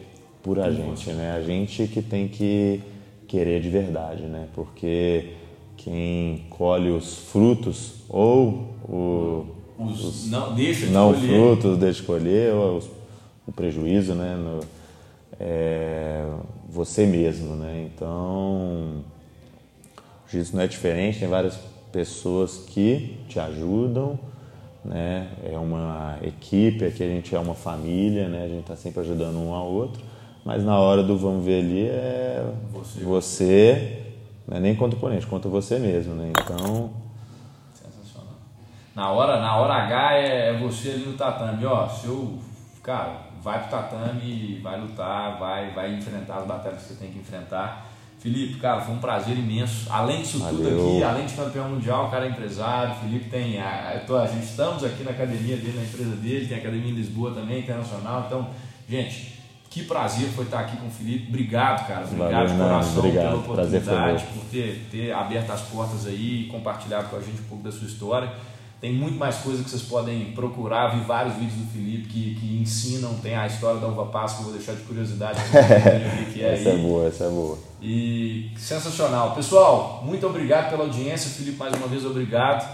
por 0.43 0.61
a 0.61 0.71
gente, 0.71 1.11
né? 1.11 1.33
A 1.33 1.43
gente 1.43 1.89
que 1.89 2.01
tem 2.01 2.29
que 2.29 2.81
querer 3.27 3.61
de 3.61 3.69
verdade, 3.69 4.23
né? 4.25 4.47
Porque 4.55 5.33
quem 5.77 6.45
colhe 6.51 6.91
os 6.91 7.19
frutos 7.31 7.95
ou 8.09 8.69
o, 8.89 9.47
os, 9.79 10.05
os 10.05 10.31
não, 10.31 10.55
deixa 10.55 10.87
de 10.87 10.93
não 10.93 11.13
frutos 11.15 11.79
de 11.79 11.91
escolher 11.91 12.53
ou 12.55 12.77
os, 12.77 12.91
o 13.47 13.53
prejuízo, 13.53 14.15
né? 14.15 14.37
No, 14.37 14.61
é, 15.41 16.27
você 16.69 17.07
mesmo, 17.07 17.57
né? 17.57 17.89
Então, 17.93 19.03
o 20.27 20.31
jiu-jitsu 20.31 20.57
não 20.57 20.63
é 20.63 20.67
diferente, 20.67 21.19
tem 21.19 21.29
várias 21.29 21.59
pessoas 21.91 22.59
que 22.59 23.19
te 23.29 23.39
ajudam, 23.39 24.19
né? 24.85 25.29
É 25.45 25.57
uma 25.59 26.19
equipe, 26.23 26.85
aqui 26.85 27.03
a 27.03 27.09
gente 27.09 27.35
é 27.35 27.39
uma 27.39 27.55
família, 27.55 28.29
né? 28.29 28.45
A 28.45 28.49
gente 28.49 28.61
está 28.61 28.77
sempre 28.77 29.01
ajudando 29.01 29.37
um 29.37 29.53
ao 29.55 29.67
outro, 29.67 30.03
mas 30.45 30.63
na 30.63 30.79
hora 30.79 31.03
do 31.03 31.17
vamos 31.17 31.45
ver 31.45 31.61
ali 31.61 31.87
é 31.87 32.45
você, 32.73 33.01
você 33.01 34.03
não 34.47 34.59
é 34.59 34.61
nem 34.61 34.75
contra 34.77 34.97
o 34.97 34.99
oponente, 34.99 35.27
contra 35.27 35.51
você 35.51 35.79
mesmo, 35.79 36.15
né? 36.15 36.31
Então 36.31 36.91
sensacional. 37.73 38.35
Na 38.95 39.11
hora, 39.11 39.41
na 39.41 39.57
hora 39.57 39.75
H 39.75 40.15
é, 40.19 40.49
é 40.51 40.59
você 40.59 40.91
ali 40.91 41.07
no 41.07 41.15
tatame, 41.15 41.65
ó, 41.65 41.89
seu 41.89 42.39
cara, 42.83 43.21
vai 43.43 43.61
pro 43.61 43.71
tatame, 43.71 44.61
vai 44.63 44.81
lutar, 44.81 45.39
vai, 45.39 45.71
vai 45.73 45.95
enfrentar 45.95 46.37
as 46.37 46.47
batalhas 46.47 46.83
que 46.83 46.89
você 46.89 46.95
tem 46.95 47.11
que 47.11 47.19
enfrentar. 47.19 47.94
Felipe, 48.25 48.59
cara, 48.59 48.81
foi 48.81 48.95
um 48.95 48.99
prazer 48.99 49.37
imenso. 49.37 49.87
Além 49.91 50.23
disso 50.23 50.39
Valeu. 50.39 50.57
tudo 50.57 50.69
aqui, 50.69 51.03
além 51.05 51.27
de 51.27 51.35
campeão 51.35 51.69
mundial, 51.69 52.07
o 52.07 52.11
cara 52.11 52.25
é 52.25 52.31
empresário. 52.31 52.95
Felipe 52.95 53.29
tem. 53.29 53.61
A, 53.61 54.03
tô, 54.07 54.17
a 54.17 54.27
gente 54.27 54.45
estamos 54.45 54.83
aqui 54.83 55.05
na 55.05 55.11
academia 55.11 55.59
dele, 55.59 55.77
na 55.77 55.85
empresa 55.85 56.17
dele, 56.17 56.47
tem 56.47 56.57
academia 56.57 56.91
em 56.91 56.95
Lisboa 56.95 57.35
também, 57.35 57.59
internacional. 57.59 58.25
Então, 58.27 58.49
gente, 58.89 59.39
que 59.69 59.83
prazer 59.83 60.31
foi 60.31 60.47
estar 60.47 60.61
aqui 60.61 60.75
com 60.79 60.87
o 60.87 60.91
Felipe. 60.91 61.27
Obrigado, 61.29 61.87
cara. 61.87 62.07
Obrigado 62.07 62.31
Valeu, 62.31 62.49
de 62.49 62.57
coração 62.57 62.99
obrigado. 63.01 63.25
pela 63.25 63.37
oportunidade, 63.37 64.25
por 64.33 64.45
ter, 64.51 64.87
ter 64.91 65.13
aberto 65.13 65.51
as 65.51 65.61
portas 65.61 66.07
aí 66.07 66.45
e 66.45 66.47
compartilhado 66.47 67.11
com 67.11 67.17
a 67.17 67.21
gente 67.21 67.43
um 67.43 67.45
pouco 67.45 67.63
da 67.63 67.71
sua 67.71 67.87
história. 67.87 68.33
Tem 68.81 68.95
muito 68.95 69.19
mais 69.19 69.37
coisa 69.37 69.63
que 69.63 69.69
vocês 69.69 69.83
podem 69.83 70.33
procurar. 70.33 70.97
Vi 70.97 71.05
vários 71.05 71.35
vídeos 71.35 71.59
do 71.59 71.67
Felipe 71.73 72.09
que, 72.09 72.35
que 72.37 72.59
ensinam. 72.59 73.13
Tem 73.19 73.35
a 73.35 73.47
história 73.47 73.79
da 73.79 73.87
uva 73.87 74.07
páscoa, 74.07 74.45
vou 74.45 74.55
deixar 74.55 74.73
de 74.73 74.83
curiosidade. 74.83 75.39
que 76.33 76.43
é 76.43 76.55
essa 76.55 76.71
é 76.71 76.73
aí. 76.73 76.79
é 76.79 76.83
boa, 76.83 77.07
essa 77.07 77.25
é 77.25 77.29
boa. 77.29 77.74
E 77.87 78.51
sensacional. 78.57 79.35
Pessoal, 79.35 80.03
muito 80.07 80.27
obrigado 80.27 80.71
pela 80.71 80.85
audiência. 80.85 81.31
Felipe, 81.31 81.59
mais 81.59 81.75
uma 81.75 81.87
vez, 81.87 82.03
obrigado. 82.07 82.67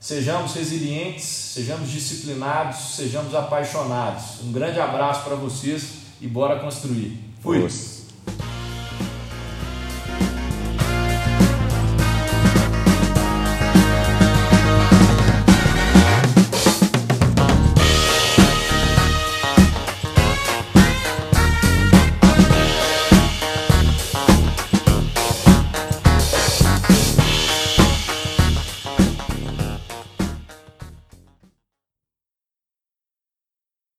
Sejamos 0.00 0.54
resilientes, 0.54 1.26
sejamos 1.26 1.90
disciplinados, 1.90 2.96
sejamos 2.96 3.34
apaixonados. 3.34 4.40
Um 4.42 4.52
grande 4.52 4.80
abraço 4.80 5.24
para 5.24 5.36
vocês 5.36 5.96
e 6.22 6.26
bora 6.26 6.58
construir. 6.58 7.18
Fui! 7.42 7.58